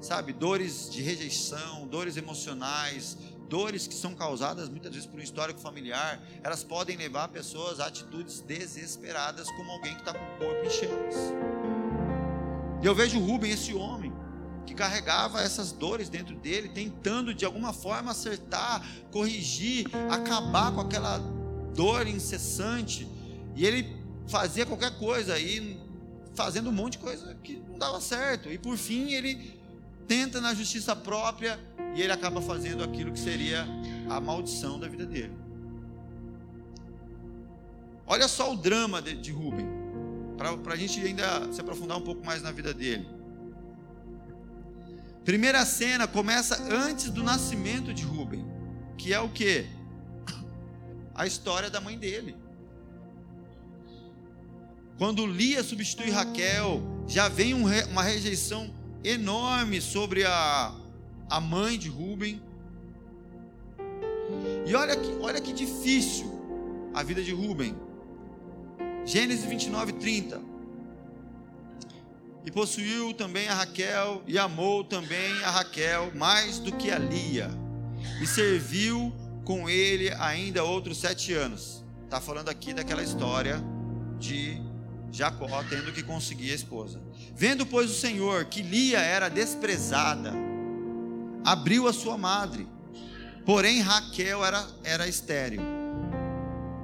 Sabe, 0.00 0.32
dores 0.32 0.88
de 0.88 1.02
rejeição, 1.02 1.86
dores 1.88 2.16
emocionais, 2.16 3.18
dores 3.48 3.88
que 3.88 3.94
são 3.94 4.14
causadas 4.14 4.68
muitas 4.68 4.92
vezes 4.92 5.06
por 5.06 5.18
um 5.18 5.22
histórico 5.22 5.58
familiar, 5.58 6.22
elas 6.44 6.62
podem 6.62 6.96
levar 6.96 7.28
pessoas 7.28 7.80
a 7.80 7.86
atitudes 7.86 8.40
desesperadas, 8.40 9.50
como 9.52 9.72
alguém 9.72 9.94
que 9.94 10.00
está 10.00 10.14
com 10.14 10.24
o 10.24 10.38
corpo 10.38 10.64
em 10.64 10.70
chamas. 10.70 11.14
E 12.80 12.86
eu 12.86 12.94
vejo 12.94 13.18
Rubem, 13.18 13.50
esse 13.50 13.74
homem, 13.74 14.07
que 14.68 14.74
carregava 14.74 15.40
essas 15.40 15.72
dores 15.72 16.10
dentro 16.10 16.36
dele, 16.36 16.68
tentando 16.68 17.32
de 17.32 17.46
alguma 17.46 17.72
forma 17.72 18.10
acertar, 18.10 18.86
corrigir, 19.10 19.86
acabar 20.10 20.72
com 20.72 20.82
aquela 20.82 21.18
dor 21.74 22.06
incessante. 22.06 23.08
E 23.56 23.64
ele 23.64 23.96
fazia 24.28 24.66
qualquer 24.66 24.98
coisa 24.98 25.38
e 25.38 25.80
fazendo 26.34 26.68
um 26.68 26.72
monte 26.72 26.92
de 26.92 26.98
coisa 26.98 27.34
que 27.42 27.62
não 27.66 27.78
dava 27.78 27.98
certo. 28.00 28.50
E 28.50 28.58
por 28.58 28.76
fim 28.76 29.12
ele 29.14 29.58
tenta 30.06 30.38
na 30.38 30.54
justiça 30.54 30.94
própria 30.94 31.58
e 31.96 32.02
ele 32.02 32.12
acaba 32.12 32.42
fazendo 32.42 32.84
aquilo 32.84 33.10
que 33.10 33.18
seria 33.18 33.66
a 34.10 34.20
maldição 34.20 34.78
da 34.78 34.86
vida 34.86 35.06
dele. 35.06 35.32
Olha 38.06 38.28
só 38.28 38.52
o 38.52 38.56
drama 38.56 39.00
de, 39.00 39.14
de 39.14 39.32
Rubem, 39.32 39.66
para 40.36 40.74
a 40.74 40.76
gente 40.76 41.00
ainda 41.00 41.50
se 41.52 41.60
aprofundar 41.60 41.96
um 41.96 42.02
pouco 42.02 42.24
mais 42.24 42.42
na 42.42 42.52
vida 42.52 42.74
dele. 42.74 43.17
Primeira 45.28 45.62
cena 45.66 46.08
começa 46.08 46.56
antes 46.72 47.10
do 47.10 47.22
nascimento 47.22 47.92
de 47.92 48.02
Rubem, 48.02 48.46
que 48.96 49.12
é 49.12 49.20
o 49.20 49.28
que? 49.28 49.66
A 51.14 51.26
história 51.26 51.68
da 51.68 51.82
mãe 51.82 51.98
dele. 51.98 52.34
Quando 54.96 55.26
Lia 55.26 55.62
substitui 55.62 56.08
Raquel, 56.08 56.80
já 57.06 57.28
vem 57.28 57.52
um, 57.52 57.64
uma 57.90 58.02
rejeição 58.02 58.72
enorme 59.04 59.82
sobre 59.82 60.24
a, 60.24 60.74
a 61.28 61.40
mãe 61.42 61.78
de 61.78 61.90
Rubem. 61.90 62.40
E 64.66 64.74
olha 64.74 64.96
que, 64.96 65.10
olha 65.20 65.42
que 65.42 65.52
difícil 65.52 66.90
a 66.94 67.02
vida 67.02 67.22
de 67.22 67.34
Rubem. 67.34 67.76
Gênesis 69.04 69.44
29, 69.44 69.92
30. 69.92 70.47
E 72.48 72.50
possuiu 72.50 73.12
também 73.12 73.46
a 73.46 73.52
Raquel, 73.52 74.22
e 74.26 74.38
amou 74.38 74.82
também 74.82 75.44
a 75.44 75.50
Raquel 75.50 76.10
mais 76.14 76.58
do 76.58 76.72
que 76.72 76.90
a 76.90 76.98
Lia, 76.98 77.50
e 78.22 78.26
serviu 78.26 79.14
com 79.44 79.68
ele 79.68 80.10
ainda 80.14 80.64
outros 80.64 80.96
sete 80.96 81.34
anos. 81.34 81.84
Está 82.04 82.22
falando 82.22 82.48
aqui 82.48 82.72
daquela 82.72 83.02
história 83.02 83.62
de 84.18 84.62
Jacó 85.12 85.62
tendo 85.68 85.92
que 85.92 86.02
conseguir 86.02 86.50
a 86.52 86.54
esposa. 86.54 87.02
Vendo, 87.36 87.66
pois, 87.66 87.90
o 87.90 87.94
Senhor 87.94 88.46
que 88.46 88.62
Lia 88.62 88.98
era 88.98 89.28
desprezada, 89.28 90.32
abriu 91.44 91.86
a 91.86 91.92
sua 91.92 92.16
madre, 92.16 92.66
porém 93.44 93.82
Raquel 93.82 94.42
era, 94.42 94.66
era 94.84 95.06
estéril. 95.06 95.60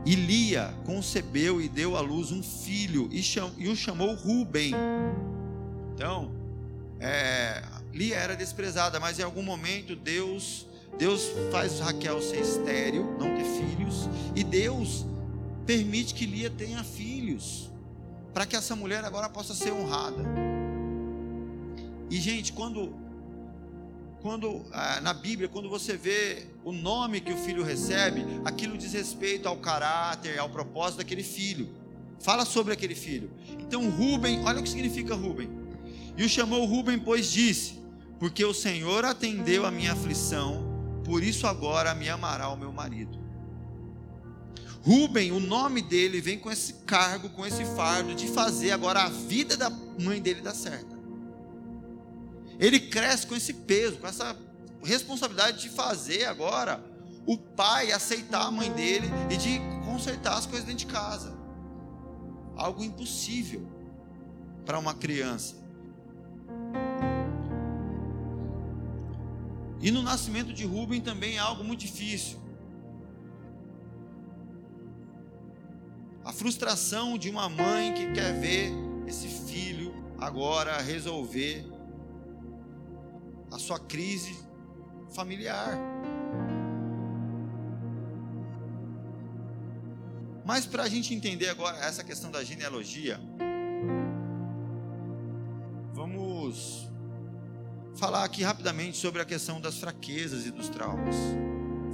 E 0.04 0.14
Lia 0.14 0.74
concebeu 0.84 1.58
e 1.58 1.70
deu 1.70 1.96
à 1.96 2.02
luz 2.02 2.32
um 2.32 2.42
filho, 2.42 3.08
e, 3.10 3.22
cham, 3.22 3.50
e 3.56 3.66
o 3.66 3.74
chamou 3.74 4.14
Ruben 4.14 4.74
então, 5.94 6.32
é, 6.98 7.62
Lia 7.92 8.16
era 8.16 8.34
desprezada, 8.34 8.98
mas 8.98 9.18
em 9.18 9.22
algum 9.22 9.42
momento 9.42 9.94
Deus 9.94 10.66
Deus 10.98 11.28
faz 11.50 11.80
Raquel 11.80 12.22
ser 12.22 12.40
estéril, 12.40 13.16
não 13.18 13.34
ter 13.34 13.44
filhos, 13.44 14.08
e 14.34 14.44
Deus 14.44 15.04
permite 15.66 16.14
que 16.14 16.24
Lia 16.24 16.50
tenha 16.50 16.84
filhos, 16.84 17.70
para 18.32 18.46
que 18.46 18.54
essa 18.54 18.76
mulher 18.76 19.04
agora 19.04 19.28
possa 19.28 19.54
ser 19.54 19.72
honrada. 19.72 20.22
E 22.10 22.20
gente, 22.20 22.52
quando 22.52 22.94
quando 24.22 24.64
ah, 24.72 25.00
na 25.02 25.12
Bíblia, 25.12 25.48
quando 25.48 25.68
você 25.68 25.96
vê 25.96 26.46
o 26.64 26.72
nome 26.72 27.20
que 27.20 27.32
o 27.32 27.36
filho 27.36 27.62
recebe, 27.62 28.24
aquilo 28.44 28.78
diz 28.78 28.92
respeito 28.92 29.48
ao 29.48 29.56
caráter, 29.56 30.38
ao 30.38 30.48
propósito 30.48 30.98
daquele 30.98 31.22
filho. 31.22 31.68
Fala 32.20 32.46
sobre 32.46 32.72
aquele 32.72 32.94
filho. 32.94 33.30
Então, 33.58 33.90
Rubem, 33.90 34.42
olha 34.44 34.60
o 34.60 34.62
que 34.62 34.68
significa 34.68 35.14
Rubem. 35.14 35.63
E 36.16 36.24
o 36.24 36.28
chamou 36.28 36.64
Rubem, 36.64 36.98
pois 36.98 37.30
disse: 37.30 37.78
Porque 38.18 38.44
o 38.44 38.54
Senhor 38.54 39.04
atendeu 39.04 39.66
a 39.66 39.70
minha 39.70 39.92
aflição, 39.92 40.64
por 41.04 41.22
isso 41.22 41.46
agora 41.46 41.94
me 41.94 42.08
amará 42.08 42.48
o 42.48 42.56
meu 42.56 42.72
marido. 42.72 43.18
Rubem, 44.82 45.32
o 45.32 45.40
nome 45.40 45.80
dele 45.80 46.20
vem 46.20 46.38
com 46.38 46.50
esse 46.50 46.74
cargo, 46.84 47.30
com 47.30 47.46
esse 47.46 47.64
fardo 47.74 48.14
de 48.14 48.28
fazer 48.28 48.70
agora 48.70 49.04
a 49.04 49.08
vida 49.08 49.56
da 49.56 49.70
mãe 49.70 50.20
dele 50.20 50.42
dar 50.42 50.54
certo. 50.54 50.94
Ele 52.58 52.78
cresce 52.78 53.26
com 53.26 53.34
esse 53.34 53.52
peso, 53.54 53.96
com 53.96 54.06
essa 54.06 54.36
responsabilidade 54.82 55.62
de 55.62 55.70
fazer 55.70 56.26
agora 56.26 56.84
o 57.26 57.38
pai 57.38 57.92
aceitar 57.92 58.46
a 58.46 58.50
mãe 58.50 58.70
dele 58.72 59.08
e 59.30 59.36
de 59.38 59.58
consertar 59.86 60.36
as 60.36 60.44
coisas 60.44 60.66
dentro 60.66 60.86
de 60.86 60.92
casa. 60.92 61.34
Algo 62.54 62.84
impossível 62.84 63.66
para 64.66 64.78
uma 64.78 64.94
criança. 64.94 65.63
E 69.80 69.90
no 69.90 70.02
nascimento 70.02 70.52
de 70.52 70.64
Rubem 70.64 71.00
também 71.00 71.36
é 71.36 71.38
algo 71.38 71.62
muito 71.62 71.80
difícil. 71.80 72.38
A 76.24 76.32
frustração 76.32 77.18
de 77.18 77.28
uma 77.28 77.50
mãe 77.50 77.92
que 77.92 78.10
quer 78.12 78.32
ver 78.40 78.72
esse 79.06 79.28
filho 79.28 79.94
agora 80.18 80.80
resolver 80.80 81.66
a 83.52 83.58
sua 83.58 83.78
crise 83.78 84.34
familiar. 85.14 85.78
Mas 90.46 90.64
para 90.64 90.84
a 90.84 90.88
gente 90.88 91.14
entender 91.14 91.48
agora 91.48 91.76
essa 91.78 92.02
questão 92.02 92.30
da 92.30 92.42
genealogia, 92.42 93.20
vamos 96.44 96.90
falar 97.96 98.24
aqui 98.24 98.42
rapidamente 98.42 98.96
sobre 98.98 99.22
a 99.22 99.24
questão 99.24 99.60
das 99.60 99.78
fraquezas 99.78 100.46
e 100.46 100.50
dos 100.50 100.68
traumas. 100.68 101.16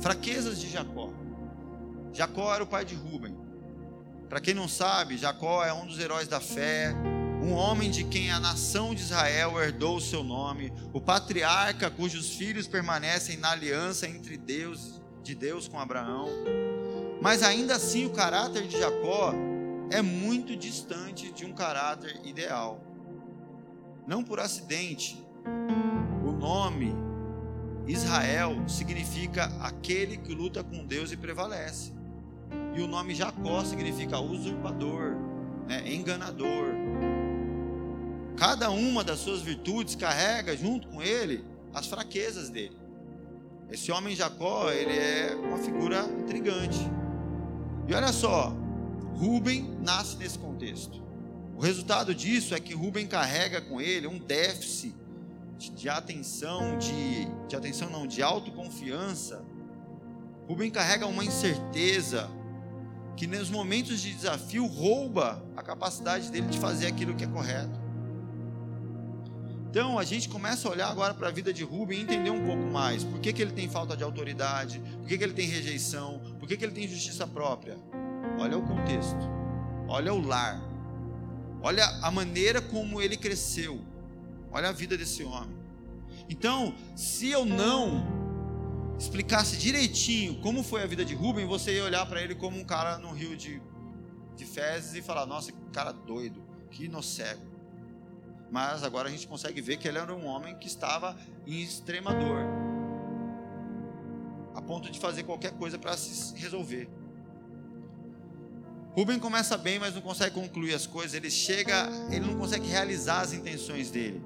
Fraquezas 0.00 0.60
de 0.60 0.68
Jacó. 0.68 1.12
Jacó 2.12 2.52
era 2.52 2.64
o 2.64 2.66
pai 2.66 2.84
de 2.84 2.94
Rubem. 2.94 3.36
Para 4.28 4.40
quem 4.40 4.54
não 4.54 4.68
sabe, 4.68 5.18
Jacó 5.18 5.64
é 5.64 5.72
um 5.72 5.86
dos 5.86 5.98
heróis 5.98 6.26
da 6.26 6.40
fé, 6.40 6.94
um 7.42 7.52
homem 7.52 7.90
de 7.90 8.04
quem 8.04 8.30
a 8.30 8.40
nação 8.40 8.94
de 8.94 9.02
Israel 9.02 9.60
herdou 9.60 9.96
o 9.96 10.00
seu 10.00 10.22
nome, 10.22 10.72
o 10.92 11.00
patriarca 11.00 11.90
cujos 11.90 12.30
filhos 12.34 12.66
permanecem 12.66 13.36
na 13.36 13.50
aliança 13.50 14.08
entre 14.08 14.36
Deus, 14.36 15.00
de 15.22 15.34
Deus 15.34 15.68
com 15.68 15.78
Abraão. 15.78 16.28
Mas 17.20 17.42
ainda 17.42 17.76
assim 17.76 18.06
o 18.06 18.10
caráter 18.10 18.66
de 18.66 18.78
Jacó 18.78 19.34
é 19.90 20.00
muito 20.00 20.56
distante 20.56 21.30
de 21.32 21.44
um 21.44 21.52
caráter 21.52 22.20
ideal. 22.24 22.89
Não 24.10 24.24
por 24.24 24.40
acidente, 24.40 25.24
o 26.26 26.32
nome 26.32 26.92
Israel 27.86 28.68
significa 28.68 29.44
aquele 29.60 30.16
que 30.16 30.34
luta 30.34 30.64
com 30.64 30.84
Deus 30.84 31.12
e 31.12 31.16
prevalece. 31.16 31.92
E 32.74 32.80
o 32.80 32.88
nome 32.88 33.14
Jacó 33.14 33.62
significa 33.62 34.18
usurpador, 34.18 35.14
né, 35.68 35.94
enganador. 35.94 36.74
Cada 38.36 38.72
uma 38.72 39.04
das 39.04 39.20
suas 39.20 39.42
virtudes 39.42 39.94
carrega 39.94 40.56
junto 40.56 40.88
com 40.88 41.00
ele 41.00 41.44
as 41.72 41.86
fraquezas 41.86 42.50
dele. 42.50 42.76
Esse 43.70 43.92
homem 43.92 44.16
Jacó, 44.16 44.72
ele 44.72 44.98
é 44.98 45.36
uma 45.36 45.58
figura 45.58 46.04
intrigante. 46.20 46.80
E 47.86 47.94
olha 47.94 48.12
só, 48.12 48.52
Rubem 49.14 49.70
nasce 49.80 50.16
nesse 50.16 50.36
contexto. 50.36 51.09
O 51.60 51.62
resultado 51.62 52.14
disso 52.14 52.54
é 52.54 52.58
que 52.58 52.72
Rubem 52.72 53.06
carrega 53.06 53.60
com 53.60 53.82
ele 53.82 54.06
um 54.06 54.18
déficit 54.18 54.94
de 55.58 55.90
atenção, 55.90 56.78
de, 56.78 57.26
de 57.46 57.54
atenção 57.54 57.90
não, 57.90 58.06
de 58.06 58.22
autoconfiança. 58.22 59.44
Rubem 60.48 60.70
carrega 60.70 61.06
uma 61.06 61.22
incerteza 61.22 62.30
que 63.14 63.26
nos 63.26 63.50
momentos 63.50 64.00
de 64.00 64.14
desafio 64.14 64.64
rouba 64.64 65.44
a 65.54 65.62
capacidade 65.62 66.30
dele 66.30 66.46
de 66.46 66.58
fazer 66.58 66.86
aquilo 66.86 67.14
que 67.14 67.24
é 67.24 67.26
correto. 67.26 67.78
Então 69.68 69.98
a 69.98 70.04
gente 70.04 70.30
começa 70.30 70.66
a 70.66 70.70
olhar 70.70 70.88
agora 70.88 71.12
para 71.12 71.28
a 71.28 71.30
vida 71.30 71.52
de 71.52 71.62
Rubem 71.62 71.98
e 71.98 72.02
entender 72.04 72.30
um 72.30 72.42
pouco 72.46 72.72
mais. 72.72 73.04
Por 73.04 73.20
que, 73.20 73.34
que 73.34 73.42
ele 73.42 73.52
tem 73.52 73.68
falta 73.68 73.94
de 73.94 74.02
autoridade? 74.02 74.80
Por 74.96 75.06
que, 75.06 75.18
que 75.18 75.24
ele 75.24 75.34
tem 75.34 75.46
rejeição? 75.46 76.22
Por 76.38 76.48
que, 76.48 76.56
que 76.56 76.64
ele 76.64 76.72
tem 76.72 76.88
justiça 76.88 77.26
própria? 77.26 77.76
Olha 78.38 78.56
o 78.56 78.62
contexto. 78.62 79.28
Olha 79.86 80.14
o 80.14 80.26
lar. 80.26 80.69
Olha 81.62 81.86
a 82.02 82.10
maneira 82.10 82.60
como 82.60 83.00
ele 83.00 83.16
cresceu. 83.16 83.80
Olha 84.50 84.70
a 84.70 84.72
vida 84.72 84.96
desse 84.96 85.22
homem. 85.22 85.56
Então, 86.28 86.74
se 86.96 87.28
eu 87.28 87.44
não 87.44 88.02
explicasse 88.98 89.56
direitinho 89.56 90.40
como 90.40 90.62
foi 90.62 90.82
a 90.82 90.86
vida 90.86 91.04
de 91.04 91.14
Rubem, 91.14 91.46
você 91.46 91.74
ia 91.74 91.84
olhar 91.84 92.04
para 92.06 92.22
ele 92.22 92.34
como 92.34 92.58
um 92.58 92.64
cara 92.64 92.98
no 92.98 93.12
rio 93.12 93.36
de, 93.36 93.60
de 94.36 94.44
fezes 94.44 94.94
e 94.94 95.02
falar: 95.02 95.26
nossa, 95.26 95.52
que 95.52 95.58
cara 95.72 95.92
doido, 95.92 96.42
que 96.70 96.84
inocego. 96.84 97.50
Mas 98.50 98.82
agora 98.82 99.08
a 99.08 99.10
gente 99.10 99.26
consegue 99.26 99.60
ver 99.60 99.76
que 99.76 99.86
ele 99.86 99.98
era 99.98 100.14
um 100.14 100.26
homem 100.26 100.56
que 100.56 100.66
estava 100.66 101.16
em 101.46 101.62
extrema 101.62 102.12
dor, 102.12 102.44
a 104.54 104.60
ponto 104.60 104.90
de 104.90 104.98
fazer 104.98 105.22
qualquer 105.22 105.52
coisa 105.52 105.78
para 105.78 105.96
se 105.96 106.34
resolver. 106.36 106.88
Rubem 109.00 109.18
começa 109.18 109.56
bem, 109.56 109.78
mas 109.78 109.94
não 109.94 110.02
consegue 110.02 110.34
concluir 110.34 110.74
as 110.74 110.86
coisas. 110.86 111.14
Ele 111.14 111.30
chega, 111.30 111.88
ele 112.10 112.26
não 112.26 112.36
consegue 112.36 112.68
realizar 112.68 113.22
as 113.22 113.32
intenções 113.32 113.90
dele. 113.90 114.22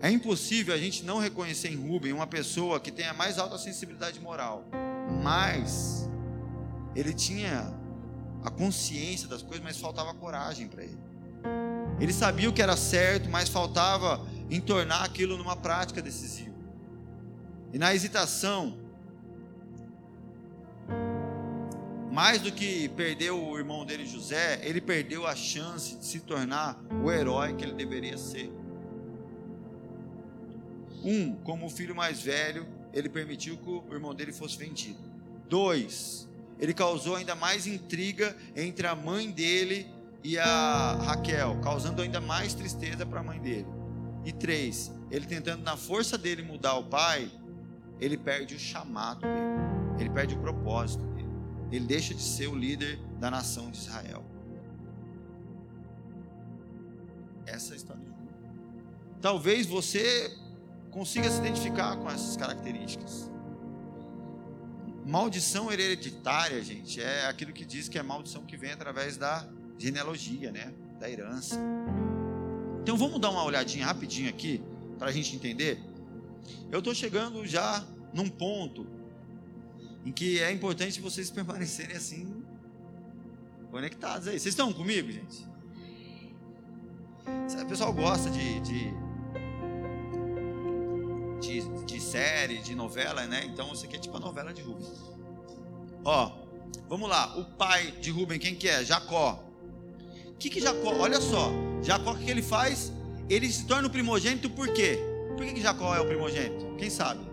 É 0.00 0.08
impossível 0.08 0.72
a 0.72 0.78
gente 0.78 1.04
não 1.04 1.18
reconhecer 1.18 1.72
em 1.72 1.74
Rubem 1.74 2.12
uma 2.12 2.26
pessoa 2.28 2.78
que 2.78 2.92
tenha 2.92 3.12
mais 3.12 3.36
alta 3.36 3.58
sensibilidade 3.58 4.20
moral, 4.20 4.64
mas 5.24 6.08
ele 6.94 7.12
tinha 7.12 7.74
a 8.44 8.48
consciência 8.48 9.26
das 9.26 9.42
coisas, 9.42 9.60
mas 9.60 9.76
faltava 9.76 10.14
coragem 10.14 10.68
para 10.68 10.84
ele. 10.84 10.98
Ele 11.98 12.12
sabia 12.12 12.48
o 12.48 12.52
que 12.52 12.62
era 12.62 12.76
certo, 12.76 13.28
mas 13.28 13.48
faltava 13.48 14.24
em 14.48 14.60
tornar 14.60 15.02
aquilo 15.02 15.36
numa 15.36 15.56
prática 15.56 16.00
decisiva. 16.00 16.54
E 17.72 17.78
na 17.78 17.92
hesitação, 17.92 18.78
mais 22.10 22.40
do 22.42 22.50
que 22.50 22.88
perder 22.90 23.30
o 23.30 23.56
irmão 23.56 23.84
dele 23.84 24.04
José, 24.04 24.60
ele 24.64 24.80
perdeu 24.80 25.26
a 25.26 25.36
chance 25.36 25.96
de 25.96 26.04
se 26.04 26.20
tornar 26.20 26.82
o 27.04 27.10
herói 27.10 27.54
que 27.54 27.64
ele 27.64 27.72
deveria 27.72 28.18
ser. 28.18 28.50
Um, 31.04 31.36
como 31.36 31.66
o 31.66 31.70
filho 31.70 31.94
mais 31.94 32.20
velho, 32.20 32.66
ele 32.92 33.08
permitiu 33.08 33.56
que 33.56 33.70
o 33.70 33.84
irmão 33.92 34.12
dele 34.12 34.32
fosse 34.32 34.58
vendido. 34.58 34.98
Dois, 35.48 36.28
ele 36.58 36.74
causou 36.74 37.14
ainda 37.14 37.34
mais 37.34 37.66
intriga 37.66 38.36
entre 38.56 38.86
a 38.88 38.94
mãe 38.94 39.30
dele 39.30 39.86
e 40.22 40.36
a 40.36 40.98
Raquel, 41.00 41.60
causando 41.62 42.02
ainda 42.02 42.20
mais 42.20 42.54
tristeza 42.54 43.06
para 43.06 43.20
a 43.20 43.22
mãe 43.22 43.40
dele. 43.40 43.66
E 44.24 44.32
três, 44.32 44.92
ele 45.10 45.26
tentando 45.26 45.62
na 45.62 45.76
força 45.76 46.18
dele 46.18 46.42
mudar 46.42 46.74
o 46.74 46.84
pai, 46.84 47.30
ele 48.00 48.18
perde 48.18 48.56
o 48.56 48.58
chamado 48.58 49.20
dele, 49.20 50.00
ele 50.00 50.10
perde 50.10 50.34
o 50.34 50.38
propósito 50.38 51.09
ele 51.70 51.86
deixa 51.86 52.14
de 52.14 52.22
ser 52.22 52.48
o 52.48 52.54
líder 52.54 52.98
da 53.18 53.30
nação 53.30 53.70
de 53.70 53.78
Israel. 53.78 54.24
Essa 57.46 57.72
é 57.72 57.74
a 57.74 57.76
história 57.76 58.02
de 58.02 58.10
Talvez 59.20 59.66
você 59.66 60.34
consiga 60.90 61.30
se 61.30 61.38
identificar 61.38 61.96
com 61.96 62.10
essas 62.10 62.36
características. 62.36 63.30
Maldição 65.06 65.70
hereditária, 65.70 66.62
gente, 66.62 67.00
é 67.00 67.26
aquilo 67.26 67.52
que 67.52 67.64
diz 67.64 67.88
que 67.88 67.98
é 67.98 68.02
maldição 68.02 68.44
que 68.44 68.56
vem 68.56 68.72
através 68.72 69.16
da 69.16 69.46
genealogia, 69.78 70.50
né? 70.50 70.72
Da 70.98 71.10
herança. 71.10 71.58
Então 72.82 72.96
vamos 72.96 73.20
dar 73.20 73.30
uma 73.30 73.44
olhadinha 73.44 73.84
rapidinho 73.84 74.30
aqui 74.30 74.62
para 74.98 75.08
a 75.08 75.12
gente 75.12 75.36
entender. 75.36 75.78
Eu 76.70 76.78
estou 76.78 76.94
chegando 76.94 77.46
já 77.46 77.84
num 78.12 78.28
ponto 78.28 78.86
em 80.04 80.12
que 80.12 80.40
é 80.40 80.50
importante 80.50 81.00
vocês 81.00 81.30
permanecerem 81.30 81.96
assim 81.96 82.42
conectados 83.70 84.26
aí. 84.26 84.38
Vocês 84.38 84.52
estão 84.52 84.72
comigo, 84.72 85.10
gente? 85.10 85.48
O 87.62 87.66
pessoal 87.66 87.92
gosta 87.92 88.28
de, 88.30 88.60
de 88.60 88.92
de, 91.40 91.62
de 91.84 92.00
série, 92.00 92.58
de 92.58 92.74
novela, 92.74 93.26
né? 93.26 93.44
Então 93.46 93.72
isso 93.72 93.84
aqui 93.84 93.96
é 93.96 93.98
tipo 93.98 94.16
a 94.16 94.20
novela 94.20 94.52
de 94.52 94.62
Rubem. 94.62 94.86
Ó, 96.04 96.32
vamos 96.88 97.08
lá. 97.08 97.36
O 97.38 97.44
pai 97.44 97.92
de 97.92 98.10
Rubem, 98.10 98.38
quem 98.38 98.54
que 98.54 98.68
é? 98.68 98.84
Jacó. 98.84 99.42
O 100.26 100.34
que 100.34 100.50
que 100.50 100.60
Jacó, 100.60 100.94
olha 100.96 101.20
só. 101.20 101.50
Jacó, 101.82 102.12
o 102.12 102.18
que 102.18 102.30
ele 102.30 102.42
faz? 102.42 102.92
Ele 103.28 103.50
se 103.50 103.66
torna 103.66 103.88
o 103.88 103.90
primogênito 103.90 104.50
por 104.50 104.72
quê? 104.72 104.98
Por 105.36 105.46
que, 105.46 105.54
que 105.54 105.62
Jacó 105.62 105.94
é 105.94 106.00
o 106.00 106.06
primogênito? 106.06 106.74
Quem 106.76 106.90
sabe? 106.90 107.29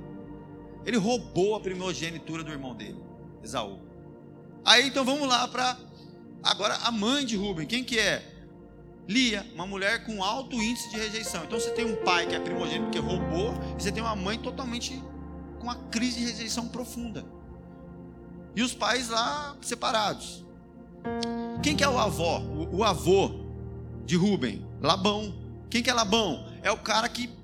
Ele 0.88 0.96
roubou 0.96 1.54
a 1.54 1.60
primogenitura 1.60 2.46
do 2.46 2.50
irmão 2.50 2.74
dele, 2.74 2.98
Esaú. 3.44 3.78
Aí 4.64 4.88
então 4.88 5.04
vamos 5.04 5.28
lá 5.28 5.46
para 5.46 5.78
agora 6.42 6.76
a 6.76 6.90
mãe 6.94 7.26
de 7.26 7.36
Rubem. 7.36 7.68
Quem 7.68 7.84
que 7.84 8.00
é? 8.00 8.24
Lia, 9.06 9.46
uma 9.54 9.68
mulher 9.68 10.06
com 10.06 10.24
alto 10.24 10.56
índice 10.56 10.90
de 10.90 10.96
rejeição. 10.96 11.44
Então 11.44 11.60
você 11.60 11.72
tem 11.72 11.84
um 11.84 11.98
pai 12.06 12.26
que 12.26 12.36
é 12.36 12.40
primogênito 12.40 12.90
que 12.90 13.00
roubou, 13.00 13.54
e 13.78 13.84
você 13.84 13.92
tem 13.92 14.02
uma 14.02 14.16
mãe 14.16 14.40
totalmente 14.40 15.04
com 15.58 15.64
uma 15.64 15.76
crise 15.76 16.20
de 16.22 16.26
rejeição 16.26 16.70
profunda. 16.70 17.26
E 18.56 18.62
os 18.64 18.74
pais 18.74 19.10
lá 19.10 19.58
separados. 19.62 20.46
Quem 21.62 21.76
que 21.76 21.84
é 21.84 21.90
o 21.90 22.00
avó? 22.00 22.40
O, 22.40 22.78
o 22.78 22.84
avô 22.86 23.32
de 24.06 24.16
Rubem? 24.16 24.66
Labão. 24.82 25.36
Quem 25.70 25.84
que 25.84 25.90
é 25.90 25.94
Labão? 25.94 26.48
É 26.64 26.72
o 26.72 26.78
cara 26.78 27.10
que 27.10 27.37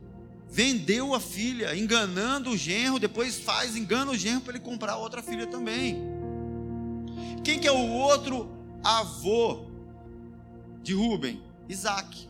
vendeu 0.54 1.16
a 1.16 1.20
filha, 1.20 1.76
enganando 1.76 2.52
o 2.52 2.58
genro, 2.58 3.00
depois 3.00 3.40
faz, 3.40 3.76
engana 3.76 4.12
o 4.12 4.16
genro 4.16 4.42
para 4.42 4.54
ele 4.54 4.64
comprar 4.64 4.98
outra 4.98 5.24
filha 5.24 5.48
também. 5.48 5.98
Quem 7.44 7.60
que 7.60 7.68
é 7.68 7.72
o 7.72 7.90
outro 7.90 8.52
avô 8.84 9.66
de 10.84 10.94
Rubem? 10.94 11.42
Isaac. 11.68 12.30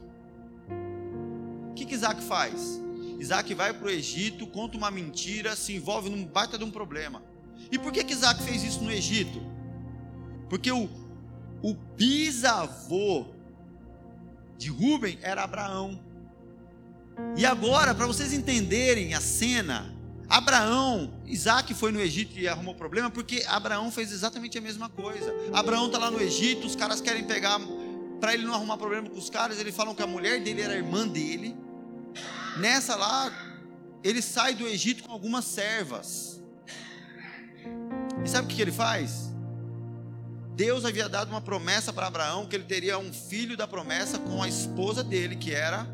O 1.70 1.74
que, 1.74 1.86
que 1.86 1.96
Isaac 1.96 2.24
faz? 2.24 2.82
Isaac 3.20 3.54
vai 3.54 3.74
para 3.74 3.88
o 3.88 3.92
Egito, 3.92 4.48
conta 4.48 4.78
uma 4.78 4.90
mentira, 4.90 5.54
se 5.54 5.76
envolve 5.76 6.10
num 6.10 6.24
baita 6.24 6.58
de 6.58 6.64
um 6.64 6.72
problema. 6.72 7.22
E 7.70 7.78
por 7.78 7.92
que, 7.92 8.06
que 8.06 8.14
Isaac 8.14 8.42
fez 8.42 8.64
isso 8.64 8.82
no 8.82 8.92
Egito? 8.92 9.42
Porque 10.50 10.72
o, 10.72 10.90
o 11.62 11.74
bisavô 11.74 13.26
de 14.58 14.70
Rubem 14.70 15.20
era 15.22 15.44
Abraão. 15.44 16.00
E 17.36 17.46
agora, 17.46 17.94
para 17.94 18.06
vocês 18.06 18.34
entenderem 18.34 19.14
a 19.14 19.22
cena, 19.22 19.94
Abraão, 20.30 21.14
Isaac 21.26 21.74
foi 21.74 21.92
no 21.92 22.00
Egito 22.00 22.40
e 22.40 22.48
arrumou 22.48 22.74
problema 22.74 23.10
porque 23.10 23.44
Abraão 23.48 23.92
fez 23.92 24.12
exatamente 24.12 24.58
a 24.58 24.62
mesma 24.62 24.90
coisa. 24.90 25.34
Abraão 25.54 25.88
está 25.88 25.98
lá 25.98 26.10
no 26.10 26.22
Egito, 26.22 26.66
os 26.66 26.76
caras 26.76 27.02
querem 27.02 27.24
pegar, 27.24 27.60
para 28.20 28.34
ele 28.34 28.44
não 28.44 28.54
arrumar 28.54 28.78
problema 28.78 29.10
com 29.10 29.18
os 29.18 29.30
caras, 29.30 29.60
eles 29.60 29.76
falam 29.76 29.94
que 29.94 30.02
a 30.02 30.08
mulher 30.08 30.42
dele 30.42 30.62
era 30.62 30.76
irmã 30.76 31.08
dele. 31.08 31.56
Nessa 32.58 32.96
lá, 32.96 33.32
ele 34.04 34.22
sai 34.22 34.56
do 34.56 34.68
Egito 34.68 35.04
com 35.04 35.12
algumas 35.12 35.46
servas. 35.46 36.42
E 38.24 38.30
sabe 38.30 38.52
o 38.52 38.56
que 38.56 38.62
ele 38.62 38.72
faz? 38.72 39.32
Deus 40.56 40.86
havia 40.86 41.10
dado 41.10 41.30
uma 41.30 41.42
promessa 41.42 41.92
para 41.92 42.08
Abraão 42.08 42.46
que 42.46 42.56
ele 42.56 42.64
teria 42.64 42.98
um 42.98 43.12
filho 43.12 43.58
da 43.58 43.68
promessa 43.68 44.20
com 44.20 44.42
a 44.42 44.48
esposa 44.48 45.04
dele, 45.04 45.36
que 45.36 45.52
era 45.52 45.88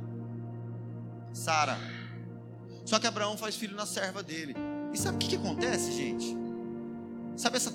Sara. 1.33 1.77
Só 2.85 2.99
que 2.99 3.07
Abraão 3.07 3.37
faz 3.37 3.55
filho 3.55 3.75
na 3.75 3.85
serva 3.85 4.23
dele. 4.23 4.55
E 4.93 4.97
sabe 4.97 5.15
o 5.15 5.19
que, 5.19 5.27
que 5.29 5.35
acontece, 5.35 5.91
gente? 5.91 6.35
Sabe 7.35 7.57
essa 7.57 7.73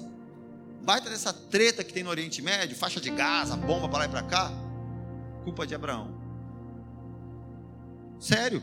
baita 0.83 1.09
dessa 1.09 1.33
treta 1.33 1.83
que 1.83 1.93
tem 1.93 2.03
no 2.03 2.11
Oriente 2.11 2.43
Médio, 2.43 2.77
faixa 2.77 3.01
de 3.01 3.11
Gaza, 3.11 3.57
bomba 3.57 3.89
para 3.89 4.01
lá 4.01 4.05
e 4.07 4.09
para 4.09 4.23
cá? 4.23 4.53
Culpa 5.45 5.67
de 5.67 5.75
Abraão. 5.75 6.15
Sério. 8.19 8.63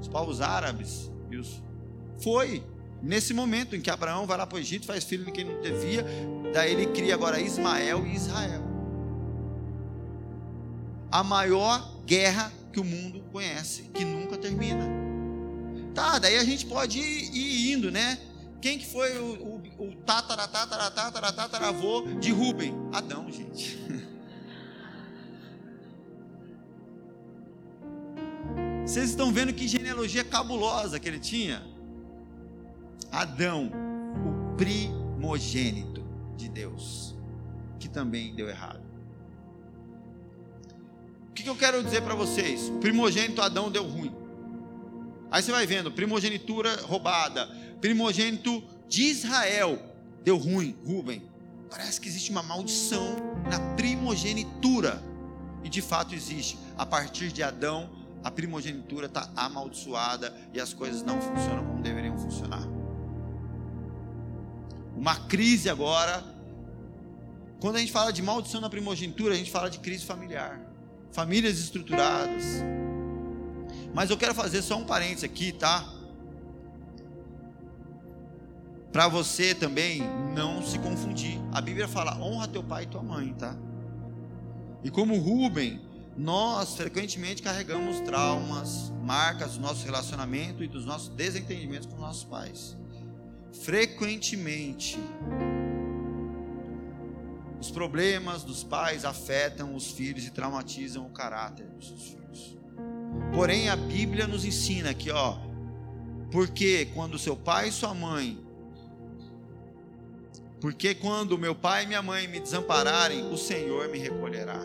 Os 0.00 0.08
povos 0.08 0.40
árabes. 0.40 1.10
Foi 2.22 2.64
Nesse 3.04 3.34
momento 3.34 3.76
em 3.76 3.82
que 3.82 3.90
Abraão 3.90 4.26
vai 4.26 4.38
lá 4.38 4.46
para 4.46 4.56
o 4.56 4.58
Egito, 4.58 4.86
faz 4.86 5.04
filho 5.04 5.26
de 5.26 5.30
quem 5.30 5.44
não 5.44 5.60
devia, 5.60 6.06
daí 6.54 6.72
ele 6.72 6.86
cria 6.86 7.12
agora 7.12 7.38
Ismael 7.38 8.06
e 8.06 8.14
Israel. 8.14 8.62
A 11.12 11.22
maior 11.22 11.86
guerra 12.06 12.50
que 12.74 12.80
o 12.80 12.84
mundo 12.84 13.22
conhece, 13.30 13.84
que 13.94 14.04
nunca 14.04 14.36
termina. 14.36 14.84
Tá, 15.94 16.18
daí 16.18 16.36
a 16.36 16.44
gente 16.44 16.66
pode 16.66 16.98
ir, 16.98 17.32
ir 17.32 17.72
indo, 17.72 17.88
né? 17.92 18.18
Quem 18.60 18.76
que 18.76 18.84
foi 18.86 19.16
o, 19.16 19.62
o, 19.78 19.86
o 19.86 19.94
tataravô 20.04 22.02
de 22.18 22.32
Rubem? 22.32 22.74
Adão, 22.92 23.30
gente. 23.30 23.78
Vocês 28.84 29.10
estão 29.10 29.32
vendo 29.32 29.52
que 29.52 29.68
genealogia 29.68 30.24
cabulosa 30.24 30.98
que 30.98 31.08
ele 31.08 31.20
tinha? 31.20 31.64
Adão, 33.12 33.70
o 34.26 34.56
primogênito 34.56 36.04
de 36.36 36.48
Deus, 36.48 37.14
que 37.78 37.88
também 37.88 38.34
deu 38.34 38.48
errado. 38.48 38.83
O 41.34 41.42
que, 41.44 41.48
eu 41.48 41.56
quero 41.56 41.82
dizer 41.82 42.00
para 42.02 42.14
vocês? 42.14 42.70
Primogênito 42.80 43.42
Adão 43.42 43.68
deu 43.68 43.84
ruim. 43.84 44.14
Aí 45.32 45.42
você 45.42 45.50
vai 45.50 45.66
vendo, 45.66 45.90
primogenitura 45.90 46.82
roubada, 46.82 47.48
primogênito 47.80 48.62
de 48.88 49.02
Israel 49.02 49.82
deu 50.22 50.36
ruim, 50.36 50.76
Rubem. 50.86 51.28
Parece 51.68 52.00
que 52.00 52.08
existe 52.08 52.30
uma 52.30 52.42
maldição 52.42 53.16
na 53.50 53.58
primogenitura. 53.74 55.02
E 55.64 55.68
de 55.68 55.82
fato 55.82 56.14
existe. 56.14 56.56
A 56.78 56.86
partir 56.86 57.32
de 57.32 57.42
Adão, 57.42 57.90
a 58.22 58.30
primogenitura 58.30 59.06
está 59.06 59.28
amaldiçoada 59.34 60.32
e 60.52 60.60
as 60.60 60.72
coisas 60.72 61.02
não 61.02 61.20
funcionam 61.20 61.64
como 61.64 61.82
deveriam 61.82 62.16
funcionar 62.16 62.64
uma 64.96 65.16
crise 65.16 65.68
agora. 65.68 66.24
Quando 67.60 67.76
a 67.76 67.78
gente 67.80 67.92
fala 67.92 68.12
de 68.12 68.22
maldição 68.22 68.60
na 68.60 68.70
primogenitura, 68.70 69.34
a 69.34 69.36
gente 69.36 69.50
fala 69.50 69.68
de 69.68 69.78
crise 69.78 70.04
familiar, 70.04 70.60
famílias 71.14 71.58
estruturadas. 71.58 72.44
Mas 73.94 74.10
eu 74.10 74.18
quero 74.18 74.34
fazer 74.34 74.60
só 74.60 74.76
um 74.76 74.84
parênteses 74.84 75.24
aqui, 75.24 75.52
tá? 75.52 75.90
Para 78.92 79.08
você 79.08 79.54
também 79.54 80.02
não 80.34 80.62
se 80.62 80.78
confundir. 80.78 81.40
A 81.52 81.62
Bíblia 81.62 81.88
fala: 81.88 82.18
honra 82.20 82.46
teu 82.46 82.62
pai 82.62 82.82
e 82.82 82.86
tua 82.86 83.02
mãe, 83.02 83.32
tá? 83.32 83.56
E 84.82 84.90
como 84.90 85.16
Rubem, 85.16 85.80
nós 86.16 86.74
frequentemente 86.74 87.42
carregamos 87.42 88.00
traumas, 88.00 88.92
marcas 89.02 89.54
do 89.54 89.60
nosso 89.60 89.86
relacionamento 89.86 90.62
e 90.62 90.68
dos 90.68 90.84
nossos 90.84 91.08
desentendimentos 91.08 91.86
com 91.86 91.96
nossos 91.96 92.24
pais 92.24 92.76
frequentemente 93.62 94.98
os 97.60 97.70
problemas 97.70 98.42
dos 98.44 98.62
pais 98.62 99.04
afetam 99.04 99.74
os 99.74 99.90
filhos 99.90 100.26
e 100.26 100.30
traumatizam 100.30 101.06
o 101.06 101.10
caráter 101.10 101.66
dos 101.68 101.88
seus 101.88 102.02
filhos. 102.08 102.58
Porém, 103.32 103.68
a 103.68 103.76
Bíblia 103.76 104.26
nos 104.26 104.44
ensina 104.44 104.90
aqui, 104.90 105.10
ó, 105.10 105.36
porque 106.30 106.86
quando 106.94 107.18
seu 107.18 107.36
pai 107.36 107.68
e 107.68 107.72
sua 107.72 107.94
mãe, 107.94 108.44
porque 110.60 110.94
quando 110.94 111.36
meu 111.36 111.54
pai 111.54 111.84
e 111.84 111.86
minha 111.86 112.02
mãe 112.02 112.26
me 112.26 112.40
desampararem, 112.40 113.30
o 113.30 113.36
Senhor 113.36 113.88
me 113.88 113.98
recolherá. 113.98 114.60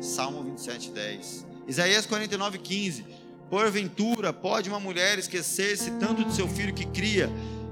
Salmo 0.00 0.42
27, 0.44 0.92
10. 0.92 1.46
Isaías 1.66 2.06
49, 2.06 2.58
15. 2.58 3.04
Porventura, 3.50 4.32
pode 4.32 4.68
uma 4.68 4.78
mulher 4.78 5.18
esquecer-se 5.18 5.90
tanto 5.98 6.24
de 6.24 6.32
seu 6.32 6.48
filho 6.48 6.72
que 6.72 6.86
cria, 6.86 7.28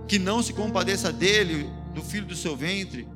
que 0.09 0.19
não 0.19 0.43
se 0.43 0.53
compadeça 0.53 1.13
dele, 1.13 1.71
do 1.95 2.03
filho 2.03 2.27
do 2.27 2.35
seu 2.35 2.57
ventre? 2.57 3.09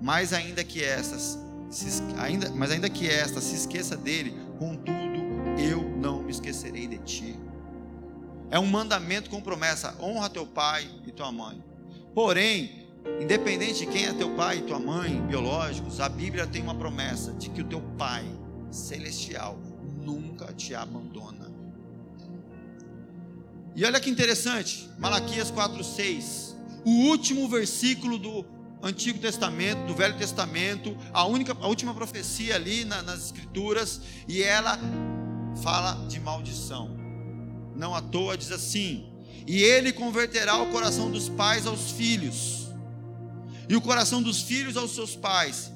Mas 0.00 0.32
ainda 0.32 0.64
que 0.64 0.82
estas, 0.82 1.38
se, 1.70 2.02
ainda, 2.18 2.50
mas 2.50 2.70
ainda 2.70 2.88
que 2.88 3.08
esta 3.08 3.40
se 3.40 3.54
esqueça 3.54 3.96
dele, 3.96 4.34
contudo, 4.58 5.20
eu 5.58 5.82
não 5.82 6.22
me 6.22 6.30
esquecerei 6.30 6.86
de 6.86 6.98
ti. 6.98 7.38
É 8.50 8.58
um 8.58 8.66
mandamento 8.66 9.28
com 9.28 9.40
promessa: 9.40 9.94
honra 10.00 10.30
teu 10.30 10.46
pai 10.46 10.88
e 11.06 11.12
tua 11.12 11.30
mãe. 11.30 11.62
Porém, 12.14 12.88
independente 13.20 13.80
de 13.80 13.86
quem 13.86 14.06
é 14.06 14.12
teu 14.12 14.34
pai 14.34 14.58
e 14.58 14.62
tua 14.62 14.78
mãe 14.78 15.20
biológicos, 15.26 16.00
a 16.00 16.08
Bíblia 16.08 16.46
tem 16.46 16.62
uma 16.62 16.74
promessa 16.74 17.32
de 17.32 17.50
que 17.50 17.60
o 17.60 17.64
teu 17.64 17.80
pai 17.96 18.24
celestial 18.70 19.58
nunca 20.02 20.52
te 20.52 20.74
abandona. 20.74 21.50
E 23.76 23.84
olha 23.84 24.00
que 24.00 24.10
interessante, 24.10 24.88
Malaquias 24.98 25.50
4:6, 25.50 26.56
o 26.84 26.90
último 27.08 27.48
versículo 27.48 28.18
do 28.18 28.44
Antigo 28.82 29.18
Testamento, 29.18 29.86
do 29.86 29.94
Velho 29.94 30.16
Testamento, 30.16 30.96
a 31.12 31.24
única, 31.24 31.56
a 31.60 31.66
última 31.66 31.92
profecia 31.94 32.54
ali 32.54 32.84
na, 32.84 33.02
nas 33.02 33.26
Escrituras, 33.26 34.00
e 34.26 34.42
ela 34.42 34.78
fala 35.62 36.06
de 36.08 36.18
maldição. 36.18 36.96
Não 37.76 37.94
à 37.94 38.00
toa 38.00 38.36
diz 38.36 38.50
assim: 38.50 39.10
e 39.46 39.62
ele 39.62 39.92
converterá 39.92 40.56
o 40.56 40.70
coração 40.70 41.10
dos 41.10 41.28
pais 41.28 41.66
aos 41.66 41.90
filhos, 41.90 42.68
e 43.68 43.76
o 43.76 43.80
coração 43.80 44.22
dos 44.22 44.40
filhos 44.42 44.76
aos 44.76 44.94
seus 44.94 45.14
pais, 45.14 45.70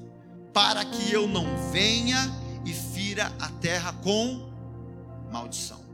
para 0.52 0.84
que 0.84 1.12
eu 1.12 1.26
não 1.26 1.46
venha 1.70 2.18
e 2.64 2.72
fira 2.72 3.32
a 3.38 3.48
terra 3.48 3.92
com 3.92 4.50
maldição. 5.30 5.84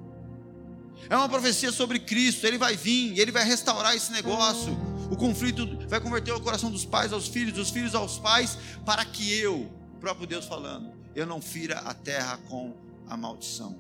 É 1.09 1.17
uma 1.17 1.29
profecia 1.29 1.73
sobre 1.73 1.99
Cristo. 1.99 2.47
Ele 2.47 2.57
vai 2.57 2.77
vir, 2.77 3.19
ele 3.19 3.33
vai 3.33 3.45
restaurar 3.45 3.97
esse 3.97 4.13
negócio. 4.13 4.79
O 5.11 5.17
conflito 5.17 5.67
vai 5.89 6.01
converter 6.01 6.33
o 6.33 6.41
coração 6.41 6.71
dos 6.71 6.85
pais 6.85 7.13
aos 7.13 7.27
filhos, 7.27 7.53
dos 7.53 7.71
filhos 7.71 7.95
aos 7.95 8.19
pais, 8.19 8.57
para 8.87 9.05
que 9.05 9.33
eu, 9.39 9.69
próprio 10.01 10.27
Deus 10.27 10.47
falando, 10.47 10.93
eu 11.15 11.27
não 11.27 11.43
fira 11.43 11.81
a 11.81 11.93
terra 11.93 12.39
com 12.49 12.73
a 13.09 13.17
maldição. 13.17 13.77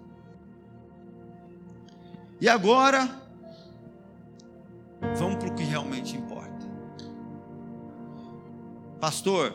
E 2.41 2.49
agora, 2.49 3.09
vamos 5.17 5.37
para 5.37 5.49
o 5.53 5.55
que 5.55 5.63
realmente 5.63 6.17
importa. 6.17 6.69
Pastor, 8.99 9.55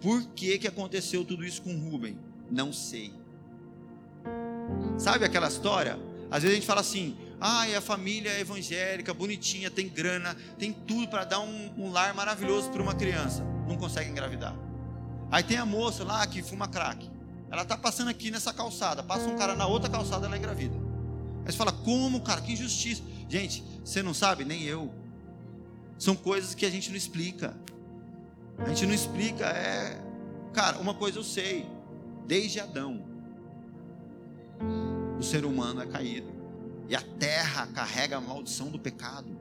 por 0.00 0.22
que, 0.28 0.58
que 0.58 0.66
aconteceu 0.66 1.24
tudo 1.24 1.44
isso 1.44 1.62
com 1.62 1.76
Rubem? 1.78 2.18
Não 2.50 2.72
sei. 2.72 3.12
Sabe 4.96 5.24
aquela 5.24 5.48
história? 5.48 5.98
Às 6.30 6.42
vezes 6.42 6.56
a 6.56 6.60
gente 6.60 6.66
fala 6.66 6.80
assim: 6.80 7.16
ai, 7.40 7.74
ah, 7.74 7.78
a 7.78 7.80
família 7.80 8.30
é 8.30 8.40
evangélica, 8.40 9.12
bonitinha, 9.12 9.70
tem 9.70 9.88
grana, 9.88 10.36
tem 10.58 10.72
tudo 10.72 11.08
para 11.08 11.24
dar 11.24 11.40
um, 11.40 11.72
um 11.76 11.90
lar 11.90 12.14
maravilhoso 12.14 12.70
para 12.70 12.82
uma 12.82 12.94
criança, 12.94 13.42
não 13.66 13.76
consegue 13.76 14.10
engravidar. 14.10 14.54
Aí 15.30 15.42
tem 15.42 15.56
a 15.56 15.66
moça 15.66 16.04
lá 16.04 16.26
que 16.26 16.42
fuma 16.42 16.68
crack. 16.68 17.10
Ela 17.50 17.62
está 17.62 17.76
passando 17.76 18.08
aqui 18.08 18.30
nessa 18.30 18.52
calçada, 18.52 19.02
passa 19.02 19.28
um 19.28 19.36
cara 19.36 19.54
na 19.54 19.66
outra 19.66 19.88
calçada, 19.88 20.26
ela 20.26 20.36
engravida. 20.36 20.76
Aí 21.44 21.52
você 21.52 21.58
fala: 21.58 21.72
como, 21.72 22.20
cara? 22.20 22.40
Que 22.40 22.52
injustiça. 22.52 23.02
Gente, 23.28 23.62
você 23.84 24.02
não 24.02 24.14
sabe, 24.14 24.44
nem 24.44 24.62
eu. 24.62 24.92
São 25.98 26.14
coisas 26.14 26.54
que 26.54 26.66
a 26.66 26.70
gente 26.70 26.90
não 26.90 26.96
explica. 26.96 27.56
A 28.58 28.68
gente 28.68 28.86
não 28.86 28.94
explica, 28.94 29.46
é. 29.46 30.00
Cara, 30.52 30.78
uma 30.78 30.94
coisa 30.94 31.18
eu 31.18 31.24
sei, 31.24 31.66
desde 32.26 32.60
Adão 32.60 33.04
o 35.18 35.22
ser 35.22 35.44
humano 35.44 35.82
é 35.82 35.86
caído. 35.86 36.35
E 36.88 36.94
a 36.94 37.00
terra 37.00 37.66
carrega 37.68 38.16
a 38.16 38.20
maldição 38.20 38.70
do 38.70 38.78
pecado. 38.78 39.36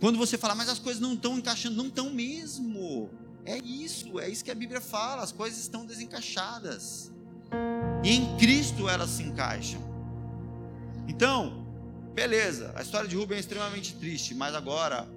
Quando 0.00 0.18
você 0.18 0.36
fala, 0.38 0.54
mas 0.54 0.68
as 0.68 0.78
coisas 0.78 1.00
não 1.00 1.14
estão 1.14 1.38
encaixando, 1.38 1.76
não 1.76 1.86
estão 1.86 2.10
mesmo. 2.10 3.10
É 3.44 3.58
isso, 3.58 4.18
é 4.20 4.28
isso 4.28 4.44
que 4.44 4.50
a 4.50 4.54
Bíblia 4.54 4.80
fala, 4.80 5.22
as 5.22 5.32
coisas 5.32 5.58
estão 5.58 5.84
desencaixadas. 5.84 7.12
E 8.02 8.10
em 8.10 8.36
Cristo 8.36 8.88
elas 8.88 9.10
se 9.10 9.22
encaixam. 9.22 9.80
Então, 11.06 11.64
Beleza, 12.14 12.72
a 12.76 12.82
história 12.82 13.08
de 13.08 13.16
Rubem 13.16 13.36
é 13.36 13.40
extremamente 13.40 13.96
triste, 13.96 14.36
mas 14.36 14.54
agora 14.54 15.08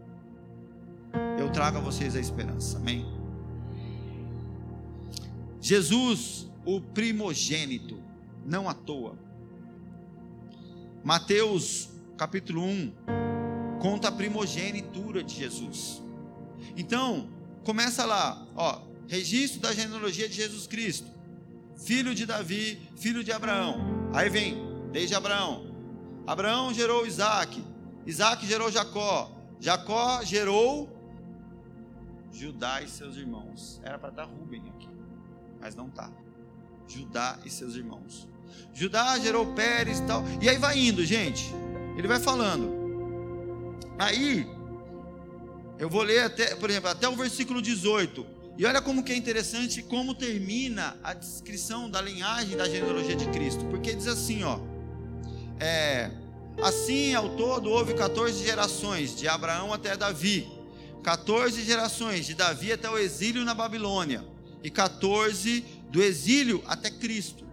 eu 1.37 1.51
trago 1.51 1.77
a 1.77 1.79
vocês 1.79 2.15
a 2.15 2.19
esperança. 2.19 2.77
Amém? 2.77 3.05
Jesus, 5.61 6.49
o 6.65 6.81
primogênito, 6.81 8.01
não 8.43 8.67
à 8.67 8.73
toa. 8.73 9.15
Mateus 11.03 11.89
capítulo 12.17 12.63
1 12.63 12.93
conta 13.79 14.07
a 14.07 14.11
primogenitura 14.11 15.23
de 15.23 15.35
Jesus. 15.35 16.01
Então, 16.75 17.29
começa 17.63 18.05
lá, 18.05 18.45
ó, 18.55 18.81
registro 19.07 19.61
da 19.61 19.73
genealogia 19.73 20.27
de 20.27 20.35
Jesus 20.35 20.67
Cristo, 20.67 21.07
filho 21.77 22.13
de 22.13 22.25
Davi, 22.25 22.89
filho 22.97 23.23
de 23.23 23.31
Abraão. 23.31 24.09
Aí 24.13 24.29
vem, 24.29 24.57
desde 24.91 25.15
Abraão. 25.15 25.67
Abraão 26.25 26.73
gerou 26.73 27.05
Isaac, 27.05 27.63
Isaac 28.05 28.45
gerou 28.45 28.71
Jacó, 28.71 29.31
Jacó 29.59 30.23
gerou 30.23 30.97
Judá 32.31 32.81
e 32.81 32.87
seus 32.87 33.15
irmãos. 33.15 33.79
Era 33.83 33.97
para 33.97 34.09
estar 34.09 34.25
Rubem 34.25 34.61
aqui, 34.69 34.89
mas 35.59 35.75
não 35.75 35.87
está. 35.87 36.11
Judá 36.87 37.39
e 37.43 37.49
seus 37.49 37.75
irmãos. 37.75 38.27
Judá 38.73 39.17
gerou 39.19 39.53
Pérez 39.53 39.99
e 39.99 40.03
tal. 40.03 40.23
E 40.41 40.49
aí 40.49 40.57
vai 40.57 40.77
indo, 40.77 41.05
gente. 41.05 41.53
Ele 41.97 42.07
vai 42.07 42.19
falando. 42.19 42.77
Aí, 43.97 44.47
eu 45.79 45.89
vou 45.89 46.03
ler 46.03 46.23
até, 46.23 46.55
por 46.55 46.69
exemplo, 46.69 46.89
até 46.89 47.07
o 47.09 47.15
versículo 47.15 47.61
18. 47.61 48.37
E 48.57 48.65
olha 48.65 48.81
como 48.81 49.03
que 49.03 49.11
é 49.11 49.15
interessante 49.15 49.83
como 49.83 50.15
termina 50.15 50.97
a 51.03 51.13
descrição 51.13 51.89
da 51.89 52.01
linhagem 52.01 52.57
da 52.57 52.67
genealogia 52.67 53.15
de 53.15 53.25
Cristo. 53.27 53.65
Porque 53.65 53.93
diz 53.93 54.07
assim, 54.07 54.43
ó. 54.43 54.59
É, 55.59 56.11
assim, 56.61 57.13
ao 57.13 57.29
todo, 57.29 57.69
houve 57.69 57.93
14 57.93 58.43
gerações, 58.43 59.15
de 59.15 59.27
Abraão 59.27 59.71
até 59.71 59.95
Davi. 59.95 60.47
14 61.03 61.63
gerações, 61.63 62.25
de 62.25 62.33
Davi 62.33 62.71
até 62.71 62.89
o 62.89 62.97
exílio 62.97 63.45
na 63.45 63.53
Babilônia. 63.53 64.25
E 64.63 64.69
14 64.69 65.63
do 65.89 66.01
exílio 66.01 66.63
até 66.67 66.89
Cristo. 66.89 67.46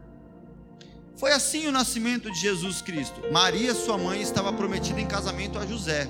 Foi 1.16 1.32
assim 1.32 1.66
o 1.66 1.72
nascimento 1.72 2.30
de 2.30 2.38
Jesus 2.38 2.82
Cristo. 2.82 3.20
Maria, 3.32 3.74
sua 3.74 3.96
mãe, 3.96 4.20
estava 4.20 4.52
prometida 4.52 5.00
em 5.00 5.06
casamento 5.06 5.58
a 5.58 5.66
José. 5.66 6.08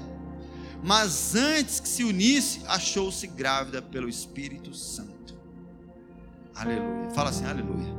Mas 0.82 1.34
antes 1.34 1.80
que 1.80 1.88
se 1.88 2.04
unisse, 2.04 2.60
achou-se 2.66 3.26
grávida 3.26 3.80
pelo 3.80 4.08
Espírito 4.08 4.74
Santo. 4.74 5.34
Aleluia. 6.54 7.10
Fala 7.10 7.30
assim, 7.30 7.44
aleluia. 7.44 7.94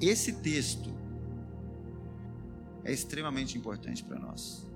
Esse 0.00 0.32
texto 0.32 0.94
é 2.84 2.92
extremamente 2.92 3.56
importante 3.58 4.02
para 4.04 4.18
nós. 4.18 4.66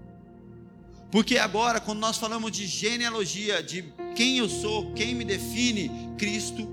Porque 1.10 1.36
agora, 1.36 1.80
quando 1.80 2.00
nós 2.00 2.16
falamos 2.16 2.50
de 2.50 2.66
genealogia, 2.66 3.62
de 3.62 3.84
quem 4.16 4.38
eu 4.38 4.48
sou, 4.48 4.92
quem 4.94 5.14
me 5.14 5.24
define, 5.24 5.90
Cristo 6.16 6.66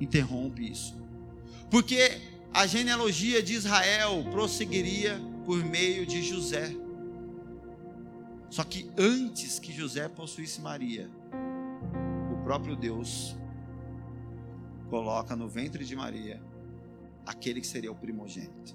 interrompe 0.00 0.70
isso. 0.70 0.94
Porque 1.68 2.20
a 2.52 2.66
genealogia 2.66 3.42
de 3.42 3.54
Israel 3.54 4.24
prosseguiria 4.30 5.20
por 5.44 5.62
meio 5.64 6.06
de 6.06 6.22
José. 6.22 6.74
Só 8.48 8.64
que 8.64 8.90
antes 8.96 9.58
que 9.58 9.72
José 9.72 10.08
possuísse 10.08 10.60
Maria, 10.60 11.10
o 12.32 12.42
próprio 12.44 12.76
Deus 12.76 13.36
coloca 14.88 15.34
no 15.36 15.48
ventre 15.48 15.84
de 15.84 15.94
Maria 15.94 16.40
aquele 17.26 17.60
que 17.60 17.66
seria 17.66 17.90
o 17.90 17.94
primogênito. 17.94 18.74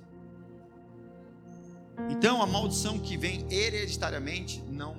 Então 2.10 2.42
a 2.42 2.46
maldição 2.46 3.00
que 3.00 3.18
vem 3.18 3.46
hereditariamente 3.50 4.62
não 4.68 4.98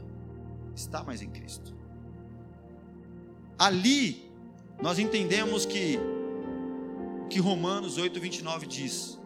está 0.74 1.02
mais 1.02 1.20
em 1.22 1.30
Cristo. 1.30 1.74
Ali 3.58 4.30
nós 4.80 4.98
entendemos 4.98 5.64
que 5.64 5.98
que 7.32 7.40
Romanos 7.40 7.96
8:29 7.96 8.66
diz: 8.66 9.18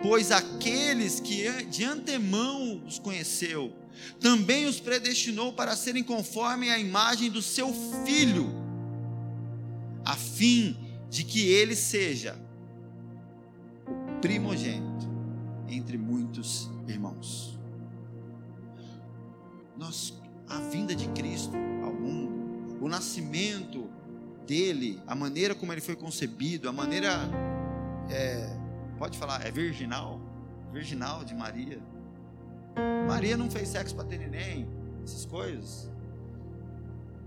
Pois 0.00 0.32
aqueles 0.32 1.20
que 1.20 1.64
de 1.64 1.84
antemão 1.84 2.82
os 2.86 2.98
conheceu, 2.98 3.72
também 4.18 4.66
os 4.66 4.80
predestinou 4.80 5.52
para 5.52 5.76
serem 5.76 6.02
conforme 6.02 6.70
a 6.70 6.78
imagem 6.78 7.30
do 7.30 7.42
seu 7.42 7.72
filho, 8.04 8.50
a 10.04 10.16
fim 10.16 10.76
de 11.10 11.24
que 11.24 11.46
ele 11.46 11.76
seja 11.76 12.40
o 13.86 14.20
primogênito 14.20 15.06
entre 15.68 15.98
muitos 15.98 16.70
irmãos. 16.88 17.58
Nós, 19.76 20.14
a 20.48 20.58
vinda 20.58 20.94
de 20.94 21.06
Cristo 21.08 21.54
ao 21.84 21.92
mundo, 21.92 22.78
o 22.80 22.88
nascimento 22.88 23.90
dele, 24.46 25.00
a 25.06 25.14
maneira 25.14 25.54
como 25.54 25.72
ele 25.72 25.80
foi 25.80 25.96
concebido, 25.96 26.68
a 26.68 26.72
maneira, 26.72 27.10
é, 28.10 28.56
pode 28.98 29.18
falar, 29.18 29.46
é 29.46 29.50
virginal, 29.50 30.20
virginal 30.72 31.24
de 31.24 31.34
Maria. 31.34 31.80
Maria 33.06 33.36
não 33.36 33.50
fez 33.50 33.68
sexo 33.68 33.94
para 33.94 34.04
ter 34.04 34.18
neném, 34.18 34.66
essas 35.04 35.24
coisas. 35.24 35.90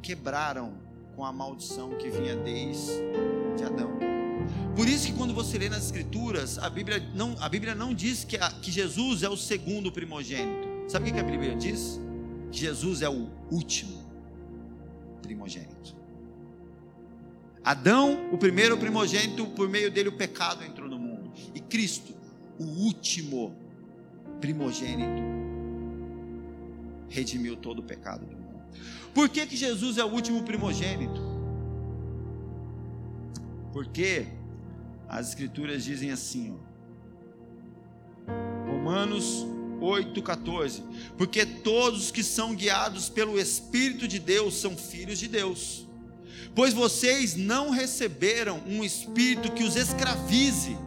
Quebraram 0.01 0.73
com 1.15 1.23
a 1.23 1.31
maldição 1.31 1.97
que 1.97 2.09
vinha 2.09 2.35
desde 2.35 3.63
Adão. 3.65 3.95
Por 4.75 4.87
isso 4.87 5.07
que 5.07 5.13
quando 5.13 5.33
você 5.33 5.57
lê 5.57 5.69
nas 5.69 5.85
escrituras, 5.85 6.57
a 6.59 6.69
Bíblia 6.69 6.99
não, 7.13 7.35
a 7.39 7.47
Bíblia 7.47 7.73
não 7.73 7.93
diz 7.93 8.23
que, 8.23 8.37
a, 8.37 8.51
que 8.51 8.71
Jesus 8.71 9.23
é 9.23 9.29
o 9.29 9.37
segundo 9.37 9.91
primogênito. 9.91 10.67
Sabe 10.87 11.09
o 11.09 11.13
que 11.13 11.19
a 11.19 11.23
Bíblia 11.23 11.55
diz? 11.55 11.99
Jesus 12.51 13.01
é 13.01 13.09
o 13.09 13.29
último 13.49 14.05
primogênito. 15.21 15.95
Adão, 17.65 18.29
o 18.31 18.37
primeiro 18.37 18.77
primogênito, 18.77 19.47
por 19.47 19.67
meio 19.67 19.89
dele 19.89 20.09
o 20.09 20.11
pecado 20.15 20.63
entrou 20.63 20.87
no 20.87 20.99
mundo. 20.99 21.31
E 21.55 21.59
Cristo, 21.59 22.13
o 22.59 22.63
último 22.63 23.55
primogênito, 24.39 25.23
redimiu 27.09 27.55
todo 27.57 27.79
o 27.79 27.83
pecado 27.83 28.23
do 28.23 28.35
mundo. 28.35 28.63
Por 29.15 29.29
que, 29.29 29.47
que 29.47 29.57
Jesus 29.57 29.97
é 29.97 30.03
o 30.03 30.09
último 30.09 30.43
primogênito? 30.43 31.19
Porque 33.73 34.27
as 35.09 35.29
escrituras 35.29 35.83
dizem 35.83 36.11
assim, 36.11 36.55
ó, 38.27 38.69
Romanos 38.69 39.45
8,14: 39.79 40.83
Porque 41.17 41.45
todos 41.45 42.11
que 42.11 42.23
são 42.23 42.53
guiados 42.53 43.09
pelo 43.09 43.39
Espírito 43.39 44.07
de 44.07 44.19
Deus 44.19 44.55
são 44.55 44.77
filhos 44.77 45.17
de 45.17 45.27
Deus. 45.27 45.84
Pois 46.53 46.73
vocês 46.73 47.35
não 47.35 47.69
receberam 47.69 48.61
um 48.65 48.83
espírito 48.83 49.51
que 49.51 49.63
os 49.63 49.75
escravize, 49.75 50.77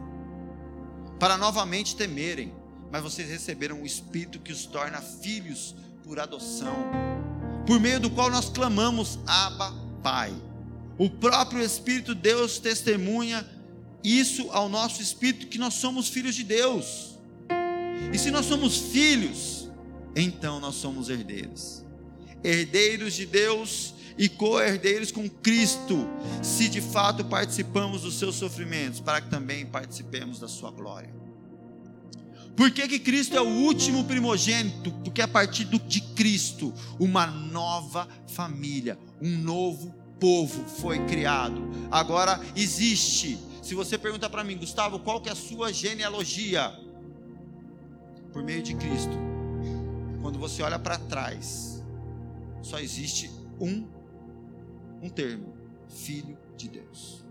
para 1.19 1.37
novamente 1.37 1.95
temerem, 1.95 2.53
mas 2.91 3.03
vocês 3.03 3.29
receberam 3.29 3.81
um 3.81 3.85
espírito 3.85 4.39
que 4.39 4.51
os 4.51 4.65
torna 4.65 5.01
filhos 5.01 5.75
por 6.03 6.19
adoção, 6.19 6.75
por 7.67 7.79
meio 7.79 7.99
do 7.99 8.09
qual 8.09 8.31
nós 8.31 8.49
clamamos, 8.49 9.19
Abba, 9.27 9.73
Pai. 10.01 10.33
O 10.97 11.09
próprio 11.09 11.63
Espírito 11.63 12.15
Deus 12.15 12.59
testemunha 12.59 13.47
isso 14.03 14.49
ao 14.51 14.67
nosso 14.67 15.01
espírito 15.01 15.47
que 15.47 15.57
nós 15.57 15.75
somos 15.75 16.09
filhos 16.09 16.35
de 16.35 16.43
Deus. 16.43 17.17
E 18.13 18.17
se 18.17 18.31
nós 18.31 18.45
somos 18.45 18.77
filhos, 18.77 19.69
então 20.15 20.59
nós 20.59 20.75
somos 20.75 21.09
herdeiros. 21.09 21.83
Herdeiros 22.43 23.13
de 23.13 23.25
Deus 23.25 23.93
e 24.19 24.27
co-herdeiros 24.27 25.13
com 25.13 25.29
Cristo, 25.29 26.05
se 26.43 26.67
de 26.67 26.81
fato 26.81 27.23
participamos 27.23 28.01
dos 28.01 28.19
seus 28.19 28.35
sofrimentos, 28.35 28.99
para 28.99 29.21
que 29.21 29.29
também 29.29 29.65
participemos 29.65 30.39
da 30.39 30.47
sua 30.49 30.69
glória. 30.69 31.09
Por 32.53 32.69
que, 32.69 32.85
que 32.89 32.99
Cristo 32.99 33.37
é 33.37 33.41
o 33.41 33.47
último 33.47 34.03
primogênito? 34.03 34.91
Porque 35.05 35.21
a 35.21 35.27
partir 35.27 35.63
de 35.63 36.01
Cristo, 36.01 36.73
uma 36.99 37.25
nova 37.25 38.05
família, 38.27 38.99
um 39.21 39.37
novo 39.37 39.95
povo 40.19 40.65
foi 40.67 40.99
criado. 41.05 41.61
Agora 41.89 42.41
existe. 42.57 43.39
Se 43.63 43.73
você 43.73 43.97
perguntar 43.97 44.29
para 44.29 44.43
mim, 44.43 44.57
Gustavo, 44.57 44.99
qual 44.99 45.21
que 45.21 45.29
é 45.29 45.31
a 45.31 45.35
sua 45.35 45.71
genealogia? 45.71 46.77
Por 48.33 48.43
meio 48.43 48.61
de 48.61 48.75
Cristo. 48.75 49.17
Quando 50.21 50.37
você 50.37 50.61
olha 50.61 50.77
para 50.77 50.97
trás, 50.97 51.81
só 52.61 52.77
existe 52.79 53.31
um 53.57 53.98
um 55.01 55.09
termo: 55.09 55.53
filho 55.87 56.37
de 56.55 56.69
Deus. 56.69 57.23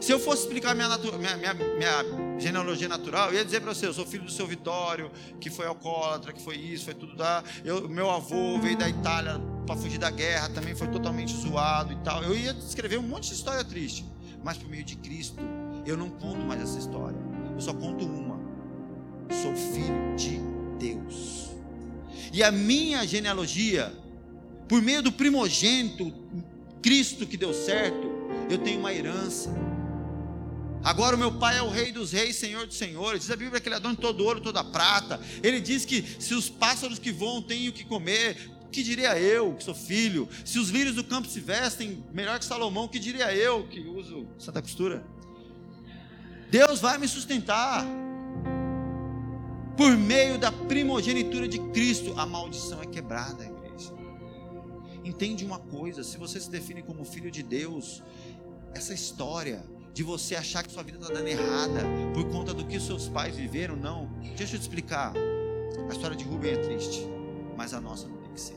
Se 0.00 0.12
eu 0.12 0.18
fosse 0.18 0.42
explicar 0.42 0.74
minha, 0.74 0.88
minha, 0.88 1.36
minha, 1.36 1.54
minha 1.54 2.38
genealogia 2.38 2.88
natural, 2.88 3.28
eu 3.28 3.34
ia 3.34 3.44
dizer 3.44 3.60
para 3.60 3.74
você: 3.74 3.86
eu 3.86 3.92
sou 3.92 4.06
filho 4.06 4.24
do 4.24 4.30
seu 4.30 4.46
Vitório, 4.46 5.10
que 5.40 5.50
foi 5.50 5.66
alcoólatra, 5.66 6.32
que 6.32 6.40
foi 6.40 6.56
isso, 6.56 6.86
foi 6.86 6.94
tudo 6.94 7.14
da. 7.16 7.44
Eu, 7.64 7.88
meu 7.88 8.10
avô 8.10 8.58
veio 8.58 8.78
da 8.78 8.88
Itália 8.88 9.40
para 9.66 9.76
fugir 9.76 9.98
da 9.98 10.10
guerra, 10.10 10.48
também 10.48 10.74
foi 10.74 10.88
totalmente 10.88 11.34
zoado 11.36 11.92
e 11.92 11.96
tal. 11.96 12.22
Eu 12.22 12.34
ia 12.34 12.52
escrever 12.52 12.98
um 12.98 13.02
monte 13.02 13.28
de 13.28 13.34
história 13.34 13.62
triste, 13.62 14.04
mas 14.42 14.56
por 14.56 14.68
meio 14.68 14.84
de 14.84 14.96
Cristo, 14.96 15.40
eu 15.84 15.96
não 15.96 16.08
conto 16.08 16.40
mais 16.40 16.62
essa 16.62 16.78
história. 16.78 17.18
Eu 17.54 17.60
só 17.60 17.74
conto 17.74 18.06
uma: 18.06 18.40
sou 19.42 19.54
filho 19.54 20.16
de 20.16 20.40
Deus. 20.78 21.50
E 22.32 22.42
a 22.42 22.50
minha 22.50 23.06
genealogia, 23.06 23.92
por 24.70 24.80
meio 24.80 25.02
do 25.02 25.10
primogênito, 25.10 26.14
Cristo 26.80 27.26
que 27.26 27.36
deu 27.36 27.52
certo, 27.52 28.08
eu 28.48 28.56
tenho 28.56 28.78
uma 28.78 28.94
herança. 28.94 29.52
Agora 30.84 31.16
o 31.16 31.18
meu 31.18 31.32
pai 31.32 31.58
é 31.58 31.62
o 31.62 31.68
rei 31.68 31.90
dos 31.90 32.12
reis, 32.12 32.36
senhor 32.36 32.68
dos 32.68 32.78
senhores. 32.78 33.22
Diz 33.22 33.32
a 33.32 33.36
Bíblia 33.36 33.60
que 33.60 33.68
ele 33.68 33.74
é 33.74 33.80
dono 33.80 33.96
de 33.96 34.00
todo 34.00 34.24
ouro, 34.24 34.40
toda 34.40 34.62
prata. 34.62 35.20
Ele 35.42 35.60
diz 35.60 35.84
que 35.84 36.04
se 36.20 36.34
os 36.34 36.48
pássaros 36.48 37.00
que 37.00 37.10
voam 37.10 37.42
têm 37.42 37.68
o 37.68 37.72
que 37.72 37.84
comer, 37.84 38.36
que 38.70 38.84
diria 38.84 39.18
eu, 39.18 39.54
que 39.54 39.64
sou 39.64 39.74
filho? 39.74 40.28
Se 40.44 40.60
os 40.60 40.70
lírios 40.70 40.94
do 40.94 41.02
campo 41.02 41.26
se 41.26 41.40
vestem 41.40 42.04
melhor 42.12 42.38
que 42.38 42.44
Salomão, 42.44 42.86
que 42.86 43.00
diria 43.00 43.34
eu, 43.34 43.66
que 43.66 43.80
uso 43.80 44.24
Santa 44.38 44.62
Costura? 44.62 45.04
Deus 46.48 46.78
vai 46.78 46.96
me 46.96 47.08
sustentar. 47.08 47.84
Por 49.76 49.96
meio 49.96 50.38
da 50.38 50.52
primogenitura 50.52 51.48
de 51.48 51.58
Cristo, 51.72 52.14
a 52.16 52.24
maldição 52.24 52.80
é 52.80 52.86
quebrada. 52.86 53.58
Entende 55.04 55.44
uma 55.44 55.58
coisa: 55.58 56.04
se 56.04 56.16
você 56.18 56.40
se 56.40 56.50
define 56.50 56.82
como 56.82 57.04
filho 57.04 57.30
de 57.30 57.42
Deus, 57.42 58.02
essa 58.74 58.92
história 58.92 59.64
de 59.92 60.02
você 60.02 60.36
achar 60.36 60.62
que 60.62 60.72
sua 60.72 60.82
vida 60.82 60.98
está 60.98 61.12
dando 61.12 61.26
errada 61.26 61.82
por 62.14 62.24
conta 62.30 62.54
do 62.54 62.64
que 62.64 62.78
seus 62.78 63.08
pais 63.08 63.36
viveram, 63.36 63.76
não. 63.76 64.06
Deixa 64.36 64.54
eu 64.54 64.58
te 64.58 64.62
explicar. 64.62 65.12
A 65.88 65.92
história 65.92 66.16
de 66.16 66.24
Rubem 66.24 66.52
é 66.52 66.56
triste, 66.56 67.06
mas 67.56 67.74
a 67.74 67.80
nossa 67.80 68.06
não 68.06 68.16
tem 68.18 68.32
que 68.32 68.40
ser. 68.40 68.56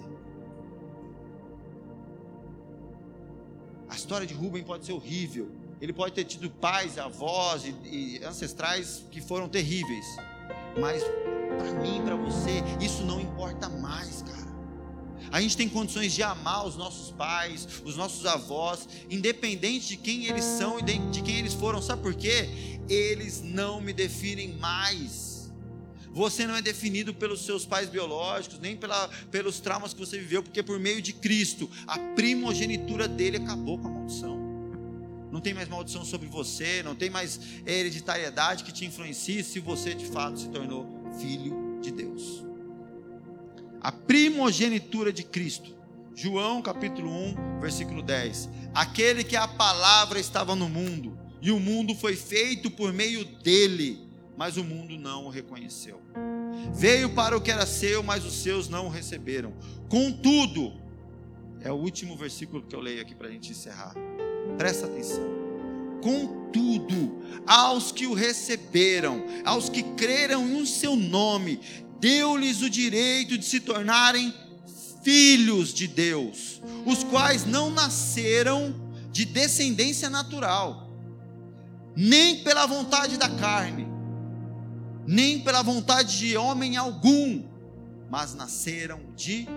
A 3.89 3.95
história 3.95 4.25
de 4.25 4.33
Rubem 4.33 4.63
pode 4.63 4.85
ser 4.85 4.93
horrível. 4.93 5.51
Ele 5.81 5.91
pode 5.91 6.13
ter 6.13 6.23
tido 6.23 6.49
pais, 6.49 6.97
avós 6.97 7.65
e, 7.65 7.75
e 7.83 8.23
ancestrais 8.23 9.05
que 9.11 9.19
foram 9.19 9.49
terríveis. 9.49 10.05
Mas 10.79 11.03
para 11.57 11.73
mim, 11.81 12.01
para 12.03 12.15
você, 12.15 12.63
isso 12.79 13.03
não 13.03 13.19
importa 13.19 13.69
mais, 13.69 14.21
cara. 14.21 14.42
A 15.31 15.41
gente 15.41 15.57
tem 15.57 15.67
condições 15.67 16.13
de 16.13 16.21
amar 16.21 16.65
os 16.65 16.75
nossos 16.75 17.11
pais, 17.11 17.67
os 17.83 17.95
nossos 17.95 18.25
avós, 18.25 18.87
independente 19.09 19.87
de 19.87 19.97
quem 19.97 20.25
eles 20.25 20.43
são 20.43 20.79
e 20.79 20.83
de 20.83 21.21
quem 21.21 21.37
eles 21.37 21.53
foram. 21.53 21.81
Sabe 21.81 22.01
por 22.01 22.13
quê? 22.13 22.79
Eles 22.87 23.41
não 23.41 23.81
me 23.81 23.93
definem 23.93 24.57
mais. 24.57 25.33
Você 26.13 26.45
não 26.45 26.55
é 26.55 26.61
definido 26.61 27.11
pelos 27.11 27.43
seus 27.43 27.65
pais 27.65 27.89
biológicos, 27.89 28.59
nem 28.59 28.77
pela, 28.77 29.09
pelos 29.31 29.59
traumas 29.59 29.93
que 29.93 29.99
você 29.99 30.19
viveu, 30.19 30.43
porque 30.43 30.61
por 30.61 30.79
meio 30.79 31.01
de 31.01 31.11
Cristo, 31.11 31.69
a 31.87 31.97
primogenitura 31.97 33.07
dele 33.07 33.37
acabou 33.37 33.79
com 33.79 33.87
a 33.87 33.91
maldição. 33.91 34.37
Não 35.31 35.41
tem 35.41 35.55
mais 35.55 35.67
maldição 35.67 36.05
sobre 36.05 36.27
você, 36.27 36.83
não 36.83 36.93
tem 36.93 37.09
mais 37.09 37.39
hereditariedade 37.65 38.63
que 38.63 38.71
te 38.71 38.85
influencie 38.85 39.43
se 39.43 39.59
você 39.59 39.95
de 39.95 40.05
fato 40.05 40.39
se 40.39 40.49
tornou 40.49 40.87
filho 41.19 41.79
de 41.81 41.89
Deus. 41.89 42.42
A 43.83 43.91
primogenitura 43.91 45.13
de 45.13 45.23
Cristo. 45.23 45.75
João 46.15 46.61
capítulo 46.61 47.11
1, 47.11 47.59
versículo 47.59 48.01
10. 48.01 48.49
Aquele 48.73 49.23
que 49.23 49.35
a 49.35 49.47
palavra 49.47 50.19
estava 50.19 50.55
no 50.55 50.69
mundo, 50.69 51.17
e 51.41 51.51
o 51.51 51.59
mundo 51.59 51.93
foi 51.93 52.15
feito 52.15 52.71
por 52.71 52.93
meio 52.93 53.25
dele 53.25 54.13
mas 54.37 54.57
o 54.57 54.63
mundo 54.63 54.97
não 54.97 55.25
o 55.25 55.29
reconheceu. 55.29 56.01
Veio 56.73 57.09
para 57.09 57.37
o 57.37 57.41
que 57.41 57.51
era 57.51 57.65
seu, 57.65 58.03
mas 58.03 58.25
os 58.25 58.41
seus 58.41 58.67
não 58.69 58.87
o 58.87 58.89
receberam. 58.89 59.53
Contudo, 59.89 60.73
é 61.61 61.71
o 61.71 61.75
último 61.75 62.15
versículo 62.15 62.61
que 62.61 62.75
eu 62.75 62.79
leio 62.79 63.01
aqui 63.01 63.15
para 63.15 63.27
a 63.27 63.31
gente 63.31 63.51
encerrar. 63.51 63.93
Presta 64.57 64.85
atenção. 64.85 65.23
Contudo, 66.01 67.21
aos 67.47 67.91
que 67.91 68.05
o 68.05 68.13
receberam, 68.13 69.23
aos 69.45 69.69
que 69.69 69.83
creram 69.95 70.45
em 70.45 70.65
seu 70.65 70.95
nome, 70.95 71.59
deu-lhes 72.03 72.61
o 72.61 72.69
direito 72.69 73.37
de 73.37 73.45
se 73.45 73.61
tornarem 73.61 74.33
filhos 75.01 75.73
de 75.73 75.87
Deus, 75.87 76.61
os 76.85 77.01
quais 77.01 77.45
não 77.45 77.69
nasceram 77.69 78.75
de 79.09 79.23
descendência 79.23 80.09
natural, 80.09 80.89
nem 81.95 82.43
pela 82.43 82.65
vontade 82.65 83.15
da 83.15 83.29
carne, 83.29 83.87
nem 85.07 85.39
pela 85.39 85.61
vontade 85.61 86.17
de 86.17 86.35
homem 86.35 86.75
algum, 86.75 87.41
mas 88.09 88.35
nasceram 88.35 88.99
de 89.15 89.47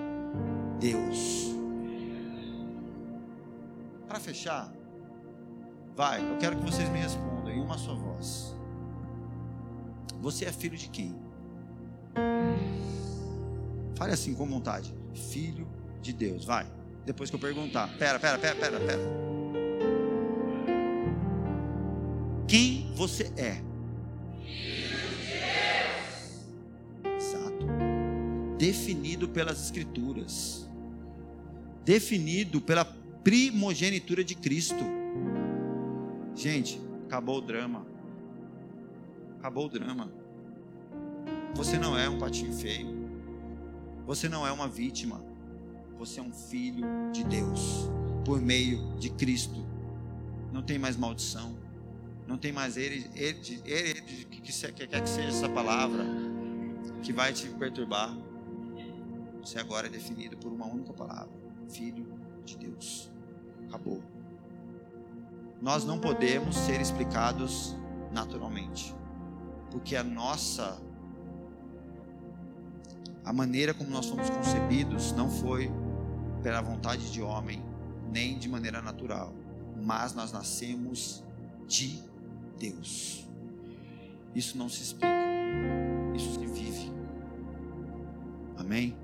Deus. 0.79 1.53
Para 4.07 4.21
fechar, 4.21 4.73
vai, 5.97 6.21
eu 6.21 6.39
quero 6.39 6.57
que 6.59 6.63
vocês 6.63 6.89
me 6.91 7.01
respondam 7.01 7.51
em 7.53 7.61
uma 7.61 7.77
só 7.77 7.93
voz. 7.93 8.55
Você 10.21 10.45
é 10.45 10.53
filho 10.53 10.79
de 10.79 10.89
quem? 10.89 11.26
Fale 13.97 14.13
assim 14.13 14.35
com 14.35 14.47
vontade. 14.47 14.95
Filho 15.15 15.67
de 16.01 16.13
Deus, 16.13 16.45
vai. 16.45 16.67
Depois 17.05 17.31
que 17.31 17.37
eu 17.37 17.41
perguntar. 17.41 17.89
Pera, 17.99 18.19
pera, 18.19 18.39
pera, 18.39 18.55
pera, 18.57 18.81
pera. 18.81 19.03
Quem 22.47 22.93
você 22.95 23.33
é? 23.37 23.63
definido 28.59 29.29
pelas 29.29 29.63
Escrituras, 29.63 30.69
definido 31.85 32.61
pela 32.61 32.85
primogenitura 32.85 34.25
de 34.25 34.35
Cristo. 34.35 34.85
Gente, 36.35 36.81
acabou 37.07 37.39
o 37.39 37.41
drama. 37.41 37.87
Acabou 39.39 39.67
o 39.67 39.69
drama. 39.69 40.11
Você 41.57 41.79
não 41.79 41.99
é 41.99 42.07
um 42.07 42.19
patinho 42.19 42.53
feio. 42.53 42.87
Você 44.07 44.29
não 44.29 44.47
é 44.47 44.53
uma 44.53 44.69
vítima. 44.69 45.25
Você 45.99 46.21
é 46.21 46.23
um 46.23 46.33
filho 46.33 46.87
de 47.11 47.25
Deus, 47.25 47.89
por 48.27 48.43
meio 48.43 48.95
de 48.99 49.09
Cristo. 49.09 49.65
Não 50.53 50.63
tem 50.63 50.79
mais 50.79 50.97
maldição. 50.97 51.57
Não 52.27 52.37
tem 52.37 52.53
mais 52.53 52.77
ele, 52.77 53.11
ele, 53.15 53.63
ele, 53.65 54.01
que, 54.03 54.25
que, 54.27 54.41
que 54.53 54.87
quer 54.87 55.01
que 55.03 55.09
seja 55.09 55.29
essa 55.29 55.49
palavra 55.49 56.05
que 57.03 57.13
vai 57.13 57.33
te 57.33 57.49
perturbar. 57.49 58.15
Você 59.41 59.59
agora 59.59 59.87
é 59.87 59.91
definido 59.91 60.37
por 60.37 60.53
uma 60.53 60.67
única 60.67 60.93
palavra: 60.93 61.31
Filho 61.71 62.07
de 62.45 62.59
Deus. 62.59 63.11
Acabou. 63.67 64.03
Nós 65.63 65.85
não 65.85 65.99
podemos 65.99 66.55
ser 66.55 66.83
explicados 66.83 67.75
naturalmente, 68.13 68.95
porque 69.71 69.97
a 69.97 70.05
nossa 70.05 70.85
a 73.27 73.33
maneira 73.33 73.75
como 73.75 73.91
nós 73.91 74.07
fomos 74.07 74.31
concebidos 74.31 75.11
não 75.11 75.29
foi 75.29 75.69
pela 76.45 76.61
vontade 76.61 77.11
de 77.11 77.21
homem, 77.21 77.61
nem 78.13 78.39
de 78.39 78.49
maneira 78.49 78.81
natural, 78.81 79.35
mas 79.83 80.15
nós 80.15 80.31
nascemos 80.31 81.25
de 81.67 82.01
Deus. 82.57 83.29
Isso 84.33 84.57
não 84.57 84.69
se 84.69 84.81
explica, 84.81 85.09
isso 86.15 86.39
se 86.39 86.47
vive. 86.47 86.93
Amém? 88.57 88.97